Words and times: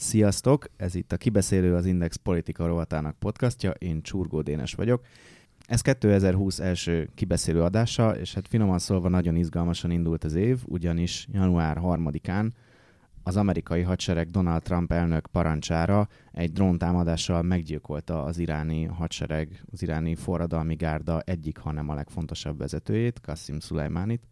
Sziasztok! 0.00 0.66
Ez 0.76 0.94
itt 0.94 1.12
a 1.12 1.16
Kibeszélő 1.16 1.74
az 1.74 1.86
Index 1.86 2.16
politika 2.16 2.66
rovatának 2.66 3.18
podcastja, 3.18 3.70
én 3.70 4.02
Csurgó 4.02 4.40
Dénes 4.40 4.74
vagyok. 4.74 5.04
Ez 5.66 5.80
2020 5.80 6.58
első 6.58 7.08
kibeszélő 7.14 7.62
adása, 7.62 8.16
és 8.16 8.34
hát 8.34 8.48
finoman 8.48 8.78
szólva 8.78 9.08
nagyon 9.08 9.36
izgalmasan 9.36 9.90
indult 9.90 10.24
az 10.24 10.34
év, 10.34 10.58
ugyanis 10.64 11.28
január 11.32 11.78
3-án 11.82 12.48
az 13.22 13.36
amerikai 13.36 13.82
hadsereg 13.82 14.30
Donald 14.30 14.62
Trump 14.62 14.92
elnök 14.92 15.26
parancsára 15.26 16.08
egy 16.32 16.52
dróntámadással 16.52 17.42
meggyilkolta 17.42 18.24
az 18.24 18.38
iráni 18.38 18.84
hadsereg, 18.84 19.64
az 19.72 19.82
iráni 19.82 20.14
forradalmi 20.14 20.74
gárda 20.74 21.20
egyik, 21.20 21.58
hanem 21.58 21.88
a 21.88 21.94
legfontosabb 21.94 22.58
vezetőjét, 22.58 23.20
Qassim 23.20 23.58
Szulajmánit, 23.58 24.22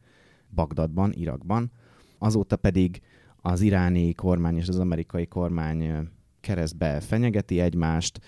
Bagdadban, 0.55 1.13
Irakban. 1.13 1.71
Azóta 2.19 2.57
pedig 2.57 3.01
az 3.47 3.61
iráni 3.61 4.13
kormány 4.13 4.57
és 4.57 4.69
az 4.69 4.79
amerikai 4.79 5.27
kormány 5.27 6.09
keresztbe 6.41 7.01
fenyegeti 7.01 7.61
egymást, 7.61 8.21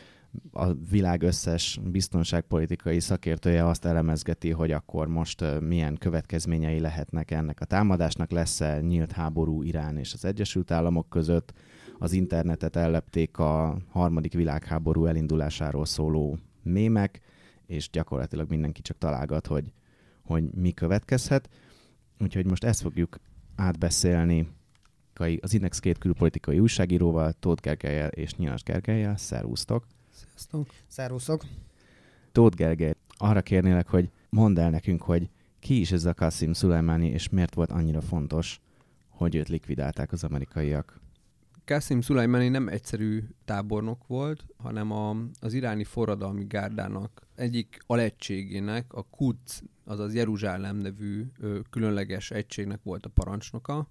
a 0.52 0.72
világ 0.74 1.22
összes 1.22 1.80
biztonságpolitikai 1.90 3.00
szakértője 3.00 3.66
azt 3.66 3.84
elemezgeti, 3.84 4.50
hogy 4.50 4.72
akkor 4.72 5.08
most 5.08 5.44
milyen 5.60 5.96
következményei 5.96 6.80
lehetnek 6.80 7.30
ennek 7.30 7.60
a 7.60 7.64
támadásnak, 7.64 8.30
lesz-e 8.30 8.80
nyílt 8.80 9.12
háború 9.12 9.62
Irán 9.62 9.96
és 9.96 10.12
az 10.12 10.24
Egyesült 10.24 10.70
Államok 10.70 11.08
között, 11.08 11.52
az 11.98 12.12
internetet 12.12 12.76
ellepték 12.76 13.38
a 13.38 13.78
harmadik 13.88 14.32
világháború 14.32 15.06
elindulásáról 15.06 15.86
szóló 15.86 16.38
mémek, 16.62 17.20
és 17.66 17.90
gyakorlatilag 17.90 18.50
mindenki 18.50 18.82
csak 18.82 18.98
találgat, 18.98 19.46
hogy, 19.46 19.72
hogy 20.22 20.44
mi 20.54 20.72
következhet. 20.72 21.48
Úgyhogy 22.18 22.46
most 22.46 22.64
ezt 22.64 22.80
fogjuk 22.80 23.16
átbeszélni 23.56 24.56
az 25.40 25.54
Index 25.54 25.78
két 25.78 25.98
külpolitikai 25.98 26.58
újságíróval, 26.58 27.32
Tóth 27.32 27.62
Gergelyel 27.62 28.08
és 28.08 28.34
Nyilas 28.34 28.62
Gergelyel. 28.62 29.16
Szervusztok! 29.16 29.86
Sziasztok! 30.10 30.66
Szervuszok! 30.86 31.44
Tóth 32.32 32.56
Gergely, 32.56 32.94
arra 33.16 33.42
kérnélek, 33.42 33.88
hogy 33.88 34.10
mondd 34.28 34.58
el 34.58 34.70
nekünk, 34.70 35.02
hogy 35.02 35.30
ki 35.60 35.80
is 35.80 35.92
ez 35.92 36.04
a 36.04 36.14
Qasim 36.14 36.52
Szulajmáni, 36.52 37.08
és 37.08 37.28
miért 37.28 37.54
volt 37.54 37.70
annyira 37.70 38.00
fontos, 38.00 38.60
hogy 39.08 39.34
őt 39.34 39.48
likvidálták 39.48 40.12
az 40.12 40.24
amerikaiak? 40.24 41.00
Qasim 41.64 42.00
Szulajmáni 42.00 42.48
nem 42.48 42.68
egyszerű 42.68 43.24
tábornok 43.44 44.06
volt, 44.06 44.44
hanem 44.56 44.90
a, 44.90 45.16
az 45.40 45.52
iráni 45.52 45.84
forradalmi 45.84 46.44
gárdának 46.44 47.26
egyik 47.34 47.78
alegységének, 47.86 48.92
a 48.92 49.02
Quds, 49.02 49.62
azaz 49.84 50.14
Jeruzsálem 50.14 50.76
nevű 50.76 51.24
ö, 51.38 51.58
különleges 51.70 52.30
egységnek 52.30 52.80
volt 52.82 53.06
a 53.06 53.08
parancsnoka, 53.08 53.88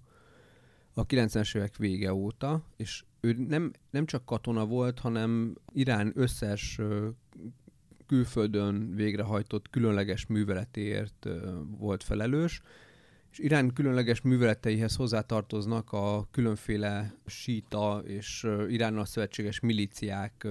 a 0.98 1.06
90-es 1.06 1.56
évek 1.56 1.76
vége 1.76 2.14
óta, 2.14 2.62
és 2.76 3.04
ő 3.20 3.32
nem, 3.48 3.72
nem 3.90 4.06
csak 4.06 4.24
katona 4.24 4.66
volt, 4.66 4.98
hanem 4.98 5.54
Irán 5.72 6.12
összes 6.14 6.80
külföldön 8.06 8.94
végrehajtott 8.94 9.70
különleges 9.70 10.26
műveletéért 10.26 11.28
volt 11.78 12.02
felelős, 12.02 12.60
és 13.30 13.38
Irán 13.38 13.72
különleges 13.72 14.20
műveleteihez 14.20 14.96
hozzátartoznak 14.96 15.92
a 15.92 16.28
különféle 16.30 17.14
síta 17.26 18.02
és 18.06 18.46
Iránnal 18.68 19.04
szövetséges 19.04 19.60
milíciák 19.60 20.46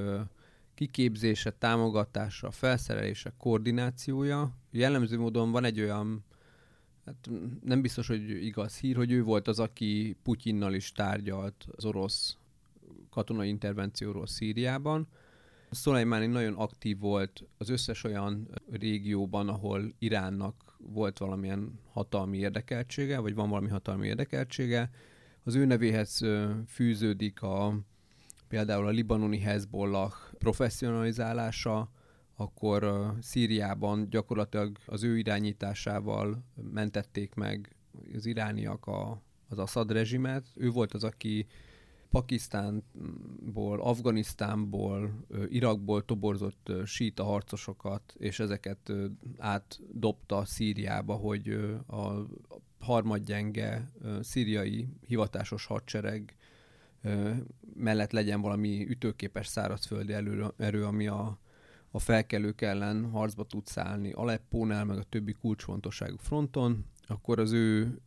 kiképzése, 0.73 1.52
támogatása, 1.52 2.52
felszerelése, 2.52 3.34
koordinációja. 3.38 4.52
Jellemző 4.72 5.17
módon 5.17 5.52
van 5.52 5.64
egy 5.64 5.82
olyan 5.82 6.26
hát 7.08 7.30
nem 7.63 7.81
biztos, 7.81 8.08
hogy 8.08 8.30
igaz 8.45 8.77
hír, 8.77 8.95
hogy 8.95 9.11
ő 9.11 9.23
volt 9.23 9.47
az, 9.47 9.59
aki 9.59 10.17
Putyinnal 10.23 10.73
is 10.73 10.91
tárgyalt 10.91 11.67
az 11.75 11.86
orosz 11.86 12.38
katonai 13.09 13.47
intervencióról 13.47 14.27
Szíriában. 14.27 15.08
Szolajmáni 15.72 16.25
nagyon 16.25 16.53
aktív 16.53 16.99
volt 16.99 17.44
az 17.58 17.69
összes 17.69 18.03
olyan 18.03 18.47
régióban, 18.72 19.49
ahol 19.49 19.93
Iránnak 19.99 20.76
volt 20.77 21.17
valamilyen 21.17 21.80
hatalmi 21.92 22.37
érdekeltsége, 22.37 23.20
vagy 23.20 23.36
van 23.36 23.49
valami 23.49 23.67
hatalmi 23.67 24.08
érdekeltsége. 24.08 24.89
Az 25.43 25.55
ő 25.55 25.65
nevéhez 25.65 26.21
fűződik 26.67 27.42
a, 27.42 27.80
például 28.48 28.87
a 28.87 28.89
libanoni 28.89 29.39
Hezbollah 29.39 30.14
professzionalizálása, 30.37 31.89
akkor 32.39 33.14
Szíriában 33.21 34.09
gyakorlatilag 34.09 34.77
az 34.86 35.03
ő 35.03 35.17
irányításával 35.17 36.43
mentették 36.71 37.33
meg 37.33 37.75
az 38.15 38.25
irániak 38.25 38.87
a, 38.87 39.21
az 39.49 39.58
Assad 39.58 39.92
rezsimet. 39.92 40.45
Ő 40.55 40.70
volt 40.70 40.93
az, 40.93 41.03
aki 41.03 41.47
Pakisztánból, 42.09 43.81
Afganisztánból, 43.81 45.26
Irakból 45.49 46.05
toborzott 46.05 46.71
síta 46.86 47.23
harcosokat, 47.23 48.14
és 48.17 48.39
ezeket 48.39 48.93
átdobta 49.37 50.45
Szíriába, 50.45 51.14
hogy 51.14 51.49
a 51.87 52.26
harmadgyenge 52.80 53.92
szíriai 54.21 54.87
hivatásos 55.08 55.65
hadsereg 55.65 56.36
mellett 57.76 58.11
legyen 58.11 58.42
valami 58.42 58.89
ütőképes 58.89 59.47
szárazföldi 59.47 60.14
erő, 60.58 60.86
ami 60.86 61.08
a 61.08 61.39
a 61.92 61.99
felkelők 61.99 62.61
ellen 62.61 63.09
harcba 63.09 63.43
tud 63.43 63.65
szállni 63.65 64.11
Aleppónál, 64.11 64.86
meg 64.86 64.98
a 64.98 65.03
többi 65.03 65.33
kulcsfontosságú 65.33 66.15
fronton, 66.17 66.86
akkor 67.08 67.39
az 67.39 67.52
ő, 67.52 67.99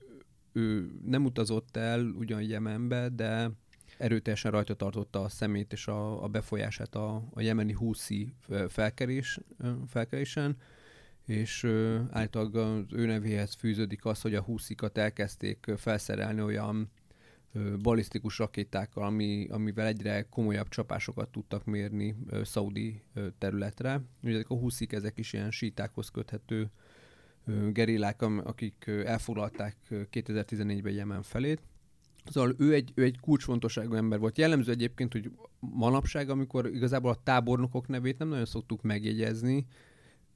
ő 0.52 0.90
nem 1.04 1.24
utazott 1.24 1.76
el 1.76 2.04
ugyan 2.04 2.42
Jemenbe, 2.42 3.08
de 3.08 3.50
erőteljesen 3.98 4.50
rajta 4.50 4.74
tartotta 4.74 5.20
a 5.20 5.28
szemét 5.28 5.72
és 5.72 5.86
a, 5.86 6.22
a 6.22 6.28
befolyását 6.28 6.94
a, 6.94 7.22
a 7.30 7.40
jemeni 7.40 7.72
húszi 7.72 8.34
felkerés, 8.68 9.40
felkerésen, 9.86 10.56
és 11.24 11.64
általában 12.10 12.86
az 12.88 12.92
ő 12.92 13.06
nevéhez 13.06 13.54
fűződik 13.54 14.04
az, 14.04 14.20
hogy 14.20 14.34
a 14.34 14.42
húszikat 14.42 14.98
elkezdték 14.98 15.66
felszerelni 15.76 16.42
olyan 16.42 16.90
balisztikus 17.82 18.38
rakétákkal, 18.38 19.04
ami, 19.04 19.46
amivel 19.50 19.86
egyre 19.86 20.22
komolyabb 20.22 20.68
csapásokat 20.68 21.28
tudtak 21.28 21.64
mérni 21.64 22.16
ö, 22.26 22.44
szaudi 22.44 23.02
ö, 23.14 23.26
területre. 23.38 24.00
Ugye 24.22 24.34
ezek 24.34 24.50
a 24.50 24.54
húszik, 24.54 24.92
ezek 24.92 25.18
is 25.18 25.32
ilyen 25.32 25.50
sítákhoz 25.50 26.08
köthető 26.08 26.70
ö, 27.44 27.70
gerillák, 27.70 28.22
akik 28.22 28.84
elfoglalták 29.04 29.76
2014-ben 29.90 30.92
Jemen 30.92 31.22
felét. 31.22 31.60
Szóval 32.24 32.54
ő 32.58 32.74
egy, 32.74 32.92
ő 32.94 33.02
egy 33.02 33.20
kulcsfontosságú 33.20 33.94
ember 33.94 34.18
volt. 34.18 34.38
Jellemző 34.38 34.72
egyébként, 34.72 35.12
hogy 35.12 35.30
manapság, 35.60 36.30
amikor 36.30 36.66
igazából 36.66 37.10
a 37.10 37.22
tábornokok 37.22 37.88
nevét 37.88 38.18
nem 38.18 38.28
nagyon 38.28 38.46
szoktuk 38.46 38.82
megjegyezni, 38.82 39.66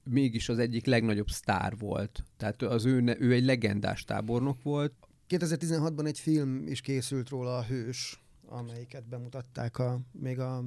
mégis 0.04 0.48
az 0.48 0.58
egyik 0.58 0.86
legnagyobb 0.86 1.28
sztár 1.28 1.76
volt. 1.78 2.24
Tehát 2.36 2.62
az 2.62 2.84
ő, 2.84 3.16
ő 3.18 3.32
egy 3.32 3.44
legendás 3.44 4.04
tábornok 4.04 4.62
volt. 4.62 4.92
2016-ban 5.38 6.06
egy 6.06 6.18
film 6.18 6.66
is 6.66 6.80
készült 6.80 7.28
róla, 7.28 7.56
a 7.56 7.62
Hős, 7.62 8.24
amelyiket 8.46 9.08
bemutatták 9.08 9.78
a, 9.78 10.00
még 10.12 10.38
a, 10.38 10.56
a 10.56 10.64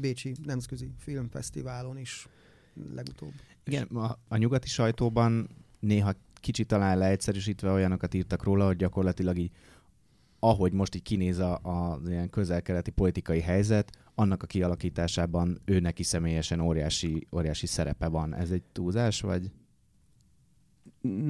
Bécsi 0.00 0.34
Nemzetközi 0.44 0.90
Filmfesztiválon 0.98 1.98
is 1.98 2.28
legutóbb. 2.94 3.32
Igen, 3.64 3.86
a, 3.86 4.18
a 4.28 4.36
nyugati 4.36 4.68
sajtóban 4.68 5.48
néha 5.80 6.12
kicsit 6.34 6.66
talán 6.66 6.98
leegyszerűsítve 6.98 7.70
olyanokat 7.70 8.14
írtak 8.14 8.42
róla, 8.42 8.66
hogy 8.66 8.76
gyakorlatilag 8.76 9.38
így, 9.38 9.50
ahogy 10.38 10.72
most 10.72 10.94
így 10.94 11.02
kinéz 11.02 11.38
a, 11.38 11.54
a 11.62 12.00
ilyen 12.06 12.30
közel-keleti 12.30 12.90
politikai 12.90 13.40
helyzet, 13.40 13.90
annak 14.14 14.42
a 14.42 14.46
kialakításában 14.46 15.60
ő 15.64 15.80
neki 15.80 16.02
személyesen 16.02 16.60
óriási, 16.60 17.26
óriási 17.32 17.66
szerepe 17.66 18.08
van. 18.08 18.34
Ez 18.34 18.50
egy 18.50 18.62
túlzás, 18.72 19.20
vagy? 19.20 19.50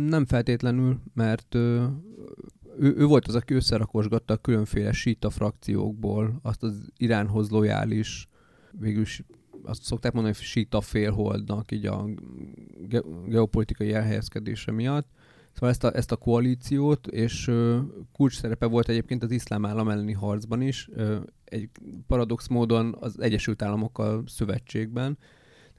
Nem 0.08 0.26
feltétlenül, 0.26 1.00
mert 1.14 1.54
ő, 1.54 1.90
ő, 2.78 2.94
ő 2.96 3.04
volt 3.06 3.26
az, 3.26 3.34
aki 3.34 3.54
összerakosgatta 3.54 4.34
a 4.34 4.36
különféle 4.36 4.92
síta 4.92 5.30
frakciókból 5.30 6.38
azt 6.42 6.62
az 6.62 6.88
Iránhoz 6.96 7.50
lojális, 7.50 8.28
végülis 8.70 9.22
azt 9.62 9.82
szokták 9.82 10.12
mondani, 10.12 10.34
hogy 10.36 10.44
síta 10.44 10.80
félholdnak 10.80 11.72
így 11.72 11.86
a 11.86 12.08
geopolitikai 13.26 13.92
elhelyezkedése 13.92 14.72
miatt. 14.72 15.08
Szóval 15.52 15.70
ezt 15.70 15.84
a, 15.84 15.96
ezt 15.96 16.12
a 16.12 16.16
koalíciót, 16.16 17.06
és 17.06 17.48
uh, 17.48 17.78
kulcs 18.12 18.36
szerepe 18.36 18.66
volt 18.66 18.88
egyébként 18.88 19.22
az 19.22 19.30
iszlám 19.30 19.64
állam 19.64 19.88
elleni 19.88 20.12
harcban 20.12 20.60
is, 20.60 20.88
uh, 20.88 21.16
egy 21.44 21.68
paradox 22.06 22.48
módon 22.48 22.96
az 23.00 23.20
Egyesült 23.20 23.62
Államokkal 23.62 24.22
szövetségben. 24.26 25.18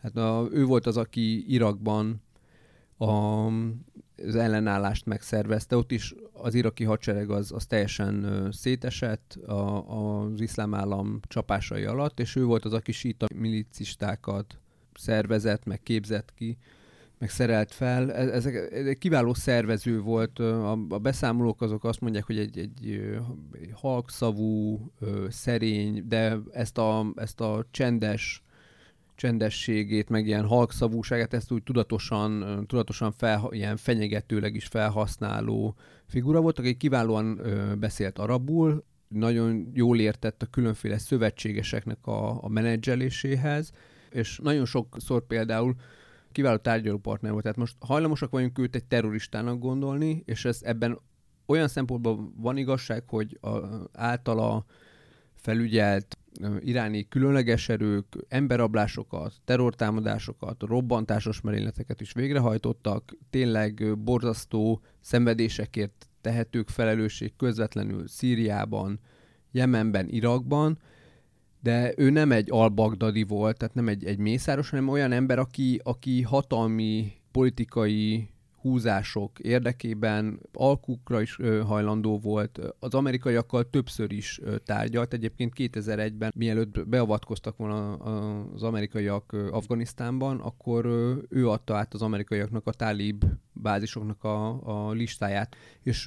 Tehát 0.01 0.17
a, 0.17 0.47
ő 0.51 0.65
volt 0.65 0.85
az, 0.85 0.97
aki 0.97 1.53
Irakban 1.53 2.21
a, 3.01 3.45
az 4.27 4.35
ellenállást 4.35 5.05
megszervezte. 5.05 5.77
Ott 5.77 5.91
is 5.91 6.15
az 6.33 6.53
iraki 6.53 6.83
hadsereg 6.83 7.29
az, 7.29 7.51
az 7.51 7.65
teljesen 7.65 8.47
szétesett 8.51 9.37
a, 9.45 10.21
az 10.21 10.41
iszlám 10.41 10.73
állam 10.73 11.19
csapásai 11.27 11.83
alatt, 11.83 12.19
és 12.19 12.35
ő 12.35 12.43
volt 12.43 12.65
az, 12.65 12.73
aki 12.73 12.91
síta 12.91 13.25
milicistákat 13.35 14.57
szervezett, 14.93 15.65
meg 15.65 15.83
képzett 15.83 16.33
ki, 16.35 16.57
meg 17.17 17.29
szerelt 17.29 17.71
fel. 17.71 18.13
Ez, 18.13 18.29
ez, 18.29 18.45
ez 18.45 18.85
egy 18.85 18.97
kiváló 18.97 19.33
szervező 19.33 20.01
volt. 20.01 20.39
A, 20.39 20.71
a 20.71 20.99
beszámolók 20.99 21.61
azok 21.61 21.83
azt 21.83 22.01
mondják, 22.01 22.25
hogy 22.25 22.37
egy, 22.37 22.57
egy, 22.57 23.01
egy 23.51 23.71
halkszavú, 23.73 24.79
szerény, 25.29 26.07
de 26.07 26.37
ezt 26.51 26.77
a, 26.77 27.13
ezt 27.15 27.41
a 27.41 27.65
csendes 27.71 28.43
csendességét, 29.21 30.09
meg 30.09 30.27
ilyen 30.27 30.45
halkszavúságát, 30.45 31.33
ezt 31.33 31.51
úgy 31.51 31.63
tudatosan, 31.63 32.63
tudatosan 32.67 33.11
fel, 33.11 33.47
ilyen 33.49 33.77
fenyegetőleg 33.77 34.55
is 34.55 34.65
felhasználó 34.65 35.75
figura 36.07 36.41
volt, 36.41 36.59
aki 36.59 36.77
kiválóan 36.77 37.41
beszélt 37.79 38.19
arabul, 38.19 38.83
nagyon 39.07 39.71
jól 39.73 39.99
értett 39.99 40.41
a 40.41 40.45
különféle 40.45 40.97
szövetségeseknek 40.97 42.07
a, 42.07 42.43
a 42.43 42.47
menedzseléséhez, 42.47 43.71
és 44.09 44.39
nagyon 44.43 44.65
sokszor 44.65 45.27
például 45.27 45.75
kiváló 46.31 46.57
tárgyalópartner 46.57 47.31
volt. 47.31 47.43
Tehát 47.43 47.57
most 47.57 47.75
hajlamosak 47.79 48.31
vagyunk 48.31 48.59
őt 48.59 48.75
egy 48.75 48.85
terroristának 48.85 49.59
gondolni, 49.59 50.23
és 50.25 50.45
ez 50.45 50.59
ebben 50.63 50.99
olyan 51.45 51.67
szempontból 51.67 52.31
van 52.35 52.57
igazság, 52.57 53.03
hogy 53.07 53.37
a, 53.41 53.49
általa 53.93 54.65
felügyelt 55.41 56.17
iráni 56.59 57.07
különleges 57.07 57.69
erők 57.69 58.05
emberablásokat, 58.27 59.33
terrortámadásokat, 59.45 60.63
robbantásos 60.63 61.41
merényleteket 61.41 62.01
is 62.01 62.11
végrehajtottak, 62.11 63.17
tényleg 63.29 63.97
borzasztó 63.97 64.81
szenvedésekért 64.99 66.09
tehetők 66.21 66.69
felelősség 66.69 67.35
közvetlenül 67.35 68.07
Szíriában, 68.07 68.99
Jemenben, 69.51 70.07
Irakban, 70.09 70.79
de 71.61 71.93
ő 71.97 72.09
nem 72.09 72.31
egy 72.31 72.51
albagdadi 72.51 73.23
volt, 73.23 73.57
tehát 73.57 73.75
nem 73.75 73.87
egy, 73.87 74.05
egy 74.05 74.17
mészáros, 74.17 74.69
hanem 74.69 74.87
olyan 74.87 75.11
ember, 75.11 75.39
aki, 75.39 75.79
aki 75.83 76.21
hatalmi 76.21 77.11
politikai 77.31 78.29
húzások 78.61 79.39
érdekében 79.39 80.39
alkukra 80.53 81.21
is 81.21 81.37
hajlandó 81.65 82.19
volt. 82.19 82.59
Az 82.79 82.93
amerikaiakkal 82.93 83.69
többször 83.69 84.11
is 84.11 84.41
tárgyalt. 84.65 85.13
Egyébként 85.13 85.53
2001-ben, 85.57 86.31
mielőtt 86.35 86.87
beavatkoztak 86.87 87.57
volna 87.57 87.93
az 88.53 88.63
amerikaiak 88.63 89.33
Afganisztánban, 89.51 90.39
akkor 90.39 90.85
ő 91.29 91.49
adta 91.49 91.75
át 91.75 91.93
az 91.93 92.01
amerikaiaknak 92.01 92.67
a 92.67 92.71
tálib 92.71 93.23
bázisoknak 93.53 94.23
a, 94.23 94.61
a 94.87 94.91
listáját, 94.91 95.55
és 95.83 96.05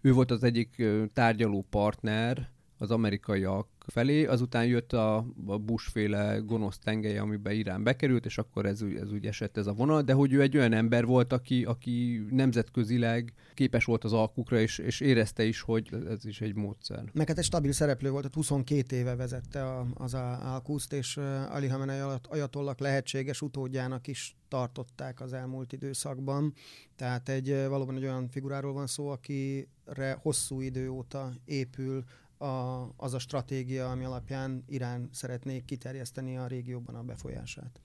ő 0.00 0.12
volt 0.12 0.30
az 0.30 0.42
egyik 0.42 0.82
tárgyaló 1.12 1.66
partner 1.70 2.50
az 2.78 2.90
amerikaiak 2.90 3.68
felé, 3.86 4.24
azután 4.24 4.66
jött 4.66 4.92
a, 4.92 5.16
a 5.46 5.58
Bush-féle 5.58 6.36
gonosz 6.36 6.78
tengelye, 6.78 7.20
amiben 7.20 7.54
Irán 7.54 7.82
bekerült, 7.82 8.24
és 8.24 8.38
akkor 8.38 8.66
ez, 8.66 8.82
ez 9.00 9.12
úgy 9.12 9.26
esett 9.26 9.56
ez 9.56 9.66
a 9.66 9.72
vonal, 9.72 10.02
de 10.02 10.12
hogy 10.12 10.32
ő 10.32 10.40
egy 10.40 10.56
olyan 10.56 10.72
ember 10.72 11.04
volt, 11.04 11.32
aki, 11.32 11.64
aki 11.64 12.26
nemzetközileg 12.30 13.32
képes 13.54 13.84
volt 13.84 14.04
az 14.04 14.12
alkukra, 14.12 14.60
és, 14.60 14.78
és 14.78 15.00
érezte 15.00 15.44
is, 15.44 15.60
hogy 15.60 15.88
ez 16.08 16.24
is 16.24 16.40
egy 16.40 16.54
módszer. 16.54 17.04
Meg 17.12 17.28
hát 17.28 17.38
egy 17.38 17.44
stabil 17.44 17.72
szereplő 17.72 18.10
volt, 18.10 18.24
a 18.24 18.30
22 18.32 18.96
éve 18.96 19.16
vezette 19.16 19.64
a, 19.64 19.86
az 19.94 20.14
Alkuszt, 20.14 20.92
és 20.92 21.16
Ali 21.50 21.66
Hamenei 21.66 22.00
ajatollak 22.22 22.78
lehetséges 22.78 23.42
utódjának 23.42 24.06
is 24.06 24.36
tartották 24.48 25.20
az 25.20 25.32
elmúlt 25.32 25.72
időszakban. 25.72 26.54
Tehát 26.96 27.28
egy 27.28 27.66
valóban 27.68 27.96
egy 27.96 28.02
olyan 28.02 28.28
figuráról 28.28 28.72
van 28.72 28.86
szó, 28.86 29.08
akire 29.08 30.18
hosszú 30.22 30.60
idő 30.60 30.90
óta 30.90 31.32
épül 31.44 32.04
a, 32.42 32.88
az 32.96 33.14
a 33.14 33.18
stratégia, 33.18 33.90
ami 33.90 34.04
alapján 34.04 34.64
Irán 34.66 35.08
szeretné 35.12 35.60
kiterjeszteni 35.60 36.36
a 36.36 36.46
régióban 36.46 36.94
a 36.94 37.02
befolyását. 37.02 37.80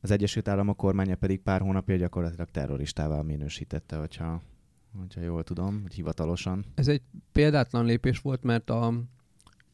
Az 0.00 0.10
Egyesült 0.10 0.48
Államok 0.48 0.76
kormánya 0.76 1.16
pedig 1.16 1.40
pár 1.40 1.60
hónapja 1.60 1.96
gyakorlatilag 1.96 2.50
terroristával 2.50 3.22
minősítette, 3.22 3.96
hogyha, 3.96 4.42
hogyha 4.98 5.20
jól 5.20 5.44
tudom, 5.44 5.82
hogy 5.82 5.94
hivatalosan. 5.94 6.64
Ez 6.74 6.88
egy 6.88 7.02
példátlan 7.32 7.84
lépés 7.84 8.18
volt, 8.18 8.42
mert 8.42 8.70
a, 8.70 8.86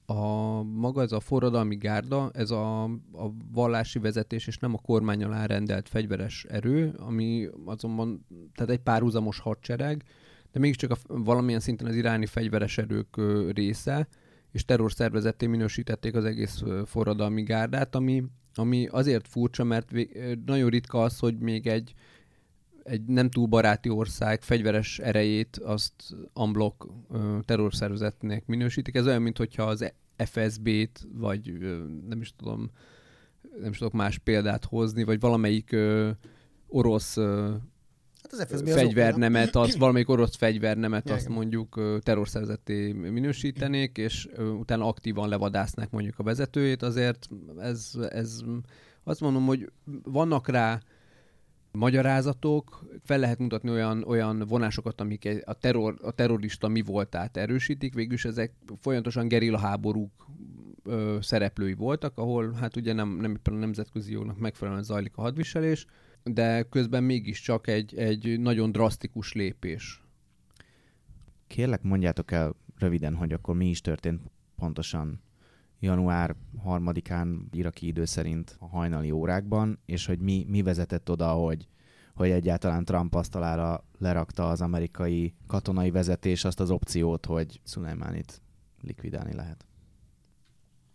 a 0.07 0.63
maga 0.63 1.03
ez 1.03 1.13
a 1.13 1.21
forradalmi 1.21 1.77
gárda, 1.77 2.31
ez 2.33 2.51
a, 2.51 2.85
a 3.13 3.33
vallási 3.53 3.99
vezetés 3.99 4.47
és 4.47 4.59
nem 4.59 4.75
a 4.75 4.79
kormány 4.79 5.25
alá 5.25 5.47
rendelt 5.47 5.89
fegyveres 5.89 6.45
erő, 6.45 6.95
ami 6.97 7.49
azonban, 7.65 8.27
tehát 8.55 8.73
egy 8.73 8.81
párhuzamos 8.81 9.39
hadsereg, 9.39 10.05
de 10.53 10.61
mégiscsak 10.61 10.91
a, 10.91 10.97
valamilyen 11.07 11.61
szinten 11.61 11.87
az 11.87 11.95
iráni 11.95 12.27
fegyveres 12.27 12.79
erők 12.79 13.17
része, 13.55 14.09
és 14.53 14.65
terrorszervezetté 14.65 15.47
minősítették 15.47 16.15
az 16.15 16.25
egész 16.25 16.63
forradalmi 16.87 17.43
gárdát, 17.43 17.95
ami, 17.95 18.25
ami 18.55 18.87
azért 18.87 19.29
furcsa, 19.29 19.65
mert 19.65 19.91
nagyon 20.45 20.71
ritka 20.71 21.03
az, 21.03 21.19
hogy 21.19 21.39
még 21.39 21.67
egy, 21.67 21.95
egy 22.83 23.05
nem 23.05 23.31
túl 23.31 23.47
baráti 23.47 23.89
ország 23.89 24.43
fegyveres 24.43 24.99
erejét 24.99 25.57
azt 25.57 25.95
unblock 26.35 26.87
terrorszervezetnek 27.45 28.47
minősítik. 28.47 28.95
Ez 28.95 29.07
olyan, 29.07 29.23
mintha 29.23 29.63
az 29.63 29.93
FSB-t, 30.17 31.07
vagy 31.13 31.53
nem 32.09 32.21
is 32.21 32.35
tudom, 32.37 32.71
nem 33.61 33.71
is 33.71 33.79
tudok 33.79 33.93
más 33.93 34.19
példát 34.19 34.65
hozni, 34.65 35.05
vagy 35.05 35.21
valamelyik 35.21 35.77
orosz 36.69 37.17
Hát 38.23 38.33
az 38.33 38.47
FSB 38.49 38.69
fegyvernemet, 38.69 39.57
az, 39.57 39.77
valamelyik 39.77 40.09
orosz 40.09 40.37
fegyvernemet, 40.37 41.11
azt 41.11 41.29
mondjuk 41.29 42.01
terrorszervezeté 42.03 42.93
minősítenék, 42.93 43.99
és 43.99 44.29
utána 44.59 44.87
aktívan 44.87 45.29
levadásznák 45.29 45.91
mondjuk 45.91 46.19
a 46.19 46.23
vezetőjét, 46.23 46.83
azért 46.83 47.29
ez, 47.59 47.91
ez 48.11 48.41
azt 49.05 49.21
mondom, 49.21 49.47
hogy 49.47 49.73
vannak 50.03 50.49
rá 50.49 50.81
magyarázatok, 51.73 52.85
fel 53.05 53.19
lehet 53.19 53.39
mutatni 53.39 53.71
olyan, 53.71 54.05
olyan 54.07 54.45
vonásokat, 54.49 55.01
amik 55.01 55.43
a, 55.45 55.53
terror, 55.53 55.95
a 56.03 56.11
terrorista 56.11 56.69
mi 56.69 56.83
voltát 56.83 57.37
erősítik, 57.37 57.95
végülis 57.95 58.25
ezek 58.25 58.53
folyamatosan 58.81 59.29
gerilla 59.29 59.59
háborúk 59.59 60.27
ö, 60.85 61.19
szereplői 61.21 61.75
voltak, 61.75 62.19
ahol 62.19 62.53
hát 62.53 62.77
ugye 62.77 62.93
nem, 62.93 63.09
nem 63.09 63.31
éppen 63.31 63.55
a 63.55 63.59
nemzetközi 63.59 64.13
jognak 64.13 64.39
megfelelően 64.39 64.83
zajlik 64.83 65.17
a 65.17 65.23
hadviselés, 65.23 65.87
de 66.25 66.63
közben 66.63 67.05
mégiscsak 67.05 67.67
egy, 67.67 67.95
egy 67.95 68.41
nagyon 68.41 68.73
drasztikus 68.73 69.33
lépés. 69.33 70.03
Kérlek, 71.47 71.83
mondjátok 71.83 72.31
el 72.31 72.55
röviden, 72.79 73.15
hogy 73.15 73.33
akkor 73.33 73.55
mi 73.57 73.69
is 73.69 73.81
történt 73.81 74.21
pontosan 74.57 75.21
január 75.81 76.37
3-án 76.67 77.41
iraki 77.53 77.87
idő 77.87 78.05
szerint 78.05 78.57
a 78.59 78.67
hajnali 78.67 79.11
órákban, 79.11 79.79
és 79.87 80.07
hogy 80.07 80.19
mi, 80.19 80.47
mi 80.49 80.63
vezetett 80.63 81.11
oda, 81.11 81.29
hogy, 81.33 81.69
hogy 82.15 82.31
egyáltalán 82.31 82.85
Trump 82.85 83.15
asztalára 83.15 83.85
lerakta 83.99 84.49
az 84.49 84.61
amerikai 84.61 85.35
katonai 85.47 85.91
vezetés 85.91 86.45
azt 86.45 86.61
az 86.61 86.71
opciót, 86.71 87.27
hogy 87.27 87.61
Szulajmánit 87.65 88.43
likvidálni 88.81 89.35
lehet. 89.35 89.67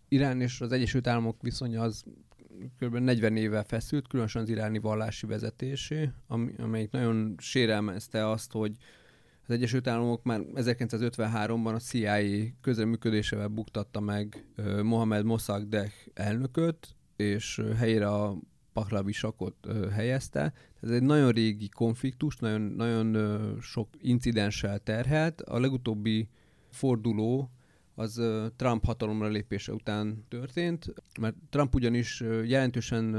Irán 0.08 0.42
és 0.42 0.62
az 0.62 0.72
Egyesült 0.72 1.07
Államok 1.07 1.42
viszonya 1.42 1.81
az 1.81 2.04
kb. 2.80 2.95
40 2.95 3.37
évvel 3.37 3.64
feszült, 3.64 4.07
különösen 4.07 4.42
az 4.42 4.49
iráni 4.49 4.80
vallási 4.80 5.26
vezetésé, 5.26 6.09
ami, 6.28 6.52
amelyik 6.57 6.92
nagyon 6.92 7.35
sérelmezte 7.37 8.30
azt, 8.30 8.52
hogy 8.52 8.76
az 9.47 9.54
Egyesült 9.54 9.87
Államok 9.87 10.23
már 10.23 10.42
1953-ban 10.56 11.73
a 11.73 11.80
CIA 11.80 12.47
közreműködésével 12.61 13.47
buktatta 13.47 13.99
meg 13.99 14.45
uh, 14.57 14.81
Mohamed 14.81 15.26
Mossadegh 15.26 15.94
elnököt, 16.14 16.95
és 17.16 17.61
helyére 17.78 18.07
a 18.07 18.37
Pahlavi 18.73 19.11
sakot 19.11 19.56
helyezte. 19.92 20.54
Ez 20.81 20.90
egy 20.90 21.04
nagyon 21.04 21.31
régi 21.31 21.69
konfliktus, 21.69 22.37
nagyon, 22.37 22.61
nagyon 22.61 23.57
sok 23.61 23.90
incidenssel 24.02 24.80
terhelt. 24.80 25.42
A 25.42 25.59
legutóbbi 25.59 26.30
forduló 26.69 27.52
az 27.99 28.21
Trump 28.56 28.85
hatalomra 28.85 29.27
lépése 29.27 29.73
után 29.73 30.25
történt, 30.27 30.94
mert 31.19 31.35
Trump 31.49 31.75
ugyanis 31.75 32.23
jelentősen 32.45 33.16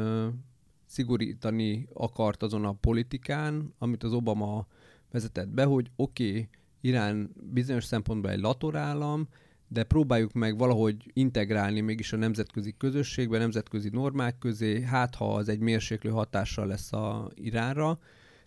szigorítani 0.87 1.88
akart 1.92 2.42
azon 2.42 2.64
a 2.64 2.73
politikán, 2.73 3.75
amit 3.78 4.02
az 4.02 4.12
Obama 4.12 4.66
vezetett 5.11 5.49
be, 5.49 5.64
hogy 5.64 5.90
oké, 5.97 6.28
okay, 6.28 6.49
Irán 6.80 7.30
bizonyos 7.52 7.85
szempontból 7.85 8.30
egy 8.30 8.40
latorállam, 8.40 9.28
de 9.68 9.85
próbáljuk 9.85 10.32
meg 10.32 10.58
valahogy 10.58 11.11
integrálni 11.12 11.80
mégis 11.80 12.12
a 12.12 12.16
nemzetközi 12.16 12.75
közösségbe, 12.78 13.38
nemzetközi 13.38 13.88
normák 13.88 14.38
közé, 14.38 14.82
hát 14.82 15.14
ha 15.14 15.35
az 15.35 15.49
egy 15.49 15.61
mérséklő 15.61 16.11
hatással 16.11 16.66
lesz 16.66 16.92
a 16.92 17.30
Iránra. 17.35 17.99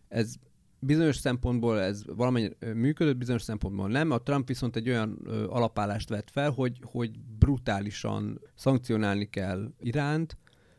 Ez 0.08 0.36
bizonyos 0.84 1.16
szempontból 1.16 1.80
ez 1.80 2.04
valamennyire 2.06 2.74
működött, 2.74 3.18
bizonyos 3.18 3.42
szempontból 3.42 3.88
nem. 3.88 4.12
A 4.12 4.22
Trump 4.22 4.48
viszont 4.48 4.76
egy 4.76 4.90
olyan 4.90 5.20
ö, 5.24 5.48
alapállást 5.50 6.10
vett 6.10 6.30
fel, 6.30 6.52
hogy, 6.52 6.80
hogy 6.84 7.20
brutálisan 7.20 8.42
szankcionálni 8.56 9.30
kell 9.30 9.72
Iránt. 9.80 10.38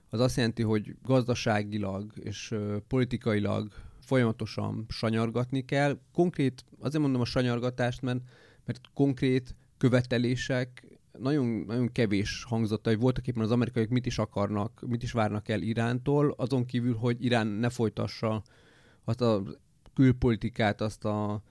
Az 0.09 0.21
azt 0.21 0.37
jelenti, 0.37 0.63
hogy 0.63 0.97
gazdaságilag 1.03 2.13
és 2.15 2.51
ö, 2.51 2.77
politikailag 2.89 3.73
folyamatosan 4.01 4.87
sanyargatni 4.89 5.65
kell. 5.65 5.99
Konkrét, 6.13 6.65
azért 6.81 7.03
mondom 7.03 7.21
a 7.21 7.25
sanyargatást, 7.25 8.03
mert, 8.03 8.21
mert 8.65 8.81
konkrét 8.95 9.55
követelések 9.79 10.87
nagyon, 11.19 11.47
nagyon 11.67 11.93
kevés 11.93 12.45
hangzott, 12.49 12.87
hogy 12.87 12.99
voltak 12.99 13.27
éppen 13.27 13.43
az 13.43 13.51
amerikaiak 13.51 13.89
mit 13.89 14.07
is 14.07 14.19
akarnak, 14.19 14.85
mit 14.87 15.03
is 15.03 15.13
várnak 15.13 15.49
el 15.49 15.63
Irántól, 15.63 16.35
azon 16.37 16.65
kívül, 16.65 16.95
hogy 16.95 17.25
Irán 17.25 17.47
ne 17.47 17.69
folytassa 17.69 18.43
azt 19.05 19.21
a 19.21 19.43
külpolitikát, 19.95 20.81
azt 20.81 21.05
a 21.05 21.43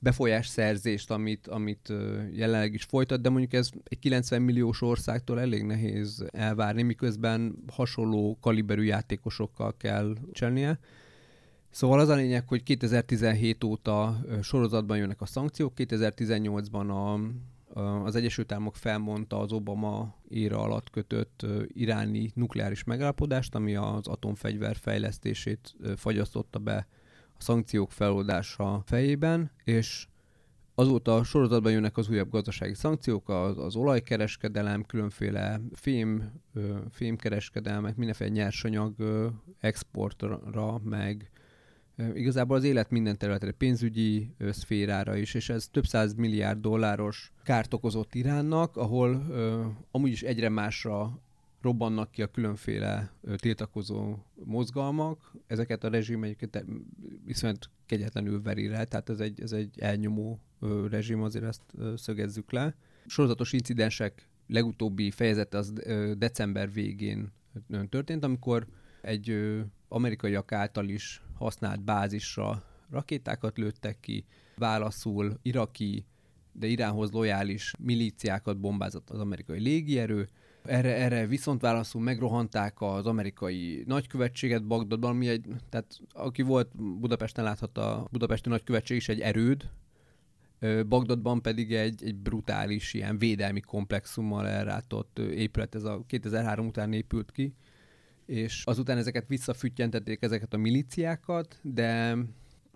befolyásszerzést, 0.00 1.10
amit, 1.10 1.46
amit 1.46 1.92
jelenleg 2.32 2.74
is 2.74 2.84
folytat, 2.84 3.20
de 3.20 3.28
mondjuk 3.28 3.52
ez 3.52 3.70
egy 3.84 3.98
90 3.98 4.42
milliós 4.42 4.82
országtól 4.82 5.40
elég 5.40 5.62
nehéz 5.62 6.24
elvárni, 6.30 6.82
miközben 6.82 7.64
hasonló 7.72 8.38
kaliberű 8.40 8.82
játékosokkal 8.82 9.76
kell 9.76 10.16
cselnie. 10.32 10.78
Szóval 11.70 12.00
az 12.00 12.08
a 12.08 12.14
lényeg, 12.14 12.48
hogy 12.48 12.62
2017 12.62 13.64
óta 13.64 14.20
sorozatban 14.42 14.96
jönnek 14.96 15.20
a 15.20 15.26
szankciók, 15.26 15.72
2018-ban 15.76 16.88
a, 16.88 17.20
az 18.04 18.14
Egyesült 18.14 18.52
Államok 18.52 18.76
felmondta 18.76 19.40
az 19.40 19.52
Obama 19.52 20.14
éra 20.28 20.60
alatt 20.60 20.90
kötött 20.90 21.46
iráni 21.66 22.30
nukleáris 22.34 22.84
megállapodást, 22.84 23.54
ami 23.54 23.74
az 23.74 24.06
atomfegyver 24.06 24.76
fejlesztését 24.76 25.76
fagyasztotta 25.96 26.58
be 26.58 26.86
a 27.40 27.42
szankciók 27.42 27.92
feloldása 27.92 28.82
fejében, 28.86 29.50
és 29.64 30.06
azóta 30.74 31.24
sorozatban 31.24 31.72
jönnek 31.72 31.96
az 31.96 32.08
újabb 32.08 32.30
gazdasági 32.30 32.74
szankciók, 32.74 33.28
az, 33.28 33.58
az 33.58 33.76
olajkereskedelem, 33.76 34.84
különféle 34.84 35.60
fém, 35.72 36.32
fémkereskedelmek, 36.90 37.96
mindenféle 37.96 38.30
nyersanyag 38.30 38.94
exportra, 39.60 40.80
meg 40.84 41.30
igazából 42.14 42.56
az 42.56 42.64
élet 42.64 42.90
minden 42.90 43.18
területre, 43.18 43.52
pénzügyi 43.52 44.34
szférára 44.50 45.16
is, 45.16 45.34
és 45.34 45.48
ez 45.48 45.68
több 45.68 45.84
száz 45.86 46.14
milliárd 46.14 46.60
dolláros 46.60 47.32
kárt 47.44 47.74
okozott 47.74 48.14
Iránnak, 48.14 48.76
ahol 48.76 49.26
ö, 49.30 49.66
amúgy 49.90 50.10
is 50.10 50.22
egyre 50.22 50.48
másra 50.48 51.20
robbannak 51.60 52.10
ki 52.10 52.22
a 52.22 52.26
különféle 52.26 53.12
tiltakozó 53.36 54.16
mozgalmak. 54.44 55.32
Ezeket 55.46 55.84
a 55.84 55.88
rezsim 55.88 56.22
egyébként 56.22 56.64
viszont 57.24 57.70
kegyetlenül 57.86 58.42
veri 58.42 58.68
le, 58.68 58.84
tehát 58.84 59.08
ez 59.08 59.20
egy, 59.20 59.40
ez 59.40 59.52
egy 59.52 59.80
elnyomó 59.80 60.40
rezsim, 60.90 61.22
azért 61.22 61.44
ezt 61.44 61.62
szögezzük 61.96 62.52
le. 62.52 62.74
Sorozatos 63.06 63.52
incidensek 63.52 64.28
legutóbbi 64.46 65.10
fejezete 65.10 65.58
az 65.58 65.72
december 66.18 66.72
végén 66.72 67.32
történt, 67.88 68.24
amikor 68.24 68.66
egy 69.00 69.54
amerikaiak 69.88 70.52
által 70.52 70.88
is 70.88 71.22
használt 71.34 71.84
bázisra 71.84 72.64
rakétákat 72.90 73.58
lőttek 73.58 74.00
ki, 74.00 74.24
válaszul 74.56 75.38
iraki, 75.42 76.04
de 76.52 76.66
Iránhoz 76.66 77.10
lojális 77.10 77.72
milíciákat 77.78 78.60
bombázott 78.60 79.10
az 79.10 79.18
amerikai 79.18 79.60
légierő, 79.60 80.28
erre, 80.70 80.96
erre 80.96 81.26
viszont 81.26 81.60
válaszul 81.60 82.02
megrohanták 82.02 82.80
az 82.80 83.06
amerikai 83.06 83.82
nagykövetséget 83.86 84.66
Bagdadban, 84.66 85.10
ami 85.10 85.28
egy, 85.28 85.46
tehát 85.68 86.00
aki 86.12 86.42
volt 86.42 86.98
Budapesten 87.00 87.44
láthatta, 87.44 87.96
a 87.96 88.08
budapesti 88.10 88.48
nagykövetség 88.48 88.96
is 88.96 89.08
egy 89.08 89.20
erőd, 89.20 89.70
Bagdadban 90.88 91.42
pedig 91.42 91.74
egy, 91.74 92.04
egy 92.04 92.16
brutális 92.16 92.94
ilyen 92.94 93.18
védelmi 93.18 93.60
komplexummal 93.60 94.48
elrátott 94.48 95.18
épület, 95.18 95.74
ez 95.74 95.84
a 95.84 96.04
2003 96.06 96.66
után 96.66 96.92
épült 96.92 97.30
ki, 97.32 97.54
és 98.26 98.62
azután 98.64 98.98
ezeket 98.98 99.28
visszafüttyentették 99.28 100.22
ezeket 100.22 100.54
a 100.54 100.56
milíciákat, 100.56 101.58
de... 101.62 102.16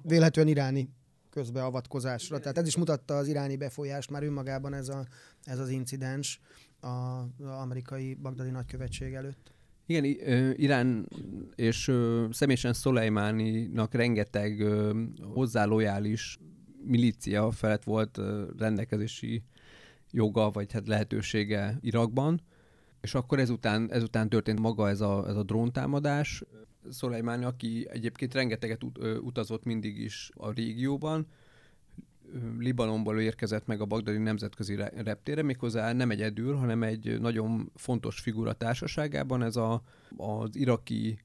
Véletlenül 0.02 0.50
iráni 0.50 0.88
közbeavatkozásra. 1.30 2.38
Tehát 2.38 2.58
ez 2.58 2.66
is 2.66 2.76
mutatta 2.76 3.16
az 3.16 3.28
iráni 3.28 3.56
befolyást 3.56 4.10
már 4.10 4.22
önmagában 4.22 4.74
ez, 4.74 4.88
a, 4.88 5.06
ez 5.44 5.58
az 5.58 5.68
incidens 5.68 6.40
az 6.84 7.46
amerikai 7.46 8.14
bagdadi 8.14 8.50
nagykövetség 8.50 9.14
előtt. 9.14 9.52
Igen, 9.86 10.04
Irán 10.56 11.08
és 11.54 11.92
személyesen 12.30 12.72
Szolejmáninak 12.72 13.94
rengeteg 13.94 14.64
hozzá 15.22 15.64
lojális 15.64 16.38
milícia 16.84 17.50
felett 17.50 17.84
volt 17.84 18.20
rendelkezési 18.58 19.42
joga, 20.10 20.50
vagy 20.50 20.72
hát 20.72 20.86
lehetősége 20.86 21.78
Irakban, 21.80 22.40
és 23.00 23.14
akkor 23.14 23.38
ezután, 23.38 23.92
ezután 23.92 24.28
történt 24.28 24.60
maga 24.60 24.88
ez 24.88 25.00
a, 25.00 25.28
ez 25.28 25.36
a 25.36 25.42
dróntámadás. 25.42 26.42
Szolejmáni, 26.90 27.44
aki 27.44 27.86
egyébként 27.90 28.34
rengeteget 28.34 28.84
ut- 28.84 28.98
utazott 29.22 29.64
mindig 29.64 29.98
is 29.98 30.30
a 30.34 30.52
régióban, 30.52 31.26
Libanonból 32.58 33.20
érkezett 33.20 33.66
meg 33.66 33.80
a 33.80 33.84
bagdadi 33.84 34.18
nemzetközi 34.18 34.76
reptére, 34.94 35.42
méghozzá 35.42 35.92
nem 35.92 36.10
egyedül, 36.10 36.54
hanem 36.54 36.82
egy 36.82 37.20
nagyon 37.20 37.70
fontos 37.74 38.20
figura 38.20 38.52
társaságában, 38.52 39.42
ez 39.42 39.56
a, 39.56 39.82
az 40.16 40.56
iraki 40.56 41.18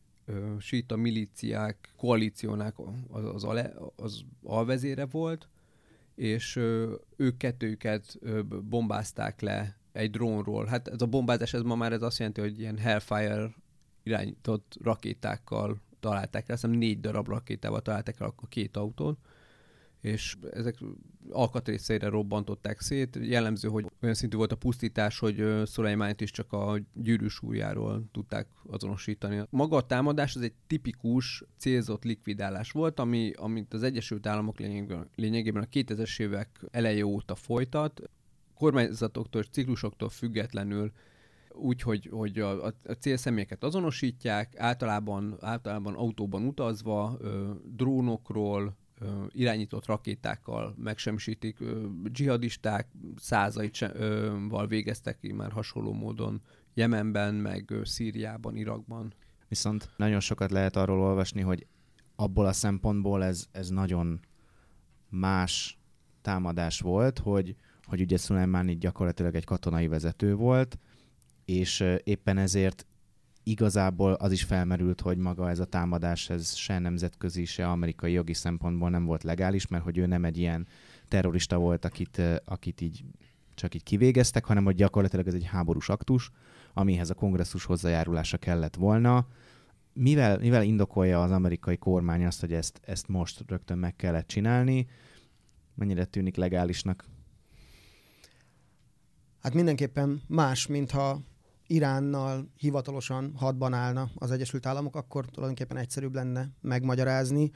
síta 0.60 0.96
milíciák 0.96 1.94
koalíciónak 1.98 2.76
az, 3.10 3.26
az, 3.26 3.44
ale, 3.44 3.74
az 3.96 4.22
alvezére 4.44 5.06
volt, 5.06 5.48
és 6.16 6.56
ők 7.16 7.38
kettőjüket 7.38 8.20
bombázták 8.70 9.42
le 9.42 9.78
egy 9.92 10.12
drónról. 10.12 10.66
Hát 10.66 10.88
ez 10.88 11.02
a 11.02 11.06
bombázás, 11.06 11.54
ez 11.54 11.62
ma 11.62 11.76
már 11.76 11.92
ez 11.92 12.02
azt 12.02 12.18
jelenti, 12.18 12.42
hogy 12.42 12.60
ilyen 12.60 12.78
Hellfire 12.78 13.50
irányított 14.04 14.78
rakétákkal 14.84 15.82
találták 16.00 16.50
el, 16.50 16.54
azt 16.54 16.64
hiszem 16.64 16.78
négy 16.78 17.00
darab 17.00 17.28
rakétával 17.28 17.82
találták 17.82 18.20
el 18.20 18.34
a 18.36 18.48
két 18.48 18.78
autót, 18.78 19.18
és 20.02 20.36
ezek 20.52 20.76
alkatrészére 21.30 22.08
robbantották 22.08 22.80
szét. 22.80 23.20
Jellemző, 23.22 23.68
hogy 23.68 23.86
olyan 24.02 24.16
szintű 24.16 24.38
volt 24.38 24.52
a 24.52 24.56
pusztítás, 24.56 25.20
hogy 25.20 25.62
Szolejmányt 25.66 26.22
is 26.22 26.32
csak 26.32 26.54
a 26.54 26.80
gyűrűs 26.94 27.42
újjáról 27.42 28.04
tudták 28.12 28.48
azonosítani. 28.68 29.42
Maga 29.50 29.76
a 29.76 29.86
támadás 29.86 30.36
az 30.36 30.42
egy 30.42 30.54
tipikus 30.68 31.44
célzott 31.58 32.04
likvidálás 32.04 32.72
volt, 32.72 33.00
ami, 33.00 33.32
amit 33.36 33.74
az 33.74 33.84
Egyesült 33.84 34.28
Államok 34.28 34.60
lényegében, 35.16 35.64
a 35.64 35.68
2000-es 35.72 36.20
évek 36.20 36.66
eleje 36.72 37.06
óta 37.06 37.36
folytat 37.36 38.02
kormányzatoktól 38.54 39.42
és 39.42 39.48
ciklusoktól 39.52 40.10
függetlenül 40.10 40.92
úgy, 41.52 41.82
hogy, 41.82 42.10
hogy 42.12 42.40
a, 42.40 42.66
a 42.66 42.74
célszemélyeket 43.00 43.64
azonosítják, 43.64 44.54
általában, 44.58 45.38
általában 45.42 45.94
autóban 45.94 46.46
utazva, 46.46 47.18
ö, 47.20 47.52
drónokról, 47.76 48.78
irányított 49.30 49.86
rakétákkal 49.86 50.76
megsemmisítik. 50.78 51.58
Dzsihadisták 52.04 52.88
százaival 53.16 54.68
végeztek 54.68 55.20
ki 55.20 55.32
már 55.32 55.52
hasonló 55.52 55.94
módon 55.94 56.42
Jemenben, 56.74 57.36
meg 57.36 57.74
Szíriában, 57.84 58.56
Irakban. 58.56 59.14
Viszont 59.48 59.90
nagyon 59.98 60.20
sokat 60.20 60.52
lehet 60.52 60.76
arról 60.76 61.02
olvasni, 61.02 61.42
hogy 61.42 61.66
abból 62.16 62.46
a 62.46 62.54
szempontból 62.54 63.24
ez, 63.24 63.46
ez 63.52 63.70
nagyon 63.70 64.20
más 65.10 65.80
támadás 66.22 66.80
volt, 66.80 67.20
hogy 67.20 67.56
hogy 67.90 68.02
ugye 68.02 68.18
Szulajmáni 68.18 68.78
gyakorlatilag 68.78 69.36
egy 69.36 69.44
katonai 69.44 69.88
vezető 69.88 70.36
volt, 70.36 70.78
és 71.46 71.86
éppen 72.04 72.38
ezért 72.38 72.86
igazából 73.44 74.14
az 74.14 74.32
is 74.32 74.44
felmerült, 74.44 75.02
hogy 75.02 75.18
maga 75.18 75.50
ez 75.50 75.60
a 75.60 75.66
támadás, 75.66 76.30
ez 76.30 76.56
se 76.56 76.80
nemzetközi, 76.80 77.46
se 77.46 77.68
amerikai 77.68 78.12
jogi 78.12 78.34
szempontból 78.34 78.90
nem 78.90 79.06
volt 79.06 79.24
legális, 79.24 79.68
mert 79.68 79.84
hogy 79.84 79.98
ő 79.98 80.06
nem 80.06 80.26
egy 80.26 80.38
ilyen 80.38 80.68
terrorista 81.08 81.58
volt, 81.58 81.86
akit, 81.86 82.22
akit 82.46 82.82
így 82.82 83.04
csak 83.54 83.76
így 83.76 83.84
kivégeztek, 83.84 84.46
hanem 84.46 84.64
hogy 84.64 84.76
gyakorlatilag 84.76 85.28
ez 85.28 85.34
egy 85.34 85.46
háborús 85.46 85.90
aktus, 85.90 86.32
amihez 86.74 87.10
a 87.10 87.14
kongresszus 87.14 87.66
hozzájárulása 87.66 88.38
kellett 88.38 88.76
volna. 88.76 89.28
Mivel, 89.94 90.38
mivel 90.38 90.64
indokolja 90.64 91.24
az 91.24 91.32
amerikai 91.32 91.78
kormány 91.78 92.26
azt, 92.26 92.40
hogy 92.40 92.54
ezt, 92.54 92.80
ezt 92.84 93.08
most 93.08 93.44
rögtön 93.48 93.78
meg 93.78 93.96
kellett 93.96 94.28
csinálni? 94.28 94.88
Mennyire 95.76 96.06
tűnik 96.06 96.36
legálisnak? 96.36 97.06
Hát 99.42 99.54
mindenképpen 99.54 100.22
más, 100.28 100.68
mintha 100.68 101.22
Iránnal 101.72 102.50
hivatalosan 102.56 103.34
hadban 103.36 103.74
állna 103.74 104.10
az 104.16 104.32
Egyesült 104.32 104.66
Államok, 104.66 104.96
akkor 104.96 105.26
tulajdonképpen 105.26 105.78
egyszerűbb 105.78 106.14
lenne 106.14 106.50
megmagyarázni. 106.62 107.52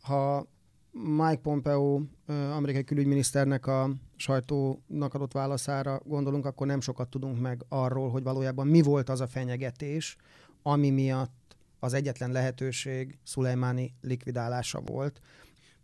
Ha 0.00 0.46
Mike 0.90 1.40
Pompeo, 1.42 2.00
amerikai 2.26 2.84
külügyminiszternek 2.84 3.66
a 3.66 3.90
sajtónak 4.16 5.14
adott 5.14 5.32
válaszára 5.32 6.00
gondolunk, 6.04 6.46
akkor 6.46 6.66
nem 6.66 6.80
sokat 6.80 7.08
tudunk 7.08 7.40
meg 7.40 7.64
arról, 7.68 8.10
hogy 8.10 8.22
valójában 8.22 8.66
mi 8.66 8.82
volt 8.82 9.08
az 9.08 9.20
a 9.20 9.26
fenyegetés, 9.26 10.16
ami 10.62 10.90
miatt 10.90 11.56
az 11.78 11.92
egyetlen 11.92 12.32
lehetőség 12.32 13.18
Szulejmáni 13.22 13.94
likvidálása 14.00 14.80
volt. 14.80 15.20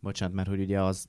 Bocsánat, 0.01 0.35
mert 0.35 0.49
hogy 0.49 0.61
ugye 0.61 0.83
az, 0.83 1.07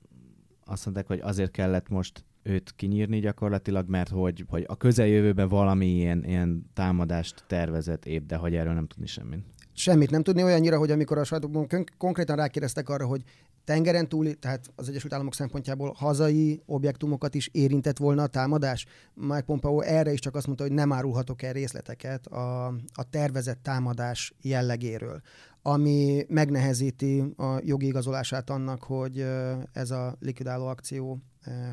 azt 0.64 0.84
mondták, 0.84 1.06
hogy 1.06 1.20
azért 1.20 1.50
kellett 1.50 1.88
most 1.88 2.24
őt 2.42 2.72
kinyírni 2.76 3.18
gyakorlatilag, 3.18 3.88
mert 3.88 4.08
hogy, 4.08 4.44
hogy 4.48 4.64
a 4.68 4.76
közeljövőben 4.76 5.48
valami 5.48 5.86
ilyen, 5.86 6.24
ilyen 6.24 6.70
támadást 6.74 7.44
tervezett 7.46 8.06
épp, 8.06 8.26
de 8.26 8.36
hogy 8.36 8.54
erről 8.54 8.72
nem 8.74 8.86
tudni 8.86 9.06
semmit. 9.06 9.44
Semmit 9.74 10.10
nem 10.10 10.22
tudni 10.22 10.42
olyannyira, 10.42 10.78
hogy 10.78 10.90
amikor 10.90 11.18
a 11.18 11.24
sajtóban 11.24 11.66
konkrétan 11.98 12.36
rákérdeztek 12.36 12.88
arra, 12.88 13.06
hogy 13.06 13.22
tengeren 13.64 14.08
túli, 14.08 14.34
tehát 14.34 14.70
az 14.76 14.88
Egyesült 14.88 15.12
Államok 15.12 15.34
szempontjából 15.34 15.92
hazai 15.96 16.62
objektumokat 16.66 17.34
is 17.34 17.48
érintett 17.52 17.98
volna 17.98 18.22
a 18.22 18.26
támadás. 18.26 18.86
Mike 19.14 19.40
Pompeo 19.40 19.80
erre 19.80 20.12
is 20.12 20.20
csak 20.20 20.34
azt 20.34 20.46
mondta, 20.46 20.64
hogy 20.64 20.72
nem 20.72 20.92
árulhatok 20.92 21.42
el 21.42 21.52
részleteket 21.52 22.26
a, 22.26 22.66
a 22.92 23.08
tervezett 23.10 23.62
támadás 23.62 24.34
jellegéről, 24.42 25.20
ami 25.62 26.24
megnehezíti 26.28 27.20
a 27.36 27.60
jogi 27.64 27.86
igazolását 27.86 28.50
annak, 28.50 28.82
hogy 28.82 29.26
ez 29.72 29.90
a 29.90 30.16
likvidáló 30.20 30.66
akció 30.66 31.22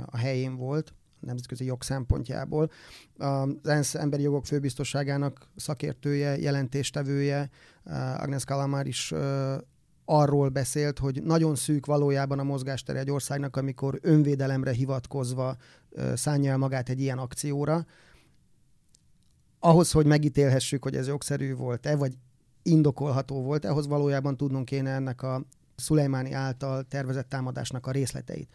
a 0.06 0.18
helyén 0.18 0.56
volt, 0.56 0.94
nemzetközi 1.20 1.66
jog 1.66 1.84
szempontjából. 1.84 2.72
Az 3.18 3.50
ENSZ 3.64 3.96
emberi 3.96 4.22
jogok 4.22 4.46
főbiztosságának 4.46 5.50
szakértője, 5.56 6.38
jelentéstevője, 6.38 7.50
Agnes 8.18 8.44
Kalamár 8.46 8.88
is 8.88 9.14
arról 10.06 10.50
beszélt, 10.50 11.00
hogy 11.00 11.24
nagyon 11.24 11.56
szűk 11.56 11.86
valójában 11.86 12.40
a 12.40 12.44
mozgástere 12.44 13.00
egy 13.00 13.12
országnak, 13.12 13.56
amikor 13.56 14.00
önvédelemre 14.02 14.72
hivatkozva 14.72 15.56
szánja 16.14 16.52
el 16.52 16.58
magát 16.58 16.90
egy 16.90 17.00
ilyen 17.00 17.18
akcióra. 17.18 17.86
Ahhoz, 19.60 19.92
hogy 19.92 20.06
megítélhessük, 20.06 20.84
hogy 20.84 20.96
ez 20.96 21.08
jogszerű 21.08 21.56
volt-e, 21.56 21.96
vagy 21.96 22.18
indokolható 22.64 23.42
volt, 23.42 23.66
ahhoz 23.66 23.88
valójában 23.88 24.38
tudnunk 24.38 24.66
kéne 24.66 24.90
ennek 24.90 25.22
a 25.22 25.46
Szulejmáni 25.76 26.32
által 26.32 26.84
tervezett 26.84 27.30
támadásnak 27.30 27.88
a 27.88 27.92
részleteit. 27.92 28.50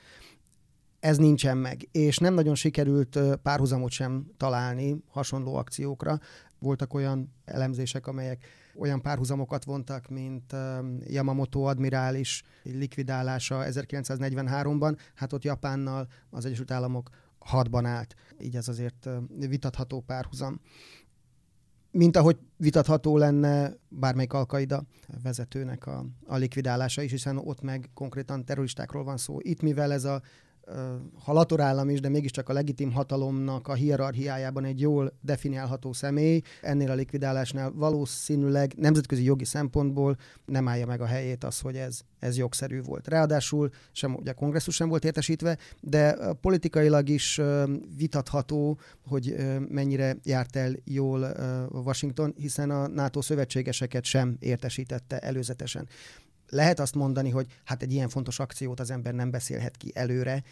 Ez 1.04 1.16
nincsen 1.16 1.56
meg, 1.56 1.88
és 1.92 2.18
nem 2.18 2.34
nagyon 2.34 2.54
sikerült 2.54 3.18
párhuzamot 3.42 3.90
sem 3.90 4.26
találni 4.36 4.96
hasonló 5.08 5.54
akciókra. 5.54 6.18
Voltak 6.58 6.94
olyan 6.94 7.32
elemzések, 7.44 8.06
amelyek 8.06 8.44
olyan 8.76 9.00
párhuzamokat 9.00 9.64
vontak, 9.64 10.08
mint 10.08 10.54
Yamamoto 11.06 11.60
admirális 11.60 12.42
likvidálása 12.62 13.64
1943-ban, 13.66 14.98
hát 15.14 15.32
ott 15.32 15.44
Japánnal 15.44 16.08
az 16.30 16.44
Egyesült 16.44 16.70
Államok 16.70 17.08
hadban 17.38 17.86
állt. 17.86 18.14
Így 18.38 18.56
ez 18.56 18.68
azért 18.68 19.08
vitatható 19.48 20.00
párhuzam. 20.00 20.60
Mint 21.90 22.16
ahogy 22.16 22.38
vitatható 22.56 23.16
lenne 23.16 23.72
bármelyik 23.88 24.32
alkaida 24.32 24.84
vezetőnek 25.22 25.86
a, 25.86 26.06
a 26.26 26.36
likvidálása 26.36 27.02
is, 27.02 27.10
hiszen 27.10 27.36
ott 27.36 27.60
meg 27.60 27.90
konkrétan 27.94 28.44
terroristákról 28.44 29.04
van 29.04 29.16
szó. 29.16 29.36
Itt, 29.40 29.62
mivel 29.62 29.92
ez 29.92 30.04
a 30.04 30.22
ha 31.24 31.32
latorállam 31.32 31.88
is, 31.88 32.00
de 32.00 32.08
mégiscsak 32.08 32.48
a 32.48 32.52
legitim 32.52 32.92
hatalomnak 32.92 33.68
a 33.68 33.74
hierarchiájában 33.74 34.64
egy 34.64 34.80
jól 34.80 35.12
definiálható 35.20 35.92
személy, 35.92 36.40
ennél 36.62 36.90
a 36.90 36.94
likvidálásnál 36.94 37.72
valószínűleg 37.72 38.74
nemzetközi 38.76 39.24
jogi 39.24 39.44
szempontból 39.44 40.16
nem 40.44 40.68
állja 40.68 40.86
meg 40.86 41.00
a 41.00 41.06
helyét 41.06 41.44
az, 41.44 41.60
hogy 41.60 41.76
ez, 41.76 42.00
ez 42.18 42.36
jogszerű 42.36 42.82
volt. 42.82 43.08
Ráadásul 43.08 43.70
sem, 43.92 44.14
ugye 44.14 44.30
a 44.30 44.34
kongresszus 44.34 44.74
sem 44.74 44.88
volt 44.88 45.04
értesítve, 45.04 45.58
de 45.80 46.32
politikailag 46.40 47.08
is 47.08 47.40
vitatható, 47.96 48.78
hogy 49.06 49.36
mennyire 49.68 50.16
járt 50.22 50.56
el 50.56 50.72
jól 50.84 51.20
Washington, 51.70 52.34
hiszen 52.36 52.70
a 52.70 52.86
NATO 52.86 53.22
szövetségeseket 53.22 54.04
sem 54.04 54.36
értesítette 54.40 55.18
előzetesen 55.18 55.88
lehet 56.48 56.80
azt 56.80 56.94
mondani, 56.94 57.30
hogy 57.30 57.46
hát 57.64 57.82
egy 57.82 57.92
ilyen 57.92 58.08
fontos 58.08 58.38
akciót 58.38 58.80
az 58.80 58.90
ember 58.90 59.14
nem 59.14 59.30
beszélhet 59.30 59.76
ki 59.76 59.90
előre, 59.94 60.42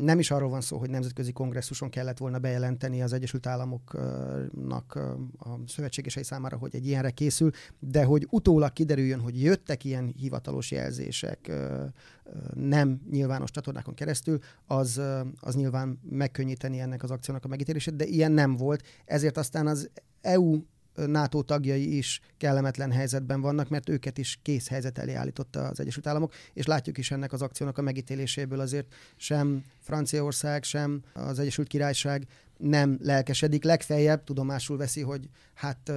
nem 0.00 0.18
is 0.18 0.30
arról 0.30 0.48
van 0.48 0.60
szó, 0.60 0.78
hogy 0.78 0.90
nemzetközi 0.90 1.32
kongresszuson 1.32 1.90
kellett 1.90 2.18
volna 2.18 2.38
bejelenteni 2.38 3.02
az 3.02 3.12
Egyesült 3.12 3.46
Államoknak 3.46 4.94
a 5.38 5.48
szövetségesei 5.66 6.22
számára, 6.22 6.56
hogy 6.56 6.74
egy 6.74 6.86
ilyenre 6.86 7.10
készül, 7.10 7.50
de 7.78 8.04
hogy 8.04 8.26
utólag 8.30 8.72
kiderüljön, 8.72 9.20
hogy 9.20 9.42
jöttek 9.42 9.84
ilyen 9.84 10.12
hivatalos 10.16 10.70
jelzések 10.70 11.52
nem 12.54 13.00
nyilvános 13.10 13.50
csatornákon 13.50 13.94
keresztül, 13.94 14.38
az, 14.66 15.00
az 15.40 15.54
nyilván 15.54 16.00
megkönnyíteni 16.10 16.80
ennek 16.80 17.02
az 17.02 17.10
akciónak 17.10 17.44
a 17.44 17.48
megítélését, 17.48 17.96
de 17.96 18.04
ilyen 18.04 18.32
nem 18.32 18.56
volt. 18.56 18.82
Ezért 19.04 19.36
aztán 19.36 19.66
az 19.66 19.90
EU 20.20 20.62
NATO 20.94 21.42
tagjai 21.42 21.96
is 21.96 22.20
kellemetlen 22.36 22.92
helyzetben 22.92 23.40
vannak, 23.40 23.68
mert 23.68 23.88
őket 23.88 24.18
is 24.18 24.38
kész 24.42 24.68
helyzet 24.68 24.98
elé 24.98 25.14
állította 25.14 25.60
az 25.60 25.80
Egyesült 25.80 26.06
Államok, 26.06 26.32
és 26.52 26.66
látjuk 26.66 26.98
is 26.98 27.10
ennek 27.10 27.32
az 27.32 27.42
akciónak 27.42 27.78
a 27.78 27.82
megítéléséből 27.82 28.60
azért 28.60 28.94
sem 29.16 29.64
Franciaország, 29.78 30.62
sem 30.62 31.02
az 31.12 31.38
Egyesült 31.38 31.68
Királyság 31.68 32.26
nem 32.56 32.98
lelkesedik, 33.02 33.64
legfeljebb 33.64 34.24
tudomásul 34.24 34.76
veszi, 34.76 35.00
hogy 35.00 35.28
hát 35.54 35.92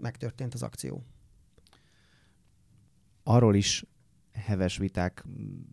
megtörtént 0.00 0.54
az 0.54 0.62
akció. 0.62 1.04
Arról 3.22 3.54
is 3.54 3.84
heves 4.32 4.76
viták 4.76 5.24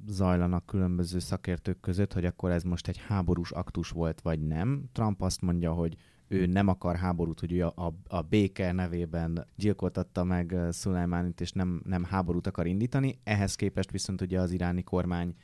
zajlanak 0.07 0.65
különböző 0.65 1.19
szakértők 1.19 1.79
között, 1.79 2.13
hogy 2.13 2.25
akkor 2.25 2.51
ez 2.51 2.63
most 2.63 2.87
egy 2.87 2.97
háborús 2.97 3.51
aktus 3.51 3.89
volt, 3.89 4.21
vagy 4.21 4.39
nem. 4.39 4.83
Trump 4.91 5.21
azt 5.21 5.41
mondja, 5.41 5.73
hogy 5.73 5.97
ő 6.27 6.45
nem 6.45 6.67
akar 6.67 6.95
háborút, 6.95 7.39
hogy 7.39 7.51
ő 7.51 7.65
a, 7.65 7.73
a, 7.75 7.93
a 8.07 8.21
béke 8.21 8.71
nevében 8.71 9.47
gyilkoltatta 9.55 10.23
meg 10.23 10.55
Szulajmánit, 10.69 11.41
és 11.41 11.51
nem, 11.51 11.81
nem 11.85 12.03
háborút 12.03 12.47
akar 12.47 12.67
indítani. 12.67 13.19
Ehhez 13.23 13.55
képest 13.55 13.91
viszont 13.91 14.21
ugye 14.21 14.39
az 14.39 14.51
iráni 14.51 14.83
kormány 14.83 15.35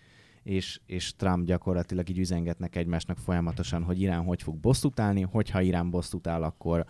és, 0.44 0.80
és 0.86 1.16
Trump 1.16 1.46
gyakorlatilag 1.46 2.10
így 2.10 2.20
üzengetnek 2.20 2.76
egymásnak 2.76 3.18
folyamatosan, 3.18 3.84
hogy 3.84 4.02
Irán 4.02 4.24
hogy 4.24 4.42
fog 4.42 4.56
bosszút 4.58 5.00
állni, 5.00 5.22
hogyha 5.22 5.62
Irán 5.62 5.90
bosszút 5.90 6.28
áll, 6.28 6.44
akkor 6.44 6.86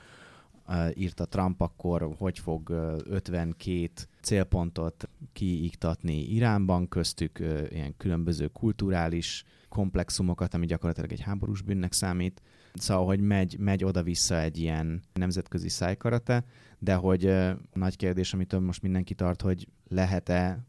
uh, 0.68 0.90
írta 0.94 1.26
Trump, 1.26 1.62
akkor 1.62 2.16
hogy 2.18 2.40
fog 2.40 2.70
uh, 2.70 2.98
52 3.06 3.90
célpontot 4.22 5.10
kiiktatni 5.34 6.34
Iránban, 6.34 6.88
köztük 6.88 7.38
uh, 7.42 7.66
ilyen 7.70 7.98
különböző 7.98 8.48
kulturális 8.48 9.44
komplexumokat, 9.70 10.54
ami 10.54 10.66
gyakorlatilag 10.66 11.12
egy 11.12 11.22
háborús 11.22 11.62
bűnnek 11.62 11.94
számít. 11.94 12.42
Szóval, 12.74 13.06
hogy 13.06 13.20
megy, 13.20 13.58
megy 13.60 13.84
oda-vissza 13.84 14.40
egy 14.40 14.58
ilyen 14.58 15.02
nemzetközi 15.14 15.70
szájkarate, 15.70 16.46
de 16.80 16.96
hogy 16.96 17.26
uh, 17.26 17.52
nagy 17.74 17.96
kérdés, 17.96 18.34
amitől 18.34 18.60
most 18.60 18.82
mindenki 18.82 19.14
tart, 19.14 19.42
hogy 19.42 19.68
lehet-e 19.88 20.66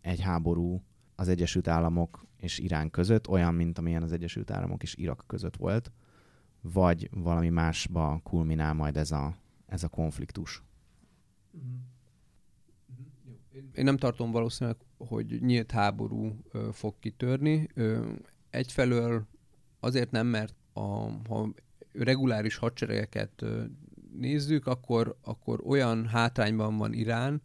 egy 0.00 0.20
háború 0.20 0.82
az 1.14 1.28
Egyesült 1.28 1.68
Államok 1.68 2.26
és 2.36 2.58
Irán 2.58 2.90
között, 2.90 3.28
olyan, 3.28 3.54
mint 3.54 3.78
amilyen 3.78 4.02
az 4.02 4.12
Egyesült 4.12 4.50
Államok 4.50 4.82
és 4.82 4.96
Irak 4.96 5.24
között 5.26 5.56
volt, 5.56 5.92
vagy 6.60 7.08
valami 7.12 7.48
másba 7.48 8.20
kulminál 8.22 8.74
majd 8.74 8.96
ez 8.96 9.10
a, 9.10 9.36
ez 9.66 9.82
a 9.84 9.88
konfliktus. 9.88 10.62
Én 13.74 13.84
nem 13.84 13.96
tartom 13.96 14.30
valószínűleg, 14.30 14.78
hogy 14.96 15.40
nyílt 15.40 15.70
háború 15.70 16.36
ö, 16.52 16.68
fog 16.72 16.94
kitörni. 16.98 17.68
Ö, 17.74 18.12
egyfelől 18.50 19.26
azért 19.80 20.10
nem, 20.10 20.26
mert 20.26 20.54
a, 20.74 20.80
ha 21.28 21.48
reguláris 21.92 22.56
hadseregeket 22.56 23.44
nézzük, 24.18 24.66
akkor, 24.66 25.16
akkor 25.22 25.60
olyan 25.66 26.06
hátrányban 26.06 26.76
van 26.76 26.92
Irán, 26.92 27.42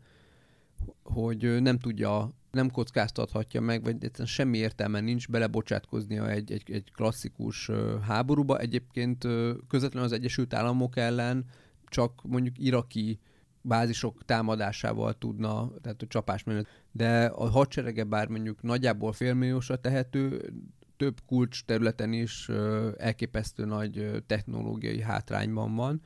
hogy 1.04 1.62
nem 1.62 1.80
tudja, 1.80 2.30
nem 2.52 2.72
kockáztathatja 2.72 3.62
meg, 3.62 3.84
vagy 3.84 3.96
egyszerűen 4.04 4.28
semmi 4.28 4.58
értelme 4.58 5.00
nincs 5.00 5.28
belebocsátkoznia 5.28 6.30
egy, 6.30 6.52
egy, 6.52 6.72
egy 6.72 6.92
klasszikus 6.92 7.72
háborúba. 8.02 8.60
Egyébként 8.60 9.28
közvetlenül 9.68 10.08
az 10.08 10.12
Egyesült 10.12 10.54
Államok 10.54 10.98
ellen 10.98 11.46
csak 11.88 12.22
mondjuk 12.24 12.60
iraki 12.60 13.20
bázisok 13.62 14.26
támadásával 14.26 15.18
tudna, 15.18 15.72
tehát 15.82 16.02
a 16.02 16.08
csapás 16.08 16.44
mellett. 16.44 16.68
De 16.92 17.26
a 17.26 17.50
hadserege 17.50 18.04
bár 18.04 18.28
mondjuk 18.28 18.62
nagyjából 18.62 19.12
félmilliósra 19.12 19.76
tehető, 19.76 20.52
több 21.00 21.20
kulcs 21.26 21.64
területen 21.66 22.14
is 22.14 22.50
elképesztő 22.98 23.66
nagy 23.66 24.24
technológiai 24.26 25.02
hátrányban 25.02 25.76
van, 25.76 26.02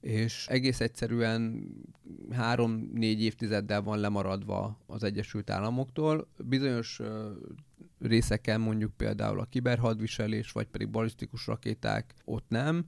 és 0.00 0.46
egész 0.48 0.80
egyszerűen 0.80 1.68
három-négy 2.30 3.22
évtizeddel 3.22 3.82
van 3.82 3.98
lemaradva 3.98 4.78
az 4.86 5.02
Egyesült 5.02 5.50
Államoktól. 5.50 6.28
Bizonyos 6.44 7.00
részeken 8.00 8.60
mondjuk 8.60 8.92
például 8.96 9.40
a 9.40 9.44
kiberhadviselés, 9.50 10.52
vagy 10.52 10.66
pedig 10.66 10.88
balisztikus 10.88 11.46
rakéták 11.46 12.14
ott 12.24 12.48
nem, 12.48 12.84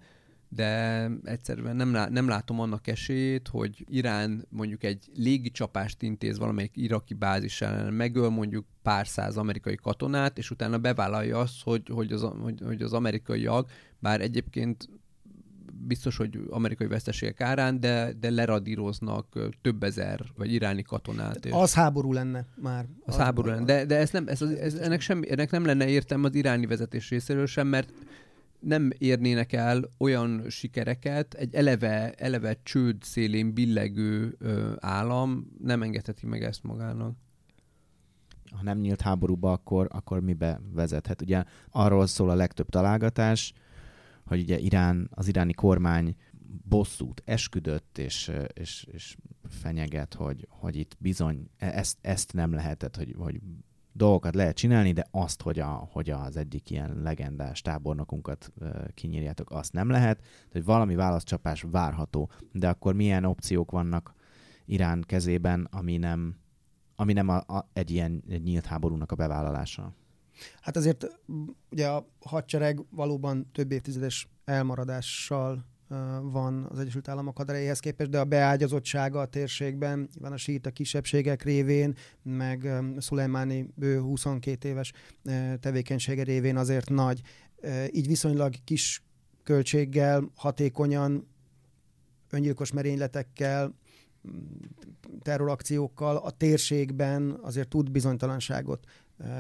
de 0.57 1.11
egyszerűen 1.25 1.77
nem, 1.77 1.92
lá- 1.92 2.11
nem 2.11 2.29
látom 2.29 2.61
annak 2.61 2.87
esélyét, 2.87 3.49
hogy 3.49 3.85
Irán 3.88 4.47
mondjuk 4.49 4.83
egy 4.83 5.11
légi 5.14 5.51
csapást 5.51 6.03
intéz 6.03 6.38
valamelyik 6.38 6.73
iraki 6.75 7.14
bázis 7.14 7.61
ellen, 7.61 7.92
megöl 7.92 8.29
mondjuk 8.29 8.66
pár 8.83 9.07
száz 9.07 9.37
amerikai 9.37 9.77
katonát, 9.77 10.38
és 10.38 10.51
utána 10.51 10.79
bevállalja 10.79 11.38
azt, 11.38 11.62
hogy, 11.62 11.83
hogy, 11.92 12.12
az, 12.12 12.23
hogy, 12.42 12.61
hogy 12.64 12.83
az 12.83 12.92
amerikaiak, 12.92 13.71
bár 13.99 14.21
egyébként 14.21 14.88
biztos, 15.87 16.16
hogy 16.16 16.40
amerikai 16.49 16.87
veszteségek 16.87 17.40
árán, 17.40 17.81
de, 17.81 18.12
de 18.21 18.31
leradíroznak 18.31 19.38
több 19.62 19.83
ezer, 19.83 20.21
vagy 20.37 20.53
iráni 20.53 20.83
katonát. 20.83 21.47
És 21.47 21.53
az 21.53 21.75
háború 21.75 22.12
lenne 22.12 22.47
már. 22.55 22.87
Az, 23.05 23.14
az 23.14 23.21
háború 23.21 23.49
lenne, 23.49 23.64
de, 23.64 23.85
de 23.85 23.97
ez 23.97 24.11
nem, 24.11 24.29
ez, 24.29 24.42
ez, 24.42 24.75
ennek, 24.75 25.01
semmi, 25.01 25.31
ennek 25.31 25.51
nem 25.51 25.64
lenne 25.64 25.88
értelme 25.88 26.27
az 26.27 26.35
iráni 26.35 26.66
vezetés 26.66 27.09
részéről 27.09 27.47
sem, 27.47 27.66
mert 27.66 27.92
nem 28.66 28.90
érnének 28.98 29.52
el 29.52 29.88
olyan 29.98 30.50
sikereket, 30.50 31.35
egy 31.35 31.55
eleve, 31.55 32.12
eleve 32.12 32.59
csőd 32.62 33.02
szélén 33.02 33.55
billegő 33.55 34.37
ö, 34.38 34.72
állam 34.79 35.46
nem 35.62 35.83
engedheti 35.83 36.26
meg 36.26 36.42
ezt 36.42 36.62
magának. 36.62 37.16
ha 38.50 38.62
nem 38.62 38.79
nyílt 38.79 39.00
háborúba, 39.00 39.52
akkor, 39.52 39.88
akkor 39.90 40.20
mibe 40.20 40.61
vezethet. 40.72 41.22
Ugye 41.22 41.44
arról 41.70 42.07
szól 42.07 42.31
a 42.31 42.35
legtöbb 42.35 42.68
találgatás, 42.68 43.52
hogy 44.24 44.40
ugye 44.40 44.59
Irán, 44.59 45.09
az 45.11 45.29
iráni 45.29 45.52
kormány 45.52 46.16
bosszút 46.68 47.22
esküdött, 47.24 47.98
és, 47.98 48.33
és, 48.52 48.87
és 48.92 49.16
fenyeget, 49.48 50.14
hogy, 50.14 50.46
hogy 50.50 50.76
itt 50.76 50.96
bizony 50.98 51.50
e, 51.57 51.66
ezt, 51.66 51.98
ezt 52.00 52.33
nem 52.33 52.52
lehetett, 52.52 52.96
hogy, 52.96 53.14
hogy 53.18 53.40
dolgokat 53.97 54.35
lehet 54.35 54.57
csinálni, 54.57 54.93
de 54.93 55.07
azt, 55.11 55.43
hogy, 55.43 55.59
a, 55.59 55.89
hogy 55.93 56.11
az 56.11 56.37
egyik 56.37 56.71
ilyen 56.71 57.01
legendás 57.03 57.63
tábornokunkat 57.63 58.53
kinyírjátok, 58.95 59.51
azt 59.51 59.73
nem 59.73 59.91
lehet, 59.91 60.23
hogy 60.53 60.65
valami 60.65 60.95
válaszcsapás 60.95 61.65
várható, 61.71 62.31
de 62.53 62.69
akkor 62.69 62.95
milyen 62.95 63.25
opciók 63.25 63.71
vannak 63.71 64.15
Irán 64.65 65.05
kezében, 65.07 65.69
ami 65.71 65.97
nem, 65.97 66.37
ami 66.97 67.13
nem 67.13 67.29
a, 67.29 67.37
a, 67.37 67.69
egy 67.73 67.91
ilyen 67.91 68.23
egy 68.29 68.43
nyílt 68.43 68.67
háborúnak 68.67 69.13
a 69.13 69.17
bevállalása? 69.17 69.93
Hát 70.61 70.77
azért 70.77 71.07
ugye 71.71 71.89
a 71.89 72.07
hadsereg 72.25 72.85
valóban 72.91 73.51
több 73.53 73.73
évtizedes 73.73 74.29
elmaradással 74.45 75.65
van 76.22 76.66
az 76.70 76.79
Egyesült 76.79 77.09
Államok 77.09 77.37
haderejéhez 77.37 77.81
képest, 77.81 78.11
de 78.11 78.18
a 78.18 78.25
beágyazottsága 78.25 79.20
a 79.20 79.27
térségben, 79.27 80.09
van 80.20 80.33
a 80.33 80.37
síta 80.37 80.70
kisebbségek 80.70 81.42
révén, 81.42 81.94
meg 82.22 82.68
Szulejmáni 82.99 83.68
bő 83.75 84.01
22 84.01 84.68
éves 84.68 84.92
tevékenysége 85.61 86.22
révén 86.22 86.57
azért 86.57 86.88
nagy. 86.88 87.20
Így 87.92 88.07
viszonylag 88.07 88.55
kis 88.64 89.03
költséggel, 89.42 90.31
hatékonyan, 90.35 91.29
öngyilkos 92.31 92.72
merényletekkel, 92.72 93.75
terrorakciókkal 95.22 96.16
a 96.16 96.31
térségben 96.31 97.38
azért 97.42 97.68
tud 97.68 97.90
bizonytalanságot 97.90 98.87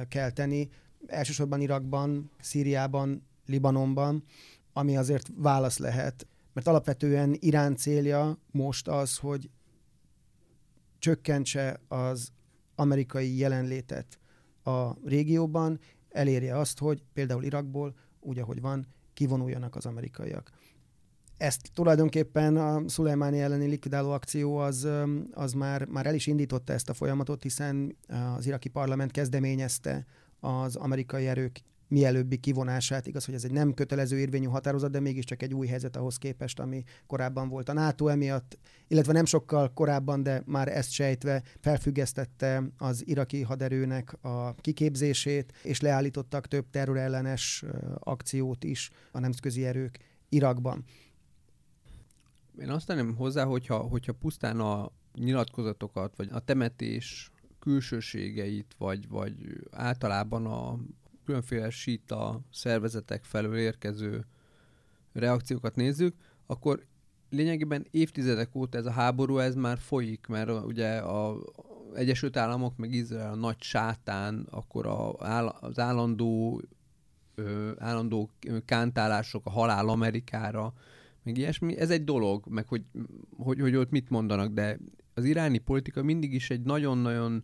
kelteni. 0.08 0.68
Elsősorban 1.06 1.60
Irakban, 1.60 2.30
Szíriában, 2.40 3.26
Libanonban, 3.46 4.24
ami 4.72 4.96
azért 4.96 5.30
válasz 5.36 5.78
lehet 5.78 6.26
mert 6.56 6.68
alapvetően 6.68 7.36
Irán 7.38 7.76
célja 7.76 8.38
most 8.50 8.88
az, 8.88 9.16
hogy 9.16 9.50
csökkentse 10.98 11.80
az 11.88 12.32
amerikai 12.74 13.38
jelenlétet 13.38 14.18
a 14.62 14.92
régióban, 15.04 15.80
elérje 16.08 16.58
azt, 16.58 16.78
hogy 16.78 17.02
például 17.12 17.44
Irakból, 17.44 17.94
úgy 18.20 18.38
ahogy 18.38 18.60
van, 18.60 18.86
kivonuljanak 19.14 19.76
az 19.76 19.86
amerikaiak. 19.86 20.50
Ezt 21.36 21.70
tulajdonképpen 21.74 22.56
a 22.56 22.88
Szulejmáni 22.88 23.40
elleni 23.40 23.66
likvidáló 23.66 24.10
akció 24.10 24.56
az, 24.56 24.88
az 25.32 25.52
már, 25.52 25.84
már 25.84 26.06
el 26.06 26.14
is 26.14 26.26
indította 26.26 26.72
ezt 26.72 26.88
a 26.88 26.94
folyamatot, 26.94 27.42
hiszen 27.42 27.96
az 28.36 28.46
iraki 28.46 28.68
parlament 28.68 29.10
kezdeményezte 29.10 30.06
az 30.40 30.76
amerikai 30.76 31.26
erők 31.26 31.62
mielőbbi 31.88 32.36
kivonását. 32.36 33.06
Igaz, 33.06 33.24
hogy 33.24 33.34
ez 33.34 33.44
egy 33.44 33.50
nem 33.50 33.74
kötelező 33.74 34.18
érvényű 34.18 34.46
határozat, 34.46 34.90
de 34.90 35.00
mégiscsak 35.00 35.42
egy 35.42 35.54
új 35.54 35.66
helyzet 35.66 35.96
ahhoz 35.96 36.16
képest, 36.16 36.60
ami 36.60 36.82
korábban 37.06 37.48
volt 37.48 37.68
a 37.68 37.72
NATO 37.72 38.06
emiatt, 38.06 38.58
illetve 38.88 39.12
nem 39.12 39.24
sokkal 39.24 39.72
korábban, 39.72 40.22
de 40.22 40.42
már 40.46 40.68
ezt 40.68 40.90
sejtve 40.90 41.42
felfüggesztette 41.60 42.62
az 42.78 43.06
iraki 43.06 43.42
haderőnek 43.42 44.24
a 44.24 44.54
kiképzését, 44.54 45.52
és 45.62 45.80
leállítottak 45.80 46.46
több 46.46 46.70
terrorellenes 46.70 47.64
akciót 47.98 48.64
is 48.64 48.90
a 49.12 49.18
nemzetközi 49.18 49.64
erők 49.64 49.98
Irakban. 50.28 50.84
Én 52.60 52.70
azt 52.70 52.86
tenném 52.86 53.14
hozzá, 53.16 53.44
hogyha, 53.44 53.76
hogyha 53.76 54.12
pusztán 54.12 54.60
a 54.60 54.90
nyilatkozatokat, 55.14 56.16
vagy 56.16 56.28
a 56.32 56.40
temetés 56.40 57.30
külsőségeit, 57.58 58.74
vagy, 58.78 59.08
vagy 59.08 59.34
általában 59.70 60.46
a, 60.46 60.78
különféle 61.26 61.70
síta 61.70 62.40
szervezetek 62.52 63.24
felől 63.24 63.56
érkező 63.56 64.24
reakciókat 65.12 65.76
nézzük, 65.76 66.14
akkor 66.46 66.84
lényegében 67.30 67.86
évtizedek 67.90 68.54
óta 68.54 68.78
ez 68.78 68.86
a 68.86 68.90
háború 68.90 69.38
ez 69.38 69.54
már 69.54 69.78
folyik, 69.78 70.26
mert 70.26 70.50
ugye 70.64 70.96
a 70.96 71.38
Egyesült 71.94 72.36
Államok 72.36 72.76
meg 72.76 72.92
Izrael 72.92 73.32
a 73.32 73.36
nagy 73.36 73.62
sátán, 73.62 74.46
akkor 74.50 74.86
a, 74.86 75.12
az 75.60 75.78
állandó 75.78 76.62
állandó 77.78 78.30
kántálások, 78.64 79.46
a 79.46 79.50
halál 79.50 79.88
Amerikára, 79.88 80.72
meg 81.22 81.38
ilyesmi, 81.38 81.78
ez 81.78 81.90
egy 81.90 82.04
dolog, 82.04 82.46
meg 82.48 82.68
hogy, 82.68 82.84
hogy, 83.36 83.60
hogy 83.60 83.76
ott 83.76 83.90
mit 83.90 84.10
mondanak, 84.10 84.52
de 84.52 84.78
az 85.14 85.24
iráni 85.24 85.58
politika 85.58 86.02
mindig 86.02 86.32
is 86.32 86.50
egy 86.50 86.62
nagyon-nagyon 86.62 87.42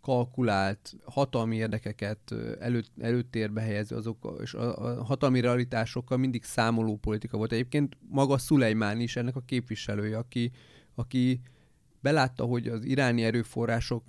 kalkulált 0.00 0.96
hatalmi 1.04 1.56
érdekeket 1.56 2.34
előtt, 2.60 2.90
előtérbe 3.00 3.60
helyező 3.60 3.96
azok, 3.96 4.38
és 4.42 4.54
a, 4.54 4.98
a 4.98 5.04
hatalmi 5.04 5.40
realitásokkal 5.40 6.18
mindig 6.18 6.44
számoló 6.44 6.96
politika 6.96 7.36
volt. 7.36 7.52
Egyébként 7.52 7.96
maga 8.08 8.38
Szulejmán 8.38 9.00
is 9.00 9.16
ennek 9.16 9.36
a 9.36 9.42
képviselője, 9.46 10.18
aki, 10.18 10.50
aki 10.94 11.40
belátta, 12.00 12.44
hogy 12.44 12.68
az 12.68 12.84
iráni 12.84 13.24
erőforrások 13.24 14.04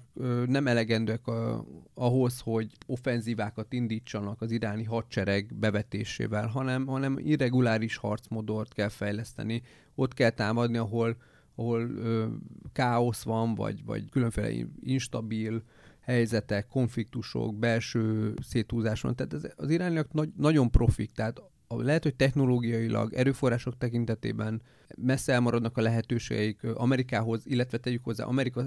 nem 0.46 0.68
elegendőek 0.68 1.28
a, 1.28 1.66
ahhoz, 1.94 2.40
hogy 2.40 2.72
offenzívákat 2.86 3.74
indítsanak 3.74 4.42
az 4.42 4.52
iráni 4.52 4.84
hadsereg 4.84 5.54
bevetésével, 5.56 6.48
hanem, 6.48 6.86
hanem 6.86 7.18
irreguláris 7.18 7.96
harcmodort 7.96 8.74
kell 8.74 8.90
fejleszteni. 8.90 9.62
Ott 9.96 10.14
kell 10.14 10.30
támadni, 10.30 10.78
ahol, 10.78 11.18
ahol 11.56 11.82
ö, 11.82 12.28
káosz 12.74 13.24
van, 13.24 13.56
vagy, 13.56 13.86
vagy 13.86 14.10
különféle 14.10 14.68
instabil 14.84 15.64
helyzetek, 16.02 16.68
konfliktusok, 16.68 17.56
belső 17.56 18.34
széthúzás 18.42 19.02
van. 19.02 19.16
Tehát 19.16 19.34
ez, 19.34 19.52
az 19.56 19.70
irániak 19.70 20.14
nagy, 20.14 20.30
nagyon 20.38 20.72
profik, 20.72 21.12
tehát 21.12 21.42
lehet, 21.68 22.04
hogy 22.04 22.16
technológiailag, 22.16 23.14
erőforrások 23.14 23.78
tekintetében 23.78 24.62
messze 24.98 25.34
elmaradnak 25.34 25.78
a 25.78 25.82
lehetőségeik 25.82 26.64
Amerikához, 26.64 27.42
illetve 27.46 27.78
tegyük 27.78 28.04
hozzá 28.04 28.26
Amerika 28.26 28.64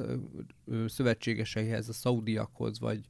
szövetségeseihez, 0.87 1.89
a 1.89 1.93
szaudiakhoz, 1.93 2.81
vagy, 2.81 3.01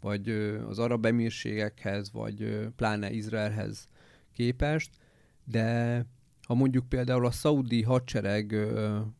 vagy 0.00 0.28
az 0.68 0.78
arab 0.78 1.06
emírségekhez, 1.06 2.12
vagy 2.12 2.68
pláne 2.76 3.10
Izraelhez 3.10 3.88
képest, 4.32 4.90
de 5.44 6.06
ha 6.46 6.54
mondjuk 6.54 6.88
például 6.88 7.26
a 7.26 7.30
szaudi 7.30 7.82
hadsereg 7.82 8.56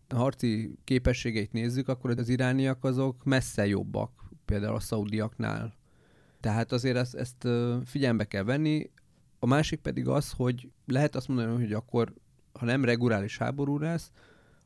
harci 0.08 0.78
képességeit 0.84 1.52
nézzük, 1.52 1.88
akkor 1.88 2.10
az 2.18 2.28
irániak 2.28 2.84
azok 2.84 3.24
messze 3.24 3.66
jobbak, 3.66 4.23
például 4.44 4.74
a 4.74 4.80
szaudiaknál. 4.80 5.74
Tehát 6.40 6.72
azért 6.72 6.96
ezt, 6.96 7.14
ezt 7.14 7.48
figyelembe 7.84 8.24
kell 8.24 8.42
venni. 8.42 8.90
A 9.38 9.46
másik 9.46 9.80
pedig 9.80 10.08
az, 10.08 10.32
hogy 10.32 10.70
lehet 10.86 11.16
azt 11.16 11.28
mondani, 11.28 11.60
hogy 11.62 11.72
akkor, 11.72 12.14
ha 12.52 12.64
nem 12.64 12.84
reguláris 12.84 13.38
háború 13.38 13.78
lesz, 13.78 14.10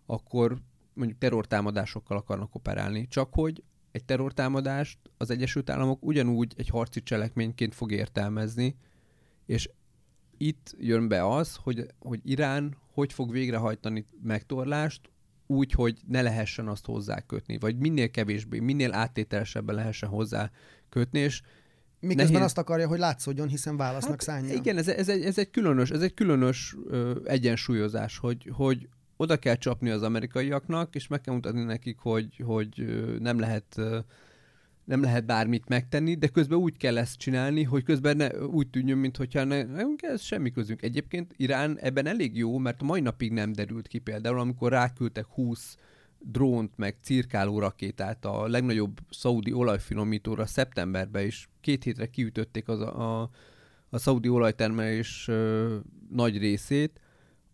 akkor 0.07 0.59
mondjuk 0.93 1.19
terrortámadásokkal 1.19 2.17
akarnak 2.17 2.55
operálni. 2.55 3.07
Csak 3.09 3.35
hogy 3.35 3.63
egy 3.91 4.05
terrortámadást 4.05 4.99
az 5.17 5.31
Egyesült 5.31 5.71
Államok 5.71 6.05
ugyanúgy 6.05 6.55
egy 6.57 6.69
harci 6.69 7.03
cselekményként 7.03 7.75
fog 7.75 7.93
értelmezni, 7.93 8.77
és 9.47 9.71
itt 10.37 10.77
jön 10.79 11.09
be 11.09 11.27
az, 11.27 11.57
hogy, 11.57 11.87
hogy 11.99 12.21
Irán 12.23 12.77
hogy 12.93 13.13
fog 13.13 13.31
végrehajtani 13.31 14.07
megtorlást, 14.23 15.11
úgy, 15.51 15.73
hogy 15.73 15.99
ne 16.07 16.23
lehessen 16.23 16.69
azt 16.69 16.87
hozzá 16.87 17.21
kötni, 17.21 17.59
vagy 17.59 17.77
minél 17.77 18.11
kevésbé, 18.11 18.59
minél 18.59 18.93
áttételesebben 18.93 19.75
lehessen 19.75 20.09
hozzá 20.09 20.51
kötni, 20.89 21.19
és 21.19 21.43
Miközben 22.01 22.33
nehéz... 22.33 22.47
azt 22.47 22.59
akarja, 22.59 22.89
hogy 22.89 22.99
látszódjon, 22.99 23.49
hiszen 23.49 23.77
válasznak 23.77 24.11
hát, 24.11 24.21
szánja. 24.21 24.55
Igen, 24.55 24.77
ez, 24.77 24.89
ez, 24.89 25.09
egy, 25.09 25.23
ez 25.23 25.39
egy 25.39 25.51
különös, 25.51 25.91
ez 25.91 26.03
egy 26.03 26.15
különös 26.15 26.77
ö, 26.87 27.19
egyensúlyozás, 27.25 28.19
hogy, 28.19 28.51
hogy 28.53 28.89
oda 29.17 29.37
kell 29.37 29.57
csapni 29.57 29.91
az 29.91 30.03
amerikaiaknak, 30.03 30.95
és 30.95 31.07
meg 31.09 31.21
kell 31.21 31.35
mutatni 31.35 31.63
nekik, 31.63 31.99
hogy, 31.99 32.43
hogy 32.45 33.05
nem 33.19 33.39
lehet 33.39 33.81
nem 34.89 35.03
lehet 35.03 35.27
bármit 35.27 35.69
megtenni, 35.69 36.15
de 36.15 36.29
közben 36.29 36.59
úgy 36.59 36.77
kell 36.77 36.99
ezt 36.99 37.19
csinálni, 37.19 37.63
hogy 37.63 37.83
közben 37.83 38.17
ne, 38.17 38.39
úgy 38.47 38.69
tűnjön, 38.71 38.99
mintha 38.99 39.45
ne, 39.45 39.63
nem 39.63 39.95
ez 39.97 40.23
semmi 40.23 40.51
közünk. 40.51 40.83
Egyébként 40.83 41.35
Irán 41.37 41.79
ebben 41.79 42.07
elég 42.07 42.37
jó, 42.37 42.59
mert 42.59 42.81
a 42.81 42.85
mai 42.85 43.01
napig 43.01 43.33
nem 43.33 43.53
derült 43.53 43.87
ki 43.87 43.99
például, 43.99 44.39
amikor 44.39 44.71
ráküldtek 44.71 45.27
20 45.27 45.77
drónt, 46.19 46.73
meg 46.77 46.97
cirkáló 47.03 47.59
rakétát 47.59 48.25
a 48.25 48.49
legnagyobb 48.49 49.01
szaudi 49.11 49.53
olajfinomítóra 49.53 50.47
szeptemberben, 50.47 51.23
és 51.23 51.49
két 51.61 51.85
hétre 51.85 52.07
kiütötték 52.07 52.69
az 52.69 52.81
a, 52.81 53.21
a, 53.21 53.31
a 53.89 53.99
szaudi 53.99 54.29
olajtermelés 54.29 55.29
ö, 55.29 55.77
nagy 56.11 56.39
részét, 56.39 57.01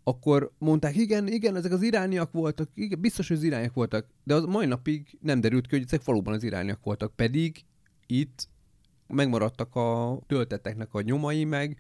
akkor 0.04 0.52
mondták, 0.58 0.96
igen, 0.96 1.28
igen, 1.28 1.56
ezek 1.56 1.72
az 1.72 1.82
irániak 1.82 2.32
voltak, 2.32 2.68
igen, 2.74 3.00
biztos, 3.00 3.28
hogy 3.28 3.36
az 3.36 3.42
irániak 3.42 3.74
voltak, 3.74 4.06
de 4.24 4.34
az 4.34 4.44
mai 4.44 4.66
napig 4.66 5.18
nem 5.20 5.40
derült 5.40 5.66
ki, 5.66 5.74
hogy 5.76 5.84
ezek 5.86 6.04
valóban 6.04 6.34
az 6.34 6.42
irániak 6.42 6.84
voltak, 6.84 7.16
pedig 7.16 7.64
itt 8.06 8.48
megmaradtak 9.06 9.74
a 9.74 10.18
tölteteknek 10.26 10.94
a 10.94 11.00
nyomai, 11.00 11.44
meg, 11.44 11.78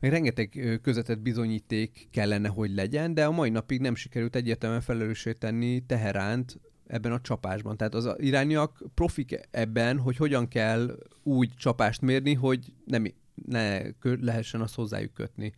meg 0.00 0.10
rengeteg 0.10 0.78
közvetett 0.82 1.18
bizonyíték 1.18 2.08
kellene, 2.10 2.48
hogy 2.48 2.74
legyen, 2.74 3.14
de 3.14 3.26
a 3.26 3.30
mai 3.30 3.50
napig 3.50 3.80
nem 3.80 3.94
sikerült 3.94 4.36
egyértelműen 4.36 4.80
felelőssé 4.80 5.32
tenni 5.32 5.80
Teheránt 5.86 6.60
ebben 6.86 7.12
a 7.12 7.20
csapásban. 7.20 7.76
Tehát 7.76 7.94
az 7.94 8.14
irániak 8.16 8.82
profik 8.94 9.40
ebben, 9.50 9.98
hogy 9.98 10.16
hogyan 10.16 10.48
kell 10.48 10.98
úgy 11.22 11.50
csapást 11.56 12.00
mérni, 12.00 12.34
hogy 12.34 12.72
nem, 12.84 13.12
ne 13.46 13.80
lehessen 14.02 14.60
azt 14.60 14.74
hozzájuk 14.74 15.14
kötni. 15.14 15.52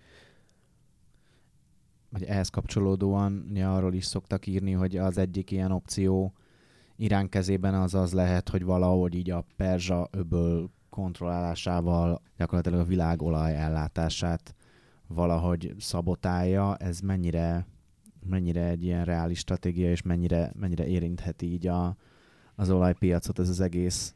Vagy 2.10 2.24
ehhez 2.24 2.48
kapcsolódóan 2.48 3.50
ja, 3.54 3.74
arról 3.74 3.94
is 3.94 4.04
szoktak 4.04 4.46
írni, 4.46 4.72
hogy 4.72 4.96
az 4.96 5.18
egyik 5.18 5.50
ilyen 5.50 5.72
opció 5.72 6.32
Irán 6.96 7.28
kezében 7.28 7.74
az 7.74 7.94
az 7.94 8.12
lehet, 8.12 8.48
hogy 8.48 8.64
valahogy 8.64 9.14
így 9.14 9.30
a 9.30 9.44
Perzsa 9.56 10.08
öböl 10.10 10.70
kontrollálásával 10.90 12.22
gyakorlatilag 12.36 12.80
a 12.80 12.84
világolaj 12.84 13.56
ellátását 13.56 14.54
valahogy 15.06 15.74
szabotálja. 15.78 16.76
Ez 16.76 17.00
mennyire 17.00 17.66
mennyire 18.26 18.68
egy 18.68 18.84
ilyen 18.84 19.04
reális 19.04 19.38
stratégia, 19.38 19.90
és 19.90 20.02
mennyire, 20.02 20.52
mennyire 20.54 20.86
érintheti 20.86 21.52
így 21.52 21.66
a, 21.66 21.96
az 22.54 22.70
olajpiacot 22.70 23.38
ez 23.38 23.48
az 23.48 23.60
egész 23.60 24.14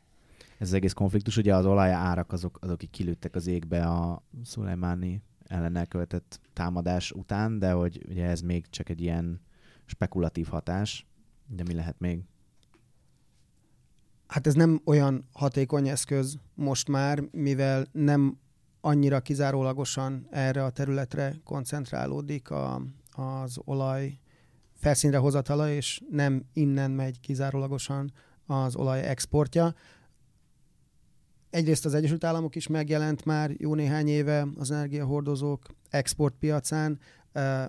ez 0.59 0.69
az 0.69 0.75
egész 0.75 0.93
konfliktus. 0.93 1.37
Ugye 1.37 1.55
az 1.55 1.67
olaj 1.67 1.93
árak 1.93 2.33
azok, 2.33 2.59
azok 2.61 2.75
akik 2.75 2.91
kilőttek 2.91 3.35
az 3.35 3.47
égbe 3.47 3.87
a 3.87 4.23
Szulajmáni 4.43 5.23
ellen 5.47 5.77
elkövetett 5.77 6.41
támadás 6.53 7.13
után, 7.13 7.59
de 7.59 7.73
hogy 7.73 8.05
ugye 8.09 8.25
ez 8.27 8.41
még 8.41 8.67
csak 8.71 8.89
egy 8.89 9.01
ilyen 9.01 9.41
spekulatív 9.85 10.47
hatás, 10.47 11.07
de 11.47 11.63
mi 11.63 11.75
lehet 11.75 11.99
még? 11.99 12.25
Hát 14.27 14.47
ez 14.47 14.55
nem 14.55 14.81
olyan 14.85 15.29
hatékony 15.33 15.89
eszköz 15.89 16.39
most 16.55 16.89
már, 16.89 17.21
mivel 17.31 17.87
nem 17.93 18.39
annyira 18.81 19.21
kizárólagosan 19.21 20.27
erre 20.31 20.65
a 20.65 20.71
területre 20.71 21.35
koncentrálódik 21.45 22.51
a, 22.51 22.83
az 23.11 23.59
olaj 23.65 24.19
felszínre 24.75 25.19
hozatala, 25.19 25.71
és 25.71 26.01
nem 26.11 26.45
innen 26.53 26.91
megy 26.91 27.21
kizárólagosan 27.21 28.13
az 28.47 28.77
olaj 28.77 29.03
exportja. 29.03 29.75
Egyrészt 31.55 31.85
az 31.85 31.95
Egyesült 31.95 32.25
Államok 32.25 32.55
is 32.55 32.67
megjelent 32.67 33.25
már 33.25 33.51
jó 33.59 33.75
néhány 33.75 34.09
éve 34.09 34.47
az 34.59 34.71
energiahordozók 34.71 35.67
exportpiacán, 35.91 36.99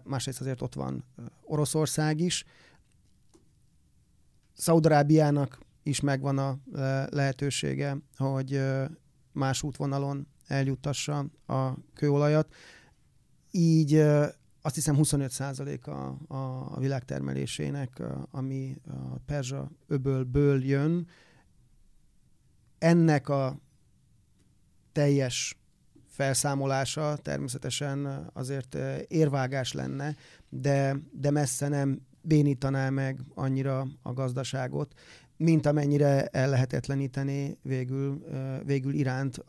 másrészt 0.03 0.41
azért 0.41 0.61
ott 0.61 0.73
van 0.73 1.03
Oroszország 1.43 2.19
is. 2.19 2.45
Szaudarábiának 4.53 5.59
is 5.83 5.99
megvan 5.99 6.37
a 6.37 6.59
lehetősége, 7.09 7.97
hogy 8.17 8.61
más 9.31 9.63
útvonalon 9.63 10.27
eljuttassa 10.47 11.25
a 11.47 11.73
kőolajat. 11.93 12.53
Így 13.51 13.95
azt 14.61 14.75
hiszem 14.75 14.95
25% 14.97 15.81
a, 15.83 16.33
a, 16.35 16.71
a 16.75 16.79
világtermelésének, 16.79 18.01
ami 18.31 18.75
a 18.87 19.17
Perzsa 19.25 19.71
öbölből 19.87 20.63
jön. 20.63 21.07
Ennek 22.77 23.29
a 23.29 23.63
teljes 24.95 25.57
felszámolása 26.07 27.17
természetesen 27.21 28.29
azért 28.33 28.77
érvágás 29.07 29.73
lenne, 29.73 30.15
de, 30.49 30.97
de 31.11 31.31
messze 31.31 31.67
nem 31.67 32.01
bénítaná 32.21 32.89
meg 32.89 33.19
annyira 33.33 33.87
a 34.01 34.13
gazdaságot, 34.13 34.93
mint 35.37 35.65
amennyire 35.65 36.25
ellehetetleníteni 36.25 37.57
végül, 37.61 38.23
végül 38.65 38.93
iránt, 38.93 39.43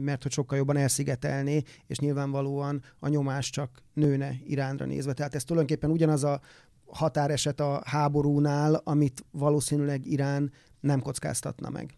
mert 0.00 0.22
hogy 0.22 0.32
sokkal 0.32 0.58
jobban 0.58 0.76
elszigetelné, 0.76 1.62
és 1.86 1.98
nyilvánvalóan 1.98 2.82
a 2.98 3.08
nyomás 3.08 3.50
csak 3.50 3.82
nőne 3.92 4.34
Iránra 4.46 4.84
nézve. 4.84 5.12
Tehát 5.12 5.34
ez 5.34 5.44
tulajdonképpen 5.44 5.90
ugyanaz 5.90 6.24
a 6.24 6.40
határeset 6.86 7.60
a 7.60 7.82
háborúnál, 7.84 8.74
amit 8.84 9.24
valószínűleg 9.30 10.06
Irán 10.06 10.52
nem 10.80 11.00
kockáztatna 11.00 11.70
meg. 11.70 11.94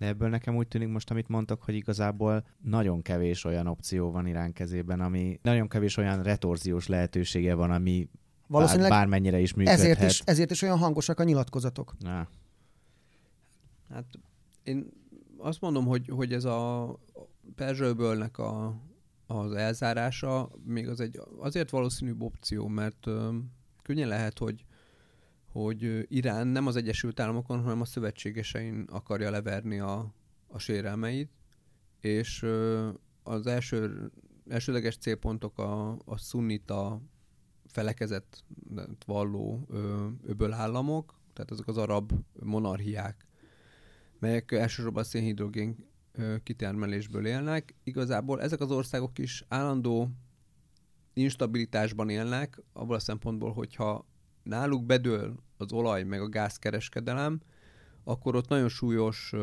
De 0.00 0.06
ebből 0.06 0.28
nekem 0.28 0.56
úgy 0.56 0.68
tűnik 0.68 0.88
most, 0.88 1.10
amit 1.10 1.28
mondtak, 1.28 1.62
hogy 1.62 1.74
igazából 1.74 2.46
nagyon 2.60 3.02
kevés 3.02 3.44
olyan 3.44 3.66
opció 3.66 4.10
van 4.10 4.26
Irán 4.26 4.52
kezében, 4.52 5.00
ami 5.00 5.38
nagyon 5.42 5.68
kevés 5.68 5.96
olyan 5.96 6.22
retorziós 6.22 6.86
lehetősége 6.86 7.54
van, 7.54 7.70
ami 7.70 8.08
Valószínűleg 8.46 8.90
bármennyire 8.90 9.38
is 9.38 9.54
működhet. 9.54 9.80
Ezért 9.80 10.02
is, 10.02 10.20
ezért 10.24 10.50
is 10.50 10.62
olyan 10.62 10.78
hangosak 10.78 11.20
a 11.20 11.24
nyilatkozatok. 11.24 11.94
Na. 11.98 12.28
Hát 13.88 14.04
én 14.62 14.86
azt 15.38 15.60
mondom, 15.60 15.86
hogy, 15.86 16.08
hogy 16.08 16.32
ez 16.32 16.44
a 16.44 16.88
Perzsőbölnek 17.54 18.38
a, 18.38 18.80
az 19.26 19.52
elzárása 19.52 20.50
még 20.64 20.88
az 20.88 21.00
egy 21.00 21.20
azért 21.38 21.70
valószínűbb 21.70 22.22
opció, 22.22 22.66
mert 22.66 23.06
ö, 23.06 23.36
könnyen 23.82 24.08
lehet, 24.08 24.38
hogy 24.38 24.64
hogy 25.52 26.06
Irán 26.08 26.46
nem 26.46 26.66
az 26.66 26.76
Egyesült 26.76 27.20
Államokon, 27.20 27.62
hanem 27.62 27.80
a 27.80 27.84
szövetségesein 27.84 28.86
akarja 28.90 29.30
leverni 29.30 29.78
a, 29.78 30.14
a 30.46 30.58
sérelmeit, 30.58 31.30
és 32.00 32.46
az 33.22 33.46
első, 33.46 34.10
elsődleges 34.48 34.96
célpontok 34.96 35.58
a, 35.58 35.90
a 36.04 36.16
szunnita 36.16 37.00
felekezett 37.66 38.44
valló 39.06 39.66
öbölállamok, 40.26 41.20
tehát 41.32 41.50
azok 41.50 41.68
az 41.68 41.76
arab 41.76 42.12
monarchiák, 42.32 43.26
melyek 44.18 44.52
elsősorban 44.52 45.04
szénhidrogén 45.04 45.88
kitermelésből 46.42 47.26
élnek. 47.26 47.74
Igazából 47.84 48.42
ezek 48.42 48.60
az 48.60 48.70
országok 48.70 49.18
is 49.18 49.44
állandó 49.48 50.10
instabilitásban 51.12 52.08
élnek, 52.08 52.62
abból 52.72 52.94
a 52.94 52.98
szempontból, 52.98 53.52
hogyha 53.52 54.06
náluk 54.50 54.84
bedől 54.84 55.34
az 55.56 55.72
olaj 55.72 56.02
meg 56.02 56.20
a 56.20 56.28
gázkereskedelem, 56.28 57.40
akkor 58.04 58.36
ott 58.36 58.48
nagyon 58.48 58.68
súlyos 58.68 59.32
uh, 59.32 59.40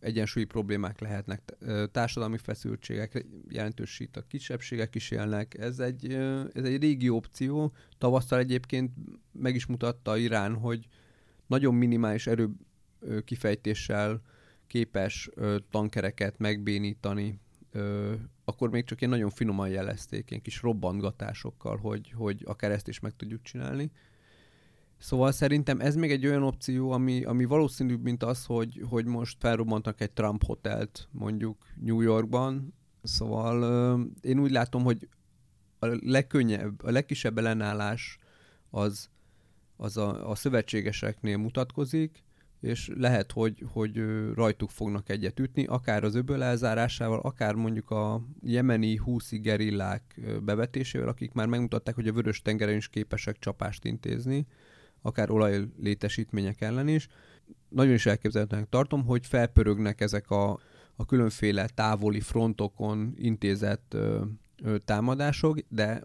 egyensúlyi 0.00 0.44
problémák 0.44 1.00
lehetnek, 1.00 1.56
társadalmi 1.92 2.38
feszültségek, 2.38 3.26
jelentősít 3.48 4.16
a 4.16 4.26
kisebbségek 4.26 4.94
is 4.94 5.10
élnek. 5.10 5.58
Ez 5.58 5.78
egy, 5.78 6.06
uh, 6.06 6.44
ez 6.52 6.64
egy 6.64 6.80
régi 6.80 7.08
opció. 7.08 7.72
Tavasszal 7.98 8.38
egyébként 8.38 8.92
meg 9.32 9.54
is 9.54 9.66
mutatta 9.66 10.16
Irán, 10.16 10.54
hogy 10.54 10.86
nagyon 11.46 11.74
minimális 11.74 12.26
erő 12.26 12.50
kifejtéssel 13.24 14.20
képes 14.66 15.30
tankereket 15.70 16.38
megbénítani, 16.38 17.40
akkor 18.44 18.70
még 18.70 18.84
csak 18.84 19.00
ilyen 19.00 19.12
nagyon 19.12 19.30
finoman 19.30 19.68
jelezték, 19.68 20.30
ilyen 20.30 20.42
kis 20.42 20.62
robbantgatásokkal, 20.62 21.76
hogy, 21.76 22.10
hogy 22.10 22.42
a 22.46 22.56
kereszt 22.56 22.88
is 22.88 23.00
meg 23.00 23.16
tudjuk 23.16 23.42
csinálni. 23.42 23.90
Szóval 25.02 25.32
szerintem 25.32 25.80
ez 25.80 25.94
még 25.94 26.10
egy 26.10 26.26
olyan 26.26 26.42
opció, 26.42 26.90
ami, 26.90 27.24
ami 27.24 27.44
valószínűbb, 27.44 28.02
mint 28.02 28.22
az, 28.22 28.44
hogy, 28.44 28.82
hogy 28.88 29.04
most 29.04 29.36
felrobbantak 29.40 30.00
egy 30.00 30.10
Trump 30.10 30.44
hotelt 30.44 31.08
mondjuk 31.10 31.56
New 31.80 32.00
Yorkban. 32.00 32.74
Szóval 33.02 34.10
én 34.20 34.38
úgy 34.38 34.50
látom, 34.50 34.82
hogy 34.82 35.08
a 35.78 35.86
legkönnyebb, 35.86 36.84
a 36.84 36.90
legkisebb 36.90 37.38
ellenállás 37.38 38.18
az, 38.70 39.08
az 39.76 39.96
a, 39.96 40.30
a 40.30 40.34
szövetségeseknél 40.34 41.36
mutatkozik, 41.36 42.24
és 42.60 42.90
lehet, 42.94 43.32
hogy, 43.32 43.64
hogy 43.72 44.02
rajtuk 44.34 44.70
fognak 44.70 45.08
egyet 45.08 45.40
ütni, 45.40 45.64
akár 45.64 46.04
az 46.04 46.14
öböl 46.14 46.42
elzárásával, 46.42 47.18
akár 47.18 47.54
mondjuk 47.54 47.90
a 47.90 48.22
jemeni 48.42 48.96
húszi 48.96 49.38
gerillák 49.38 50.20
bevetésével, 50.42 51.08
akik 51.08 51.32
már 51.32 51.46
megmutatták, 51.46 51.94
hogy 51.94 52.08
a 52.08 52.12
vörös 52.12 52.42
tengeren 52.42 52.76
is 52.76 52.88
képesek 52.88 53.38
csapást 53.38 53.84
intézni, 53.84 54.46
akár 55.02 55.30
olajlétesítmények 55.30 56.60
ellen 56.60 56.88
is. 56.88 57.08
Nagyon 57.68 57.94
is 57.94 58.06
elképzelhetőnek 58.06 58.68
tartom, 58.68 59.04
hogy 59.04 59.26
felpörögnek 59.26 60.00
ezek 60.00 60.30
a, 60.30 60.58
a 60.96 61.04
különféle 61.06 61.66
távoli 61.66 62.20
frontokon 62.20 63.14
intézett 63.16 63.94
ö, 63.94 64.24
ö, 64.62 64.78
támadások, 64.78 65.58
de 65.68 66.02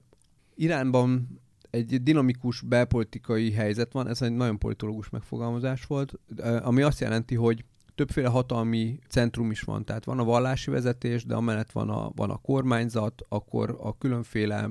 Iránban 0.56 1.40
egy 1.70 2.04
dinamikus 2.04 2.62
belpolitikai 2.62 3.52
helyzet 3.52 3.92
van, 3.92 4.08
ez 4.08 4.22
egy 4.22 4.32
nagyon 4.32 4.58
politológus 4.58 5.10
megfogalmazás 5.10 5.86
volt, 5.86 6.14
ami 6.62 6.82
azt 6.82 7.00
jelenti, 7.00 7.36
hogy 7.36 7.66
többféle 7.96 8.28
hatalmi 8.28 9.00
centrum 9.10 9.52
is 9.52 9.62
van, 9.62 9.86
tehát 9.86 10.06
van 10.06 10.20
a 10.20 10.24
vallási 10.24 10.72
vezetés, 10.72 11.26
de 11.26 11.36
amellett 11.36 11.72
van 11.72 11.90
a, 11.90 12.12
van 12.16 12.30
a 12.30 12.38
kormányzat, 12.38 13.22
akkor 13.30 13.78
a 13.82 13.98
különféle 13.98 14.70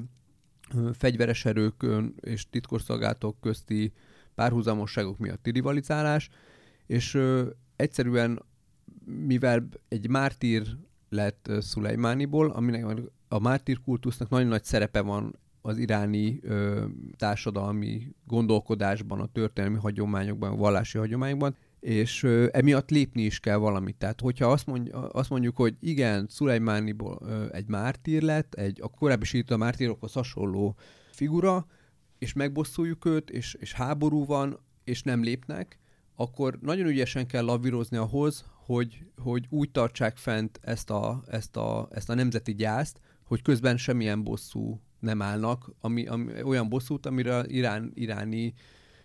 fegyveres 0.92 1.44
erők 1.44 1.86
és 2.20 2.50
titkosszolgálatok 2.50 3.40
közti 3.40 3.92
párhuzamosságok 4.37 5.18
miatti 5.18 5.51
rivalizálás, 5.51 6.29
és 6.87 7.14
ö, 7.14 7.46
egyszerűen, 7.77 8.42
mivel 9.05 9.68
egy 9.88 10.09
mártír 10.09 10.77
lett 11.09 11.51
Szulejmániból, 11.61 12.51
aminek 12.51 12.85
a 13.29 13.38
mártír 13.38 13.81
kultusznak 13.81 14.29
nagyon 14.29 14.49
nagy 14.49 14.64
szerepe 14.64 15.01
van 15.01 15.38
az 15.62 15.79
iráni 15.79 16.38
ö, 16.42 16.85
társadalmi 17.16 18.14
gondolkodásban, 18.27 19.20
a 19.20 19.27
történelmi 19.33 19.79
hagyományokban, 19.79 20.51
a 20.51 20.57
vallási 20.57 20.99
hagyományokban, 20.99 21.57
és 21.81 22.22
ö, 22.22 22.46
emiatt 22.53 22.90
lépni 22.90 23.22
is 23.22 23.40
kell 23.40 23.57
valamit. 23.57 23.96
Tehát, 23.96 24.20
hogyha 24.20 24.51
azt, 24.51 24.66
mondj, 24.66 24.90
azt 24.90 25.31
mondjuk, 25.31 25.57
hogy 25.57 25.77
igen, 25.81 26.27
Szulajmániból 26.29 27.18
ö, 27.22 27.44
egy 27.51 27.68
mártír 27.68 28.22
lett, 28.22 28.55
egy 28.55 28.81
a 28.83 28.88
korábbi 28.88 29.44
a 29.49 29.57
mártírokhoz 29.57 30.12
hasonló 30.12 30.77
figura, 31.11 31.66
és 32.18 32.33
megbosszuljuk 32.33 33.05
őt, 33.05 33.31
és, 33.31 33.55
és 33.55 33.72
háború 33.72 34.24
van, 34.24 34.59
és 34.85 35.02
nem 35.02 35.22
lépnek, 35.22 35.79
akkor 36.14 36.59
nagyon 36.62 36.87
ügyesen 36.87 37.26
kell 37.26 37.44
lavírozni 37.44 37.96
ahhoz, 37.96 38.44
hogy, 38.64 39.07
hogy 39.16 39.46
úgy 39.48 39.70
tartsák 39.70 40.16
fent 40.16 40.59
ezt 40.62 40.90
a, 40.90 41.22
ezt, 41.29 41.57
a, 41.57 41.88
ezt 41.92 42.11
a 42.11 42.14
nemzeti 42.14 42.55
gyászt, 42.55 43.00
hogy 43.24 43.42
közben 43.42 43.76
semmilyen 43.76 44.22
bosszú 44.22 44.81
nem 44.98 45.22
állnak, 45.22 45.70
ami, 45.81 46.07
ami, 46.07 46.42
olyan 46.42 46.68
bosszút, 46.68 47.07
amire 47.07 47.44
irán, 47.46 47.90
iráni 47.94 48.55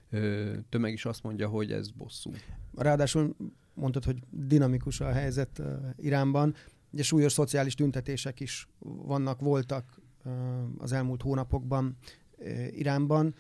ö, 0.10 0.54
tömeg 0.70 0.94
is 0.94 1.06
azt 1.06 1.24
mondja, 1.24 1.48
hogy 1.48 1.72
ez 1.72 1.92
bosszú. 1.92 2.32
Ráadásul 2.76 3.36
mondtad, 3.74 4.04
hogy 4.04 4.20
dinamikus 4.30 5.00
a 5.00 5.12
helyzet 5.12 5.60
uh, 5.60 5.66
Iránban. 5.98 6.56
Ugye 6.92 7.04
súlyos 7.04 7.32
szociális 7.32 7.74
tüntetések 7.74 8.40
is 8.40 8.68
vannak, 8.80 9.42
voltak 9.42 10.02
uh, 10.26 10.34
az 10.78 10.92
elmúlt 10.92 11.22
hónapokban 11.22 11.98
Iránban. 12.70 13.36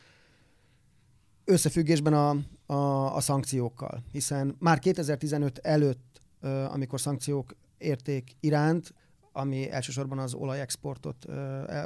Összefüggésben 1.46 2.14
a, 2.14 2.30
a, 2.74 3.16
a 3.16 3.20
szankciókkal, 3.20 4.04
hiszen 4.12 4.56
már 4.60 4.80
2015 4.80 5.58
előtt, 5.58 6.22
amikor 6.68 7.00
szankciók 7.00 7.56
érték 7.78 8.36
Iránt, 8.40 8.94
ami 9.32 9.72
elsősorban 9.72 10.20
az 10.20 10.34
olajexportot, 10.34 11.26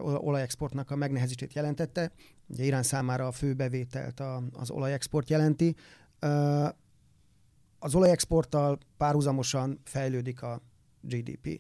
olajexportnak 0.02 0.92
a 0.92 0.96
megnehezítését 0.96 1.54
jelentette. 1.54 2.12
Ugye 2.48 2.64
Irán 2.64 2.84
számára 2.84 3.28
a 3.28 3.32
fő 3.32 3.54
bevételt 3.54 4.22
az 4.54 4.70
olajexport 4.70 5.30
jelenti. 5.30 5.76
Az 7.80 7.96
olajexporttal 7.96 8.78
párhuzamosan 8.98 9.80
fejlődik 9.84 10.42
a 10.42 10.62
GDP. 11.02 11.60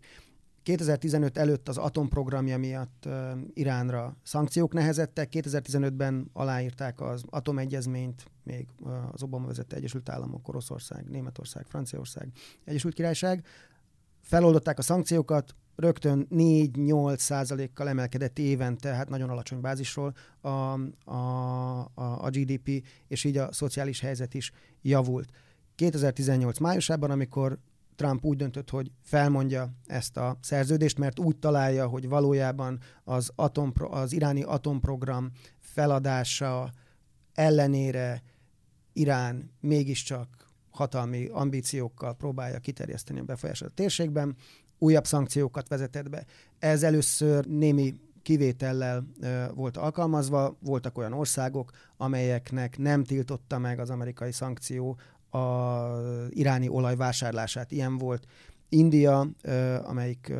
2015 0.65 1.37
előtt 1.37 1.69
az 1.69 1.77
atomprogramja 1.77 2.57
miatt 2.57 3.07
Iránra 3.53 4.17
szankciók 4.23 4.73
nehezettek, 4.73 5.29
2015-ben 5.31 6.29
aláírták 6.33 7.01
az 7.01 7.23
atomegyezményt, 7.29 8.25
még 8.43 8.67
az 9.11 9.23
Obama 9.23 9.47
vezette 9.47 9.75
Egyesült 9.75 10.09
Államok, 10.09 10.47
Oroszország, 10.47 11.09
Németország, 11.09 11.65
Franciaország, 11.67 12.31
Egyesült 12.63 12.93
Királyság. 12.93 13.45
Feloldották 14.21 14.79
a 14.79 14.81
szankciókat, 14.81 15.55
rögtön 15.75 16.27
4-8 16.31 17.17
százalékkal 17.17 17.87
emelkedett 17.87 18.39
évente, 18.39 18.89
hát 18.89 19.09
nagyon 19.09 19.29
alacsony 19.29 19.61
bázisról 19.61 20.13
a, 20.41 20.47
a, 20.47 21.19
a, 21.93 22.25
a 22.25 22.29
GDP, 22.29 22.87
és 23.07 23.23
így 23.23 23.37
a 23.37 23.53
szociális 23.53 23.99
helyzet 23.99 24.33
is 24.33 24.51
javult. 24.81 25.29
2018 25.75 26.59
májusában, 26.59 27.11
amikor 27.11 27.59
Trump 27.95 28.23
úgy 28.23 28.37
döntött, 28.37 28.69
hogy 28.69 28.91
felmondja 29.01 29.73
ezt 29.85 30.17
a 30.17 30.37
szerződést, 30.41 30.97
mert 30.97 31.19
úgy 31.19 31.37
találja, 31.37 31.87
hogy 31.87 32.07
valójában 32.07 32.79
az, 33.03 33.31
atompro, 33.35 33.91
az 33.91 34.13
iráni 34.13 34.43
atomprogram 34.43 35.31
feladása 35.59 36.71
ellenére 37.33 38.21
Irán 38.93 39.51
mégiscsak 39.59 40.27
hatalmi 40.69 41.27
ambíciókkal 41.27 42.15
próbálja 42.15 42.59
kiterjeszteni 42.59 43.19
a 43.19 43.23
befolyását 43.23 43.69
a 43.69 43.73
térségben, 43.73 44.35
újabb 44.77 45.05
szankciókat 45.05 45.67
vezetett 45.67 46.09
be. 46.09 46.25
Ez 46.59 46.83
először 46.83 47.45
némi 47.45 47.93
kivétellel 48.21 49.07
ö, 49.21 49.45
volt 49.53 49.77
alkalmazva, 49.77 50.57
voltak 50.59 50.97
olyan 50.97 51.13
országok, 51.13 51.71
amelyeknek 51.97 52.77
nem 52.77 53.03
tiltotta 53.03 53.57
meg 53.57 53.79
az 53.79 53.89
amerikai 53.89 54.31
szankció 54.31 54.97
az 55.35 56.27
iráni 56.29 56.67
olaj 56.67 56.95
vásárlását. 56.95 57.71
Ilyen 57.71 57.97
volt 57.97 58.25
India, 58.69 59.29
amelyik 59.83 60.33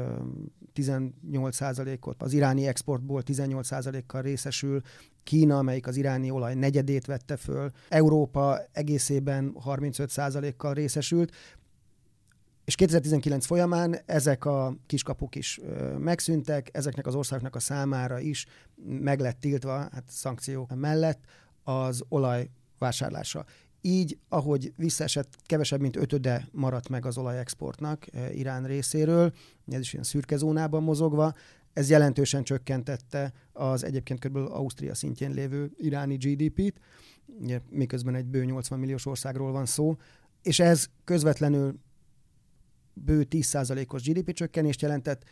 18%-ot 0.75 2.21
az 2.23 2.33
iráni 2.33 2.67
exportból 2.67 3.21
18%-kal 3.25 4.21
részesül, 4.21 4.81
Kína, 5.23 5.57
amelyik 5.57 5.87
az 5.87 5.95
iráni 5.95 6.29
olaj 6.29 6.55
negyedét 6.55 7.05
vette 7.05 7.37
föl, 7.37 7.71
Európa 7.89 8.59
egészében 8.71 9.55
35%-kal 9.65 10.73
részesült, 10.73 11.35
és 12.65 12.75
2019 12.75 13.45
folyamán 13.45 13.99
ezek 14.05 14.45
a 14.45 14.75
kiskapuk 14.85 15.35
is 15.35 15.59
megszűntek, 15.97 16.69
ezeknek 16.71 17.07
az 17.07 17.15
országoknak 17.15 17.55
a 17.55 17.59
számára 17.59 18.19
is 18.19 18.45
meg 18.85 19.19
lett 19.19 19.39
tiltva, 19.39 19.77
hát 19.77 20.03
szankció 20.07 20.69
mellett 20.75 21.19
az 21.63 22.03
olaj 22.09 22.49
vásárlása. 22.77 23.45
Így, 23.87 24.17
ahogy 24.29 24.73
visszaesett, 24.77 25.35
kevesebb, 25.45 25.79
mint 25.79 25.95
ötöde 25.95 26.47
maradt 26.51 26.89
meg 26.89 27.05
az 27.05 27.17
olajexportnak 27.17 28.05
eh, 28.13 28.37
Irán 28.37 28.63
részéről, 28.63 29.33
ez 29.67 29.79
is 29.79 29.93
ilyen 29.93 30.05
szürke 30.05 30.37
zónában 30.37 30.83
mozogva, 30.83 31.33
ez 31.73 31.89
jelentősen 31.89 32.43
csökkentette 32.43 33.33
az 33.53 33.83
egyébként 33.83 34.19
kb. 34.19 34.35
Ausztria 34.35 34.95
szintjén 34.95 35.31
lévő 35.31 35.71
iráni 35.77 36.15
GDP-t, 36.15 36.79
miközben 37.69 38.15
egy 38.15 38.25
bő 38.25 38.45
80 38.45 38.79
milliós 38.79 39.05
országról 39.05 39.51
van 39.51 39.65
szó, 39.65 39.95
és 40.41 40.59
ez 40.59 40.87
közvetlenül 41.03 41.79
bő 42.93 43.27
10%-os 43.29 44.03
GDP 44.03 44.33
csökkenést 44.33 44.81
jelentett, 44.81 45.23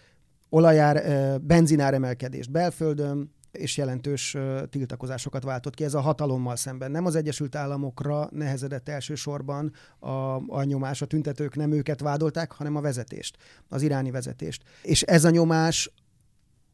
olajár, 0.49 0.95
eh, 0.95 1.37
benzinár 1.37 1.93
emelkedést 1.93 2.51
belföldön, 2.51 3.33
és 3.53 3.77
jelentős 3.77 4.37
tiltakozásokat 4.69 5.43
váltott 5.43 5.73
ki. 5.73 5.83
Ez 5.83 5.93
a 5.93 6.01
hatalommal 6.01 6.55
szemben. 6.55 6.91
Nem 6.91 7.05
az 7.05 7.15
Egyesült 7.15 7.55
Államokra 7.55 8.27
nehezedett 8.31 8.89
elsősorban 8.89 9.71
a, 9.99 10.09
a 10.47 10.63
nyomás, 10.63 11.01
a 11.01 11.05
tüntetők 11.05 11.55
nem 11.55 11.71
őket 11.71 11.99
vádolták, 11.99 12.51
hanem 12.51 12.75
a 12.75 12.81
vezetést, 12.81 13.37
az 13.67 13.81
iráni 13.81 14.11
vezetést. 14.11 14.63
És 14.81 15.01
ez 15.01 15.23
a 15.25 15.29
nyomás 15.29 15.91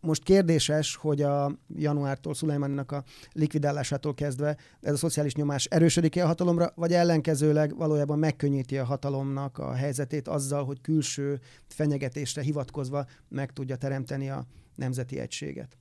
most 0.02 0.24
kérdéses, 0.24 0.96
hogy 0.96 1.22
a 1.22 1.52
januártól 1.76 2.34
Szulajmáninak 2.34 2.92
a 2.92 3.04
likvidálásától 3.32 4.14
kezdve 4.14 4.58
ez 4.82 4.94
a 4.94 4.98
szociális 4.98 5.36
nyomás 5.36 5.66
erősödik-e 5.66 6.24
a 6.24 6.28
hatalomra, 6.28 6.72
vagy 6.76 6.94
ellenkezőleg 6.94 7.76
valójában 7.78 8.20
megkönnyíti 8.20 8.78
a 8.78 8.86
hatalomnak 8.86 9.58
a 9.58 9.74
helyzetét 9.74 10.28
azzal, 10.28 10.66
hogy 10.66 10.82
külső 10.82 11.40
fenyegetésre 11.68 12.42
hivatkozva 12.42 13.06
meg 13.28 13.52
tudja 13.54 13.76
teremteni 13.76 14.30
a 14.30 14.46
nemzeti 14.76 15.20
egységet. 15.20 15.78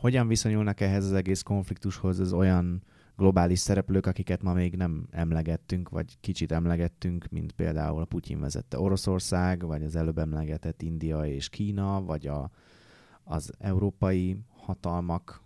Hogyan 0.00 0.28
viszonyulnak 0.28 0.80
ehhez 0.80 1.04
az 1.04 1.12
egész 1.12 1.42
konfliktushoz 1.42 2.18
az 2.18 2.32
olyan 2.32 2.82
globális 3.16 3.58
szereplők, 3.58 4.06
akiket 4.06 4.42
ma 4.42 4.52
még 4.52 4.76
nem 4.76 5.06
emlegettünk, 5.10 5.88
vagy 5.88 6.18
kicsit 6.20 6.52
emlegettünk, 6.52 7.26
mint 7.30 7.52
például 7.52 8.00
a 8.00 8.04
Putyin 8.04 8.40
vezette 8.40 8.78
Oroszország, 8.78 9.66
vagy 9.66 9.82
az 9.82 9.96
előbb 9.96 10.18
emlegetett 10.18 10.82
India 10.82 11.26
és 11.26 11.48
Kína, 11.48 12.02
vagy 12.02 12.26
a, 12.26 12.50
az 13.24 13.52
európai 13.58 14.36
hatalmak? 14.56 15.42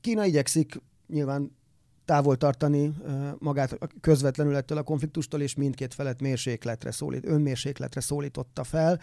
Kína 0.00 0.24
igyekszik 0.24 0.80
nyilván 1.06 1.56
távol 2.04 2.36
tartani 2.36 2.94
magát 3.38 3.78
közvetlenül 4.00 4.56
ettől 4.56 4.78
a 4.78 4.82
konfliktustól, 4.82 5.40
és 5.40 5.54
mindkét 5.54 5.94
felet 5.94 6.20
mérsékletre 6.20 6.90
szólít, 6.90 7.26
önmérsékletre 7.26 8.00
szólította 8.00 8.64
fel. 8.64 9.00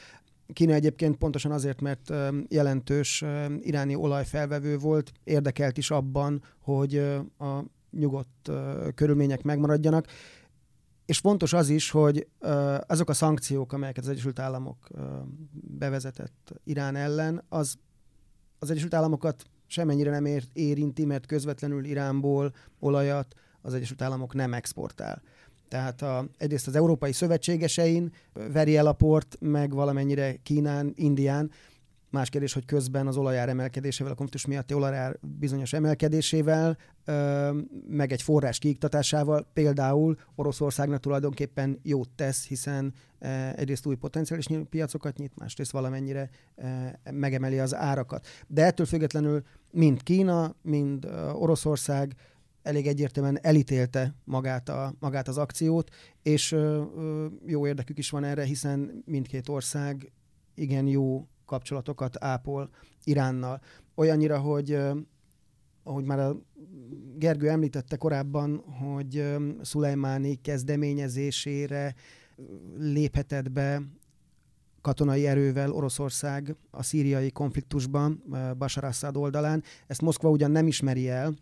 Kína 0.54 0.74
egyébként 0.74 1.16
pontosan 1.16 1.52
azért, 1.52 1.82
mert 1.82 2.14
jelentős 2.48 3.24
iráni 3.60 3.96
olajfelvevő 3.96 4.78
volt, 4.78 5.12
érdekelt 5.24 5.78
is 5.78 5.92
abban, 5.92 6.44
hogy 6.60 6.98
a 7.38 7.64
nyugodt 7.92 8.52
körülmények 8.96 9.42
megmaradjanak. 9.42 10.08
És 11.06 11.18
fontos 11.18 11.54
az 11.54 11.70
is, 11.70 11.90
hogy 11.90 12.28
azok 12.88 13.10
a 13.10 13.14
szankciók, 13.14 13.74
amelyeket 13.74 14.04
az 14.04 14.10
Egyesült 14.10 14.40
Államok 14.40 14.88
bevezetett 15.52 16.54
Irán 16.64 16.96
ellen, 16.96 17.44
az 17.50 17.78
az 18.64 18.70
Egyesült 18.70 18.94
Államokat 18.94 19.44
semennyire 19.68 20.10
nem 20.20 20.40
érinti, 20.54 21.06
mert 21.06 21.26
közvetlenül 21.26 21.86
Iránból 21.86 22.54
olajat 22.80 23.36
az 23.62 23.74
Egyesült 23.74 24.02
Államok 24.02 24.34
nem 24.34 24.54
exportál. 24.54 25.22
Tehát 25.74 26.02
a, 26.02 26.26
egyrészt 26.38 26.68
az 26.68 26.76
európai 26.76 27.12
szövetségesein 27.12 28.12
veri 28.34 28.78
el 28.78 28.88
a 28.88 28.94
port, 28.94 29.38
meg 29.40 29.74
valamennyire 29.74 30.36
Kínán, 30.44 30.94
Indián. 30.96 31.52
Más 32.10 32.30
kérdés, 32.30 32.54
hogy 32.54 32.66
közben 32.66 33.08
az 33.08 33.18
olajár 33.18 33.50
emelkedésével, 33.50 34.12
a 34.12 34.16
konfliktus 34.16 34.46
miatti 34.46 34.74
olajár 34.74 35.18
bizonyos 35.40 35.74
emelkedésével, 35.74 36.78
meg 37.88 38.12
egy 38.12 38.22
forrás 38.22 38.60
kiiktatásával 38.60 39.48
például 39.54 40.18
Oroszországnak 40.36 41.00
tulajdonképpen 41.00 41.80
jót 41.84 42.10
tesz, 42.10 42.48
hiszen 42.48 42.94
egyrészt 43.56 43.86
új 43.86 43.96
potenciális 43.96 44.48
piacokat 44.70 45.18
nyit, 45.18 45.36
másrészt 45.36 45.72
valamennyire 45.72 46.30
megemeli 47.12 47.60
az 47.60 47.76
árakat. 47.76 48.28
De 48.48 48.66
ettől 48.66 48.86
függetlenül 48.86 49.44
mind 49.72 50.04
Kína, 50.04 50.56
mind 50.62 51.06
Oroszország 51.34 52.16
elég 52.64 52.88
egyértelműen 52.88 53.40
elítélte 53.42 54.16
magát, 54.24 54.70
a, 54.70 54.94
magát 55.00 55.28
az 55.28 55.38
akciót, 55.38 55.90
és 56.22 56.52
ö, 56.52 56.84
ö, 56.96 57.28
jó 57.46 57.68
érdekük 57.68 57.98
is 57.98 58.10
van 58.10 58.24
erre, 58.24 58.44
hiszen 58.44 59.04
mindkét 59.06 59.50
ország 59.50 60.12
igen 60.56 60.88
jó 60.88 61.28
kapcsolatokat 61.46 62.24
ápol 62.24 62.70
Iránnal. 63.04 63.62
Olyannyira, 63.96 64.40
hogy 64.40 64.72
ö, 64.72 64.92
ahogy 65.84 66.06
már 66.06 66.20
a 66.20 66.42
Gergő 67.18 67.50
említette 67.50 67.96
korábban, 67.96 68.58
hogy 68.58 69.26
Szulajmáni 69.62 70.36
kezdeményezésére 70.36 71.96
léphetett 72.78 73.52
be 73.52 73.82
katonai 74.82 75.28
erővel 75.28 75.72
Oroszország 75.72 76.56
a 76.72 76.84
szíriai 76.84 77.32
konfliktusban 77.32 78.24
Bashar 78.58 78.84
Assad 78.84 79.18
oldalán. 79.18 79.64
Ezt 79.88 80.02
Moszkva 80.02 80.30
ugyan 80.30 80.52
nem 80.52 80.68
ismeri 80.68 81.10
el, 81.10 81.34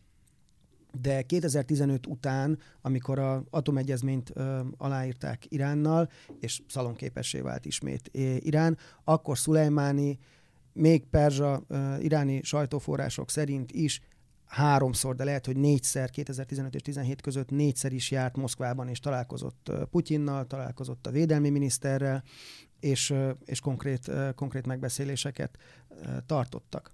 de 1.00 1.22
2015 1.22 2.08
után, 2.08 2.60
amikor 2.82 3.20
a 3.20 3.44
atomegyezményt 3.50 4.32
ö, 4.34 4.60
aláírták 4.78 5.46
Iránnal, 5.50 6.10
és 6.40 6.62
szalonképessé 6.68 7.40
vált 7.40 7.66
ismét 7.66 8.10
Irán, 8.40 8.78
akkor 9.04 9.38
Szulejmáni 9.38 10.20
még 10.74 11.06
perzsa 11.06 11.64
ö, 11.68 11.98
iráni 11.98 12.42
sajtóforrások 12.44 13.30
szerint 13.30 13.72
is 13.72 14.02
háromszor, 14.46 15.16
de 15.16 15.24
lehet, 15.24 15.46
hogy 15.46 15.58
négyszer, 15.58 16.10
2015 16.10 16.76
és 16.76 16.82
17 16.82 17.22
között 17.22 17.50
négyszer 17.50 17.94
is 17.94 18.12
járt 18.12 18.36
Moszkvában, 18.36 18.88
és 18.88 19.00
találkozott 19.00 19.72
Putyinnal, 19.92 20.48
találkozott 20.48 21.08
a 21.08 21.12
védelmi 21.12 21.50
miniszterrel, 21.50 22.24
és, 22.80 23.14
és 23.46 23.60
konkrét, 23.60 24.12
konkrét 24.36 24.66
megbeszéléseket 24.66 25.58
tartottak. 26.26 26.92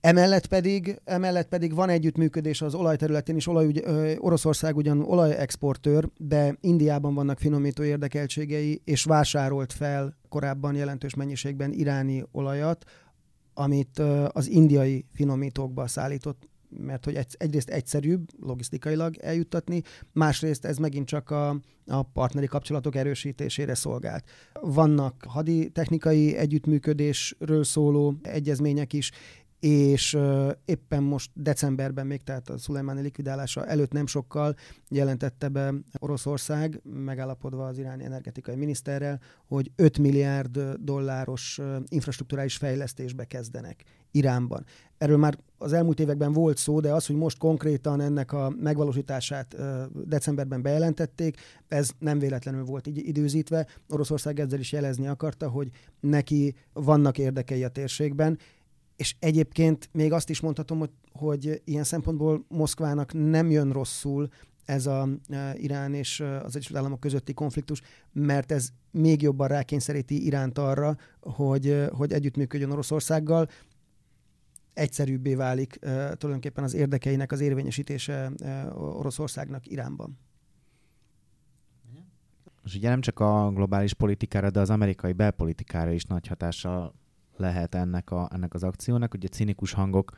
Emellett 0.00 0.46
pedig, 0.46 1.00
emellett 1.04 1.48
pedig 1.48 1.74
van 1.74 1.88
együttműködés 1.88 2.62
az 2.62 2.74
olajterületén 2.74 3.36
is. 3.36 3.46
Olaj, 3.46 3.72
Oroszország 4.18 4.76
ugyan 4.76 5.02
olajexportőr, 5.02 6.08
de 6.16 6.56
Indiában 6.60 7.14
vannak 7.14 7.38
finomító 7.38 7.82
érdekeltségei, 7.82 8.80
és 8.84 9.04
vásárolt 9.04 9.72
fel 9.72 10.16
korábban 10.28 10.74
jelentős 10.74 11.14
mennyiségben 11.14 11.72
iráni 11.72 12.24
olajat, 12.32 12.84
amit 13.54 13.98
az 14.28 14.48
indiai 14.48 15.04
finomítókba 15.12 15.86
szállított 15.86 16.48
mert 16.78 17.04
hogy 17.04 17.14
egy, 17.14 17.34
egyrészt 17.38 17.70
egyszerűbb 17.70 18.28
logisztikailag 18.40 19.16
eljuttatni, 19.16 19.82
másrészt 20.12 20.64
ez 20.64 20.76
megint 20.76 21.06
csak 21.06 21.30
a, 21.30 21.48
a 21.86 22.02
partneri 22.02 22.46
kapcsolatok 22.46 22.96
erősítésére 22.96 23.74
szolgált. 23.74 24.24
Vannak 24.60 25.24
haditechnikai 25.28 26.36
együttműködésről 26.36 27.64
szóló 27.64 28.14
egyezmények 28.22 28.92
is, 28.92 29.10
és 29.60 30.14
uh, 30.14 30.50
éppen 30.64 31.02
most 31.02 31.30
decemberben 31.34 32.06
még, 32.06 32.22
tehát 32.22 32.48
a 32.48 32.58
Szulajmáni 32.58 33.00
likvidálása 33.00 33.66
előtt 33.66 33.92
nem 33.92 34.06
sokkal 34.06 34.54
jelentette 34.88 35.48
be 35.48 35.74
Oroszország, 35.98 36.80
megállapodva 37.04 37.66
az 37.66 37.78
iráni 37.78 38.04
energetikai 38.04 38.56
miniszterrel, 38.56 39.20
hogy 39.46 39.70
5 39.76 39.98
milliárd 39.98 40.58
dolláros 40.80 41.58
uh, 41.58 41.76
infrastruktúrális 41.88 42.56
fejlesztésbe 42.56 43.24
kezdenek 43.24 43.84
Iránban. 44.10 44.64
Erről 44.98 45.16
már 45.16 45.38
az 45.58 45.72
elmúlt 45.72 46.00
években 46.00 46.32
volt 46.32 46.56
szó, 46.56 46.80
de 46.80 46.92
az, 46.92 47.06
hogy 47.06 47.16
most 47.16 47.38
konkrétan 47.38 48.00
ennek 48.00 48.32
a 48.32 48.52
megvalósítását 48.60 49.56
decemberben 50.04 50.62
bejelentették, 50.62 51.36
ez 51.68 51.90
nem 51.98 52.18
véletlenül 52.18 52.64
volt 52.64 52.86
így 52.86 53.08
időzítve. 53.08 53.66
Oroszország 53.88 54.40
ezzel 54.40 54.58
is 54.58 54.72
jelezni 54.72 55.06
akarta, 55.06 55.48
hogy 55.48 55.70
neki 56.00 56.54
vannak 56.72 57.18
érdekei 57.18 57.64
a 57.64 57.68
térségben, 57.68 58.38
és 59.00 59.14
egyébként 59.18 59.88
még 59.92 60.12
azt 60.12 60.30
is 60.30 60.40
mondhatom, 60.40 60.78
hogy, 60.78 60.90
hogy 61.12 61.62
ilyen 61.64 61.84
szempontból 61.84 62.44
Moszkvának 62.48 63.12
nem 63.12 63.50
jön 63.50 63.72
rosszul 63.72 64.28
ez 64.64 64.86
a 64.86 65.08
e, 65.28 65.54
Irán 65.56 65.94
és 65.94 66.20
e, 66.20 66.40
az 66.40 66.56
Egyesült 66.56 66.78
Államok 66.78 67.00
közötti 67.00 67.34
konfliktus, 67.34 67.80
mert 68.12 68.52
ez 68.52 68.68
még 68.90 69.22
jobban 69.22 69.48
rákényszeríti 69.48 70.24
Iránt 70.24 70.58
arra, 70.58 70.96
hogy, 71.20 71.66
e, 71.66 71.88
hogy 71.88 72.12
együttműködjön 72.12 72.70
Oroszországgal, 72.70 73.48
egyszerűbbé 74.72 75.34
válik 75.34 75.78
tulajdonképpen 76.14 76.64
az 76.64 76.74
érdekeinek 76.74 77.32
az 77.32 77.40
érvényesítése 77.40 78.32
Oroszországnak 78.74 79.66
Iránban. 79.66 80.18
És 82.64 82.74
ugye 82.74 82.88
nem 82.88 83.00
csak 83.00 83.20
a 83.20 83.50
globális 83.54 83.94
politikára, 83.94 84.50
de 84.50 84.60
az 84.60 84.70
amerikai 84.70 85.12
belpolitikára 85.12 85.90
is 85.90 86.04
nagy 86.04 86.26
hatással 86.26 86.99
lehet 87.40 87.74
ennek, 87.74 88.10
a, 88.10 88.28
ennek 88.32 88.54
az 88.54 88.62
akciónak. 88.62 89.14
Ugye 89.14 89.28
cinikus 89.28 89.72
hangok 89.72 90.12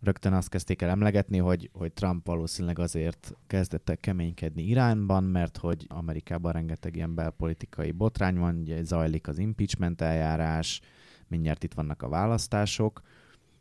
rögtön 0.00 0.32
azt 0.32 0.48
kezdték 0.48 0.82
el 0.82 0.90
emlegetni, 0.90 1.38
hogy, 1.38 1.70
hogy 1.72 1.92
Trump 1.92 2.26
valószínűleg 2.26 2.78
azért 2.78 3.34
kezdett 3.46 3.98
keménykedni 4.00 4.62
Iránban, 4.62 5.24
mert 5.24 5.56
hogy 5.56 5.86
Amerikában 5.88 6.52
rengeteg 6.52 6.96
ilyen 6.96 7.14
belpolitikai 7.14 7.90
botrány 7.90 8.38
van, 8.38 8.56
ugye 8.56 8.82
zajlik 8.82 9.28
az 9.28 9.38
impeachment 9.38 10.00
eljárás, 10.00 10.80
mindjárt 11.26 11.64
itt 11.64 11.74
vannak 11.74 12.02
a 12.02 12.08
választások, 12.08 13.02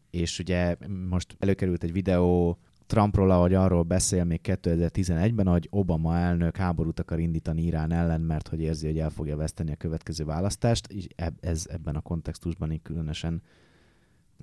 és 0.09 0.39
ugye 0.39 0.75
most 1.09 1.35
előkerült 1.39 1.83
egy 1.83 1.91
videó 1.91 2.57
Trumpról, 2.87 3.31
ahogy 3.31 3.53
arról 3.53 3.83
beszél 3.83 4.23
még 4.23 4.39
2011-ben, 4.43 5.47
hogy 5.47 5.67
Obama 5.71 6.17
elnök 6.17 6.57
háborút 6.57 6.99
akar 6.99 7.19
indítani 7.19 7.61
Irán 7.61 7.91
ellen, 7.91 8.21
mert 8.21 8.47
hogy 8.47 8.59
érzi, 8.59 8.85
hogy 8.85 8.99
el 8.99 9.09
fogja 9.09 9.35
veszteni 9.35 9.71
a 9.71 9.75
következő 9.75 10.25
választást, 10.25 10.87
és 10.87 11.07
ez 11.39 11.65
ebben 11.69 11.95
a 11.95 12.01
kontextusban 12.01 12.71
így 12.71 12.81
különösen 12.81 13.41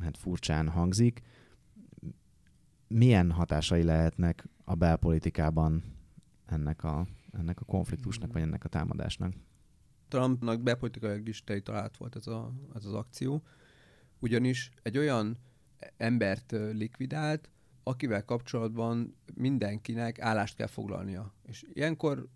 hát 0.01 0.17
furcsán 0.17 0.69
hangzik. 0.69 1.21
Milyen 2.87 3.31
hatásai 3.31 3.83
lehetnek 3.83 4.49
a 4.65 4.75
belpolitikában 4.75 5.83
ennek 6.47 6.85
a, 6.85 7.07
ennek 7.33 7.61
a 7.61 7.65
konfliktusnak, 7.65 8.33
vagy 8.33 8.43
ennek 8.43 8.65
a 8.65 8.69
támadásnak? 8.69 9.33
Trumpnak 10.09 10.61
belpolitikai 10.61 11.21
is 11.25 11.45
talált 11.63 11.97
volt 11.97 12.17
ez, 12.17 12.27
a, 12.27 12.53
ez 12.75 12.85
az 12.85 12.93
akció, 12.93 13.43
ugyanis 14.19 14.71
egy 14.83 14.99
olyan 14.99 15.39
embert 15.97 16.55
likvidált, 16.73 17.49
akivel 17.85 18.25
kapcsolatban 18.25 19.17
mindenkinek 19.35 20.21
állást 20.21 20.57
kell 20.57 20.67
foglalnia. 20.67 21.35
És 21.47 21.65
ilyenkor 21.73 22.29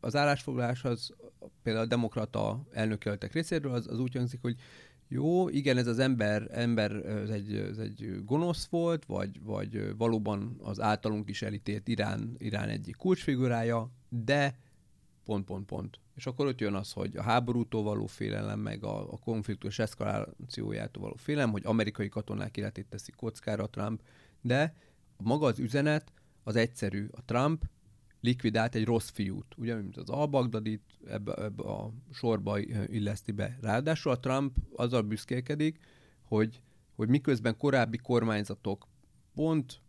az 0.00 0.16
állásfoglalás 0.16 0.84
az 0.84 1.14
például 1.62 1.84
a 1.84 1.88
demokrata 1.88 2.66
elnökjelöltek 2.72 3.32
részéről 3.32 3.72
az, 3.72 3.86
az 3.86 3.98
úgy 3.98 4.14
hangzik, 4.14 4.40
hogy 4.40 4.56
jó, 5.08 5.48
igen, 5.48 5.76
ez 5.76 5.86
az 5.86 5.98
ember, 5.98 6.48
ember 6.50 6.92
ez 7.06 7.28
egy, 7.28 7.54
ez 7.54 7.78
egy 7.78 8.24
gonosz 8.24 8.66
volt, 8.66 9.04
vagy, 9.04 9.42
vagy 9.42 9.96
valóban 9.96 10.56
az 10.62 10.80
általunk 10.80 11.28
is 11.28 11.42
elítélt 11.42 11.88
Irán, 11.88 12.34
Irán 12.38 12.68
egyik 12.68 12.96
kulcsfigurája, 12.96 13.90
de 14.08 14.58
pont, 15.24 15.44
pont, 15.44 15.66
pont. 15.66 16.00
És 16.14 16.26
akkor 16.26 16.46
ott 16.46 16.60
jön 16.60 16.74
az, 16.74 16.92
hogy 16.92 17.16
a 17.16 17.22
háborútól 17.22 17.82
való 17.82 18.06
félelem, 18.06 18.60
meg 18.60 18.84
a, 18.84 19.12
a 19.12 19.18
konfliktus 19.18 19.78
eszkalációjától 19.78 21.02
való 21.02 21.14
félelem, 21.16 21.50
hogy 21.50 21.62
amerikai 21.64 22.08
katonák 22.08 22.56
életét 22.56 22.86
teszi 22.86 23.12
kockára 23.12 23.66
Trump, 23.66 24.02
de 24.46 24.74
maga 25.16 25.46
az 25.46 25.58
üzenet 25.58 26.12
az 26.42 26.56
egyszerű. 26.56 27.06
A 27.10 27.24
Trump 27.24 27.64
likvidált 28.20 28.74
egy 28.74 28.84
rossz 28.84 29.08
fiút, 29.08 29.54
ugye, 29.56 29.74
mint 29.74 29.96
az 29.96 30.08
al-Baghdadit 30.08 30.82
ebbe, 31.06 31.34
ebbe 31.34 31.62
a 31.62 31.92
sorba 32.12 32.58
illeszti 32.86 33.32
be. 33.32 33.58
Ráadásul 33.60 34.12
a 34.12 34.20
Trump 34.20 34.56
azzal 34.76 35.02
büszkélkedik, 35.02 35.78
hogy, 36.22 36.60
hogy 36.94 37.08
miközben 37.08 37.56
korábbi 37.56 37.96
kormányzatok 37.96 38.88
pont 39.34 39.80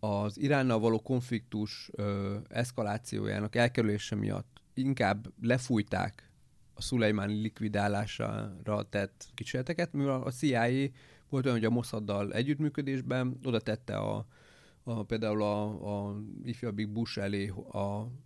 az 0.00 0.38
Iránnal 0.38 0.78
való 0.78 1.00
konfliktus 1.00 1.90
ö, 1.92 2.36
eszkalációjának 2.48 3.56
elkerülése 3.56 4.14
miatt 4.14 4.62
inkább 4.74 5.32
lefújták 5.40 6.30
a 6.74 6.82
Szulejmáni 6.82 7.40
likvidálására 7.40 8.82
tett 8.88 9.30
kísérleteket, 9.34 9.92
mivel 9.92 10.22
a 10.22 10.30
CIA 10.30 10.88
volt 11.32 11.44
olyan, 11.44 11.56
hogy 11.56 11.66
a 11.66 11.70
Mossaddal 11.70 12.32
együttműködésben 12.32 13.38
oda 13.44 13.60
tette 13.60 13.96
a, 13.96 14.26
a, 14.82 15.02
például 15.02 15.42
a, 15.42 15.64
a 16.08 16.16
ifjabbik 16.44 16.88
Bush 16.88 17.18
elé 17.18 17.52
a, 17.70 17.78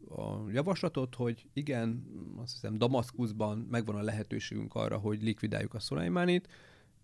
a 0.09 0.45
javaslatot, 0.53 1.15
hogy 1.15 1.47
igen, 1.53 2.05
azt 2.43 2.53
hiszem 2.53 2.79
Damaszkuszban 2.79 3.59
megvan 3.71 3.97
a 3.97 4.03
lehetőségünk 4.03 4.75
arra, 4.75 4.99
hogy 4.99 5.23
likvidáljuk 5.23 5.75
a 5.75 5.81
Szulajmánit, 5.81 6.49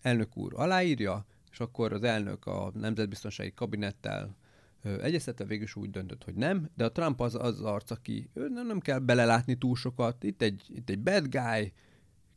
elnök 0.00 0.36
úr 0.36 0.52
aláírja, 0.56 1.26
és 1.50 1.60
akkor 1.60 1.92
az 1.92 2.02
elnök 2.02 2.46
a 2.46 2.70
nemzetbiztonsági 2.74 3.52
kabinettel 3.54 4.36
egyeztetve 4.82 5.44
végül 5.44 5.64
is 5.64 5.76
úgy 5.76 5.90
döntött, 5.90 6.24
hogy 6.24 6.34
nem, 6.34 6.70
de 6.76 6.84
a 6.84 6.92
Trump 6.92 7.20
az 7.20 7.34
az 7.34 7.60
arc, 7.60 7.90
aki 7.90 8.30
nem, 8.32 8.66
nem 8.66 8.80
kell 8.80 8.98
belelátni 8.98 9.54
túl 9.54 9.76
sokat, 9.76 10.24
itt 10.24 10.42
egy, 10.42 10.62
itt 10.68 10.90
egy 10.90 10.98
bad 10.98 11.28
guy, 11.28 11.72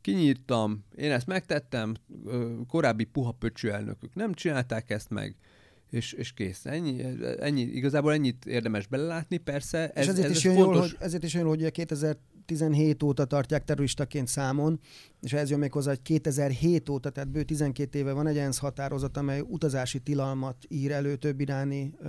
kinyírtam, 0.06 0.84
én 0.96 1.10
ezt 1.10 1.26
megtettem, 1.26 1.94
korábbi 2.68 3.04
puha 3.04 3.32
pöcső 3.32 3.72
elnökök 3.72 4.14
nem 4.14 4.34
csinálták 4.34 4.90
ezt 4.90 5.10
meg, 5.10 5.36
és, 5.90 6.12
és 6.12 6.32
kész. 6.32 6.66
Ennyi, 6.66 7.02
ennyi, 7.38 7.60
igazából 7.60 8.12
ennyit 8.12 8.46
érdemes 8.46 8.86
belelátni, 8.86 9.36
persze. 9.36 9.90
Ez, 9.90 10.04
és 10.04 10.08
ezért, 10.08 10.30
ez, 10.30 10.36
is 10.36 10.44
ez 10.44 10.54
fontos... 10.54 10.74
jól, 10.74 10.80
hogy, 10.80 10.96
ezért 11.00 11.22
is 11.22 11.34
jön, 11.34 11.46
hogy 11.46 11.62
2017 12.46 13.02
óta 13.02 13.24
tartják 13.24 13.64
terroristaként 13.64 14.28
számon, 14.28 14.80
és 15.20 15.32
ez 15.32 15.50
jön 15.50 15.58
még 15.58 15.72
hozzá, 15.72 15.90
hogy 15.90 16.02
2007 16.02 16.88
óta, 16.88 17.10
tehát 17.10 17.30
bő 17.30 17.42
12 17.42 17.98
éve 17.98 18.12
van 18.12 18.26
egy 18.26 18.38
ENSZ 18.38 18.58
határozat, 18.58 19.16
amely 19.16 19.40
utazási 19.40 19.98
tilalmat 19.98 20.56
ír 20.68 20.92
elő 20.92 21.16
több 21.16 21.40
iráni 21.40 21.94
ö, 22.02 22.08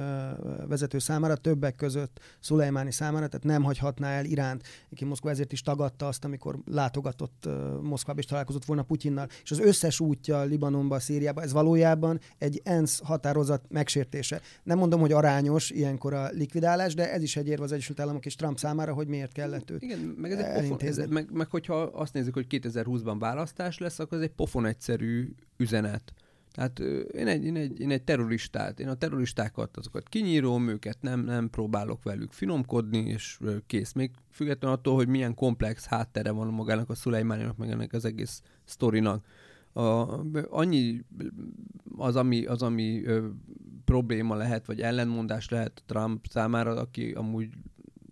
vezető 0.67 0.99
számára, 0.99 1.35
többek 1.35 1.75
között 1.75 2.19
Szulejmáni 2.39 2.91
számára, 2.91 3.27
tehát 3.27 3.45
nem 3.45 3.63
hagyhatná 3.63 4.09
el 4.09 4.25
Iránt. 4.25 4.63
Ki 4.95 5.05
Moszkva 5.05 5.29
ezért 5.29 5.51
is 5.51 5.61
tagadta 5.61 6.07
azt, 6.07 6.25
amikor 6.25 6.59
látogatott 6.65 7.49
Moszkvába 7.81 8.19
és 8.19 8.25
találkozott 8.25 8.65
volna 8.65 8.83
Putyinnal. 8.83 9.27
És 9.43 9.51
az 9.51 9.59
összes 9.59 9.99
útja 9.99 10.43
Libanonba, 10.43 10.99
Szíriába, 10.99 11.41
ez 11.41 11.51
valójában 11.51 12.19
egy 12.37 12.61
ENSZ 12.63 12.99
határozat 13.03 13.65
megsértése. 13.69 14.41
Nem 14.63 14.77
mondom, 14.77 14.99
hogy 14.99 15.11
arányos 15.11 15.69
ilyenkor 15.69 16.13
a 16.13 16.29
likvidálás, 16.31 16.93
de 16.93 17.11
ez 17.11 17.21
is 17.21 17.35
egy 17.35 17.47
érv 17.47 17.61
az 17.61 17.71
Egyesült 17.71 17.99
Államok 17.99 18.25
és 18.25 18.35
Trump 18.35 18.57
számára, 18.57 18.93
hogy 18.93 19.07
miért 19.07 19.31
kellett 19.31 19.69
őt 19.69 19.81
Igen, 19.81 19.99
meg, 20.29 20.39
ez 20.39 20.45
egy 20.45 20.61
pofon, 20.61 20.87
ez, 20.87 20.97
meg, 21.09 21.31
meg 21.31 21.49
hogyha 21.49 21.81
azt 21.81 22.13
nézzük, 22.13 22.33
hogy 22.33 22.45
2020-ban 22.49 23.15
választás 23.19 23.77
lesz, 23.77 23.99
akkor 23.99 24.17
ez 24.17 24.23
egy 24.23 24.33
pofon 24.35 24.65
egyszerű 24.65 25.35
üzenet. 25.57 26.13
Tehát 26.51 26.79
én 27.13 27.27
egy, 27.27 27.45
én, 27.45 27.55
egy, 27.55 27.79
én 27.79 27.91
egy 27.91 28.03
terroristát, 28.03 28.79
én 28.79 28.87
a 28.87 28.93
terroristákat, 28.93 29.77
azokat 29.77 30.09
kinyírom, 30.09 30.67
őket 30.67 30.97
nem, 31.01 31.19
nem 31.19 31.49
próbálok 31.49 32.03
velük 32.03 32.31
finomkodni, 32.31 32.97
és 32.97 33.39
kész. 33.65 33.93
Még 33.93 34.11
függetlenül 34.31 34.77
attól, 34.77 34.95
hogy 34.95 35.07
milyen 35.07 35.33
komplex 35.33 35.85
háttere 35.85 36.31
van 36.31 36.47
magának 36.47 36.89
a 36.89 36.95
Szulejmáninak, 36.95 37.57
meg 37.57 37.69
ennek 37.69 37.93
az 37.93 38.05
egész 38.05 38.41
sztorinak. 38.63 39.25
A, 39.73 40.19
annyi 40.49 41.03
az, 41.97 42.15
ami, 42.15 42.45
az, 42.45 42.61
ami 42.61 43.05
ö, 43.05 43.27
probléma 43.85 44.35
lehet, 44.35 44.65
vagy 44.65 44.81
ellenmondás 44.81 45.49
lehet 45.49 45.83
Trump 45.85 46.25
számára, 46.29 46.75
aki 46.75 47.11
amúgy 47.11 47.49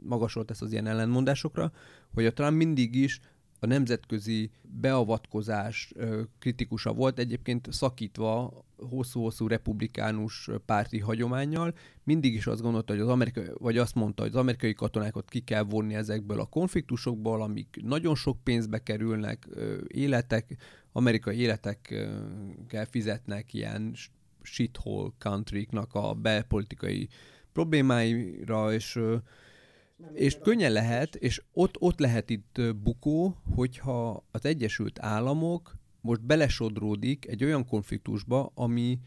magasolt 0.04 0.52
ezt 0.52 0.62
az 0.62 0.72
ilyen 0.72 0.88
ellenmondásokra, 0.88 1.72
hogy 2.16 2.26
a 2.26 2.34
Trump 2.34 2.58
mindig 2.58 2.96
is 2.96 3.20
a 3.60 3.66
nemzetközi 3.66 4.52
beavatkozás 4.62 5.94
kritikusa 6.40 6.94
volt, 6.94 7.20
egyébként 7.20 7.68
szakítva 7.72 8.66
hosszú-hosszú 8.78 9.48
republikánus 9.48 10.50
párti 10.66 11.00
hagyományjal, 11.00 11.74
mindig 12.04 12.34
is 12.34 12.48
azt 12.48 12.62
gondolta, 12.62 12.94
hogy 12.94 13.02
az 13.02 13.08
amerikai, 13.08 13.46
vagy 13.54 13.78
azt 13.78 13.96
mondta, 13.96 14.22
hogy 14.22 14.32
az 14.32 14.40
amerikai 14.40 14.74
katonákat 14.74 15.30
ki 15.30 15.40
kell 15.40 15.64
vonni 15.64 15.96
ezekből 15.96 16.40
a 16.40 16.46
konfliktusokból, 16.46 17.42
amik 17.42 17.80
nagyon 17.84 18.16
sok 18.16 18.44
pénzbe 18.44 18.84
kerülnek, 18.84 19.48
életek, 19.88 20.58
amerikai 20.92 21.38
életekkel 21.38 22.86
fizetnek 22.90 23.54
ilyen 23.54 23.96
shithole 24.42 25.10
country 25.18 25.68
a 25.92 26.14
belpolitikai 26.14 27.08
problémáira, 27.54 28.74
és 28.74 29.00
és 30.14 30.38
könnyen 30.44 30.72
lehet, 30.72 31.16
és 31.16 31.42
ott, 31.54 31.76
ott 31.80 32.00
lehet 32.00 32.30
itt 32.30 32.62
bukó, 32.84 33.38
hogyha 33.56 34.26
az 34.32 34.46
Egyesült 34.46 35.00
Államok 35.00 35.76
most 36.02 36.22
belesodródik 36.22 37.28
egy 37.28 37.44
olyan 37.44 37.66
konfliktusba, 37.66 38.52
ami, 38.56 39.00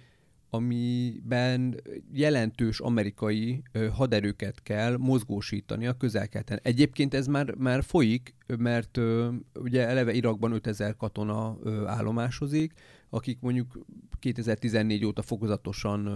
amiben 0.50 1.80
jelentős 2.12 2.80
amerikai 2.80 3.62
haderőket 3.92 4.62
kell 4.62 4.96
mozgósítani 4.96 5.86
a 5.86 5.96
közelkeleten. 5.96 6.60
Egyébként 6.62 7.14
ez 7.14 7.26
már, 7.26 7.54
már 7.54 7.82
folyik, 7.82 8.34
mert 8.58 8.98
ugye 9.54 9.86
eleve 9.86 10.12
Irakban 10.12 10.52
5000 10.52 10.96
katona 10.96 11.58
állomásozik, 11.86 12.72
akik 13.10 13.40
mondjuk 13.40 13.78
2014 14.18 15.04
óta 15.04 15.22
fokozatosan 15.22 16.10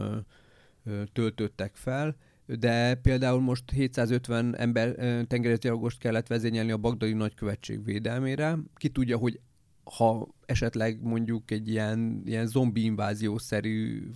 töltöttek 1.12 1.76
fel, 1.76 2.16
de 2.47 2.95
például 2.95 3.40
most 3.40 3.70
750 3.70 4.57
ember 4.57 4.95
tengerészgyalogost 5.26 5.99
kellett 5.99 6.26
vezényelni 6.26 6.70
a 6.70 6.76
bagdadi 6.76 7.12
nagykövetség 7.12 7.84
védelmére. 7.84 8.59
Ki 8.74 8.88
tudja, 8.88 9.16
hogy 9.16 9.40
ha 9.84 10.28
esetleg 10.47 11.03
mondjuk 11.03 11.51
egy 11.51 11.68
ilyen, 11.68 12.22
ilyen 12.24 12.47
zombi 12.47 12.84
inváziószerű, 12.84 14.09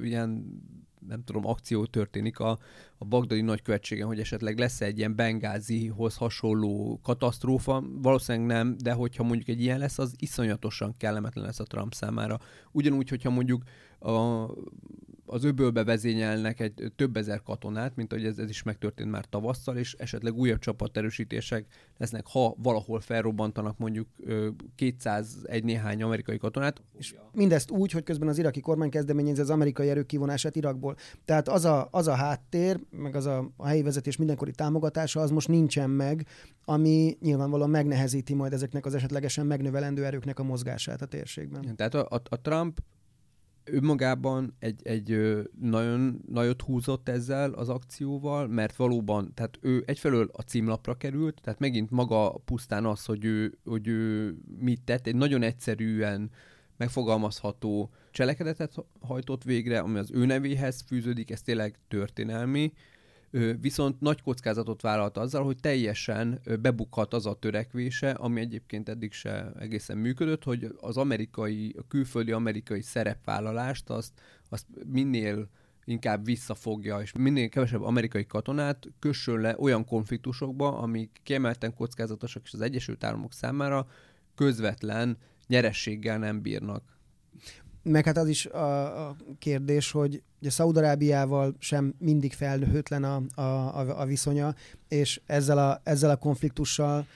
ilyen 0.00 0.60
nem 1.08 1.24
tudom, 1.24 1.46
akció 1.46 1.86
történik 1.86 2.38
a, 2.38 2.58
a 2.98 3.04
bagdadi 3.04 3.40
nagykövetségen, 3.40 4.06
hogy 4.06 4.20
esetleg 4.20 4.58
lesz 4.58 4.80
egy 4.80 4.98
ilyen 4.98 5.14
Bengázihoz 5.14 6.16
hasonló 6.16 7.00
katasztrófa, 7.02 7.84
valószínűleg 7.92 8.46
nem, 8.46 8.76
de 8.78 8.92
hogyha 8.92 9.22
mondjuk 9.22 9.48
egy 9.48 9.60
ilyen 9.60 9.78
lesz, 9.78 9.98
az 9.98 10.14
iszonyatosan 10.16 10.94
kellemetlen 10.96 11.44
lesz 11.44 11.60
a 11.60 11.64
Trump 11.64 11.94
számára. 11.94 12.38
Ugyanúgy, 12.72 13.08
hogyha 13.08 13.30
mondjuk 13.30 13.62
a, 13.98 14.10
az 15.28 15.44
öbölbe 15.44 15.84
vezényelnek 15.84 16.60
egy 16.60 16.92
több 16.96 17.16
ezer 17.16 17.42
katonát, 17.42 17.96
mint 17.96 18.12
ahogy 18.12 18.24
ez, 18.24 18.38
ez 18.38 18.48
is 18.48 18.62
megtörtént 18.62 19.10
már 19.10 19.24
tavasszal, 19.24 19.76
és 19.76 19.94
esetleg 19.98 20.34
újabb 20.34 20.58
csapaterősítések 20.58 21.66
lesznek, 21.96 22.26
ha 22.26 22.54
valahol 22.58 23.00
felrobbantanak 23.00 23.78
mondjuk 23.78 24.08
201 24.74 25.64
néhány 25.64 26.02
amerikai 26.02 26.38
katonát. 26.38 26.82
És 26.98 27.14
mindezt 27.32 27.70
úgy, 27.70 27.92
hogy 27.92 28.02
közben 28.02 28.28
az 28.28 28.38
iraki 28.38 28.60
kormány 28.60 28.90
kezdeményezi 28.90 29.40
az 29.40 29.50
amerikai 29.50 29.88
erők 29.88 30.06
kivonását 30.06 30.56
Irakból. 30.56 30.96
Tehát 31.24 31.48
az 31.48 31.64
a, 31.64 31.88
az 31.90 32.06
a 32.06 32.14
háttér, 32.14 32.80
meg 32.90 33.16
az 33.16 33.26
a, 33.26 33.50
a 33.56 33.66
helyi 33.66 33.82
vezetés 33.82 34.16
mindenkori 34.16 34.50
támogatása, 34.50 35.20
az 35.20 35.30
most 35.30 35.48
nincsen 35.48 35.90
meg, 35.90 36.26
ami 36.64 37.16
nyilvánvalóan 37.20 37.70
megnehezíti 37.70 38.34
majd 38.34 38.52
ezeknek 38.52 38.86
az 38.86 38.94
esetlegesen 38.94 39.46
megnövelendő 39.46 40.04
erőknek 40.04 40.38
a 40.38 40.42
mozgását 40.42 41.02
a 41.02 41.06
térségben. 41.06 41.76
Tehát 41.76 41.94
a, 41.94 42.06
a, 42.10 42.22
a 42.28 42.40
Trump 42.40 42.80
önmagában 43.72 44.54
egy, 44.58 44.80
egy 44.82 45.38
nagyon 45.60 46.22
nagyot 46.28 46.62
húzott 46.62 47.08
ezzel 47.08 47.52
az 47.52 47.68
akcióval, 47.68 48.46
mert 48.46 48.76
valóban, 48.76 49.34
tehát 49.34 49.58
ő 49.60 49.82
egyfelől 49.86 50.30
a 50.32 50.42
címlapra 50.42 50.94
került, 50.94 51.40
tehát 51.42 51.58
megint 51.58 51.90
maga 51.90 52.30
pusztán 52.30 52.84
az, 52.84 53.04
hogy 53.04 53.24
ő, 53.24 53.58
hogy 53.64 53.88
ő 53.88 54.34
mit 54.58 54.82
tett, 54.82 55.06
egy 55.06 55.16
nagyon 55.16 55.42
egyszerűen 55.42 56.30
megfogalmazható 56.76 57.90
cselekedetet 58.10 58.74
hajtott 59.00 59.42
végre, 59.42 59.78
ami 59.78 59.98
az 59.98 60.10
ő 60.12 60.26
nevéhez 60.26 60.84
fűződik, 60.86 61.30
ez 61.30 61.42
tényleg 61.42 61.78
történelmi, 61.88 62.72
viszont 63.60 64.00
nagy 64.00 64.22
kockázatot 64.22 64.80
vállalt 64.80 65.16
azzal, 65.16 65.44
hogy 65.44 65.56
teljesen 65.60 66.40
bebukhat 66.60 67.14
az 67.14 67.26
a 67.26 67.34
törekvése, 67.34 68.10
ami 68.10 68.40
egyébként 68.40 68.88
eddig 68.88 69.12
se 69.12 69.52
egészen 69.58 69.98
működött, 69.98 70.44
hogy 70.44 70.74
az 70.80 70.96
amerikai, 70.96 71.74
a 71.78 71.86
külföldi 71.88 72.32
amerikai 72.32 72.82
szerepvállalást 72.82 73.90
azt, 73.90 74.12
azt 74.48 74.66
minél 74.86 75.48
inkább 75.84 76.24
visszafogja, 76.24 77.00
és 77.00 77.12
minél 77.12 77.48
kevesebb 77.48 77.82
amerikai 77.82 78.26
katonát 78.26 78.86
kössön 78.98 79.40
le 79.40 79.56
olyan 79.58 79.84
konfliktusokba, 79.84 80.78
amik 80.78 81.20
kiemelten 81.22 81.74
kockázatosak, 81.74 82.42
és 82.44 82.52
az 82.52 82.60
Egyesült 82.60 83.04
Államok 83.04 83.32
számára 83.32 83.88
közvetlen 84.34 85.16
nyerességgel 85.46 86.18
nem 86.18 86.42
bírnak. 86.42 86.97
Meg 87.82 88.04
hát 88.04 88.16
az 88.16 88.28
is 88.28 88.46
a, 88.46 89.08
a 89.08 89.16
kérdés, 89.38 89.90
hogy 89.90 90.22
ugye 90.40 90.50
Szaudarábiával 90.50 91.56
sem 91.58 91.94
mindig 91.98 92.32
felhőtlen 92.32 93.04
a, 93.04 93.22
a, 93.34 93.42
a, 93.42 94.00
a 94.00 94.04
viszonya, 94.04 94.54
és 94.88 95.20
ezzel 95.26 95.58
a, 95.58 95.80
ezzel 95.84 96.10
a 96.10 96.16
konfliktussal 96.16 97.06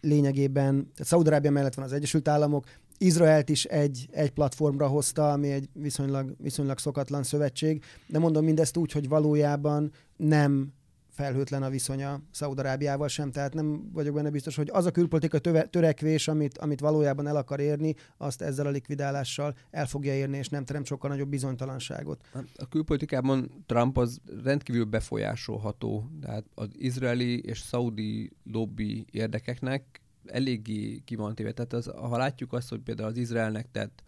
lényegében, 0.00 0.74
tehát 0.74 1.10
Szaudarábia 1.10 1.50
mellett 1.50 1.74
van 1.74 1.84
az 1.84 1.92
Egyesült 1.92 2.28
Államok, 2.28 2.64
Izraelt 2.98 3.48
is 3.48 3.64
egy, 3.64 4.08
egy 4.10 4.30
platformra 4.30 4.86
hozta, 4.86 5.32
ami 5.32 5.50
egy 5.50 5.68
viszonylag, 5.72 6.34
viszonylag 6.38 6.78
szokatlan 6.78 7.22
szövetség, 7.22 7.84
de 8.06 8.18
mondom 8.18 8.44
mindezt 8.44 8.76
úgy, 8.76 8.92
hogy 8.92 9.08
valójában 9.08 9.92
nem 10.16 10.72
felhőtlen 11.12 11.62
a 11.62 11.70
viszonya 11.70 12.20
Szaudarábiával 12.30 13.08
sem, 13.08 13.30
tehát 13.30 13.54
nem 13.54 13.90
vagyok 13.92 14.14
benne 14.14 14.30
biztos, 14.30 14.56
hogy 14.56 14.68
az 14.72 14.86
a 14.86 14.90
külpolitika 14.90 15.38
töve, 15.38 15.62
törekvés, 15.64 16.28
amit, 16.28 16.58
amit 16.58 16.80
valójában 16.80 17.26
el 17.26 17.36
akar 17.36 17.60
érni, 17.60 17.94
azt 18.16 18.42
ezzel 18.42 18.66
a 18.66 18.70
likvidálással 18.70 19.54
el 19.70 19.86
fogja 19.86 20.14
érni, 20.14 20.36
és 20.36 20.48
nem 20.48 20.64
teremt 20.64 20.86
sokkal 20.86 21.10
nagyobb 21.10 21.28
bizonytalanságot. 21.28 22.24
A 22.54 22.68
külpolitikában 22.68 23.64
Trump 23.66 23.98
az 23.98 24.20
rendkívül 24.44 24.84
befolyásolható, 24.84 26.10
tehát 26.20 26.44
az 26.54 26.68
izraeli 26.72 27.40
és 27.40 27.58
szaudi 27.58 28.32
lobby 28.44 29.06
érdekeknek 29.10 30.00
eléggé 30.26 31.02
ki. 31.04 31.16
Tehát 31.36 31.72
az, 31.72 31.86
ha 31.86 32.16
látjuk 32.16 32.52
azt, 32.52 32.68
hogy 32.68 32.80
például 32.80 33.08
az 33.08 33.16
Izraelnek 33.16 33.70
tett, 33.70 34.02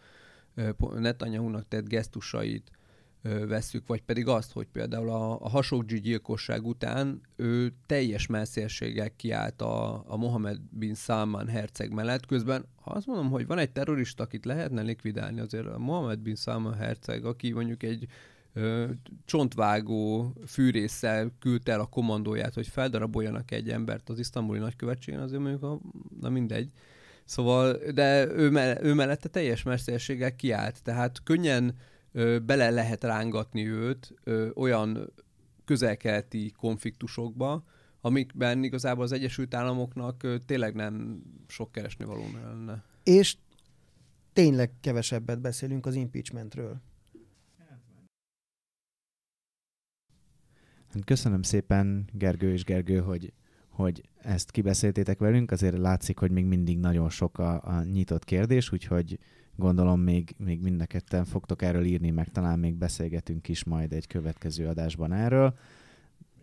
Netanyahu-nak 0.94 1.68
tett 1.68 1.88
gesztusait, 1.88 2.70
vesszük, 3.25 3.87
vagy 3.87 4.03
pedig 4.03 4.27
azt, 4.27 4.53
hogy 4.53 4.66
például 4.72 5.11
a, 5.11 5.41
a 5.41 5.49
Hasoggi 5.49 6.01
gyilkosság 6.01 6.66
után 6.66 7.20
ő 7.37 7.72
teljes 7.87 8.27
messzélséggel 8.27 9.11
kiállt 9.16 9.62
a, 9.62 10.05
a 10.07 10.16
Mohamed 10.16 10.61
bin 10.70 10.95
Salman 10.95 11.49
herceg 11.49 11.93
mellett, 11.93 12.27
közben 12.27 12.64
ha 12.81 12.91
azt 12.91 13.07
mondom, 13.07 13.31
hogy 13.31 13.47
van 13.47 13.59
egy 13.59 13.70
terrorista, 13.70 14.22
akit 14.22 14.45
lehetne 14.45 14.83
likvidálni, 14.83 15.41
azért 15.41 15.66
a 15.66 15.79
Mohamed 15.79 16.18
bin 16.18 16.35
Salman 16.35 16.75
herceg, 16.75 17.25
aki 17.25 17.53
mondjuk 17.53 17.83
egy 17.83 18.07
ö, 18.53 18.91
csontvágó 19.25 20.33
fűrészsel 20.47 21.33
küldte 21.39 21.72
el 21.72 21.81
a 21.81 21.87
kommandóját, 21.87 22.55
hogy 22.55 22.68
feldaraboljanak 22.68 23.51
egy 23.51 23.70
embert 23.70 24.09
az 24.09 24.18
isztambuli 24.18 24.59
nagykövetségen, 24.59 25.20
azért 25.20 25.41
mondjuk, 25.41 25.62
a, 25.62 25.81
na 26.20 26.29
mindegy. 26.29 26.70
Szóval, 27.25 27.77
de 27.95 28.27
ő, 28.27 28.51
me- 28.51 28.83
ő 28.83 28.95
mellette 28.95 29.29
teljes 29.29 29.62
messzélséggel 29.62 30.37
kiállt, 30.37 30.83
tehát 30.83 31.22
könnyen 31.22 31.75
bele 32.45 32.71
lehet 32.71 33.05
rángatni 33.05 33.69
őt 33.69 34.15
olyan 34.55 35.12
közelkeleti 35.65 36.53
konfliktusokba, 36.57 37.65
amikben 38.01 38.62
igazából 38.62 39.05
az 39.05 39.12
Egyesült 39.12 39.55
Államoknak 39.55 40.27
tényleg 40.47 40.75
nem 40.75 41.23
sok 41.47 41.73
keresni 41.73 42.05
való 42.05 42.25
lenne. 42.33 42.85
És 43.03 43.37
tényleg 44.33 44.71
kevesebbet 44.81 45.41
beszélünk 45.41 45.87
az 45.87 45.95
impeachmentről. 45.95 46.81
Köszönöm 51.05 51.43
szépen, 51.43 52.09
Gergő 52.12 52.53
és 52.53 52.65
Gergő, 52.65 52.99
hogy, 52.99 53.33
hogy 53.69 54.09
ezt 54.17 54.51
kibeszéltétek 54.51 55.19
velünk. 55.19 55.51
Azért 55.51 55.79
látszik, 55.79 56.19
hogy 56.19 56.31
még 56.31 56.45
mindig 56.45 56.79
nagyon 56.79 57.11
sok 57.11 57.39
a, 57.39 57.62
a 57.62 57.83
nyitott 57.83 58.25
kérdés, 58.25 58.73
úgyhogy 58.73 59.19
Gondolom 59.57 60.00
még, 60.00 60.34
még 60.38 60.61
mind 60.61 60.80
a 60.80 60.86
ketten 60.86 61.24
fogtok 61.24 61.62
erről 61.62 61.84
írni, 61.84 62.11
meg 62.11 62.30
talán 62.30 62.59
még 62.59 62.74
beszélgetünk 62.74 63.48
is 63.48 63.64
majd 63.64 63.92
egy 63.92 64.07
következő 64.07 64.66
adásban 64.68 65.12
erről. 65.12 65.55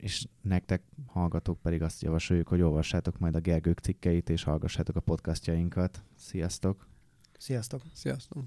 és 0.01 0.28
nektek 0.41 0.84
hallgatók 1.05 1.62
pedig 1.62 1.82
azt 1.82 2.01
javasoljuk, 2.01 2.47
hogy 2.47 2.62
olvassátok 2.62 3.20
majd 3.20 3.36
a 3.36 3.39
Gergők 3.39 3.80
cikkeit, 3.80 4.30
és 4.30 4.43
hallgassátok 4.43 4.95
a 4.95 4.99
podcastjainkat. 4.99 6.03
Sziasztok! 6.16 6.88
Sziasztok! 7.38 7.82
Sziasztok! 7.93 8.43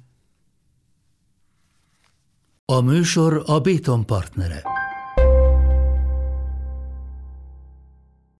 A 2.65 2.81
műsor 2.81 3.43
a 3.47 3.61
Béton 3.61 4.07
partnere. 4.07 4.63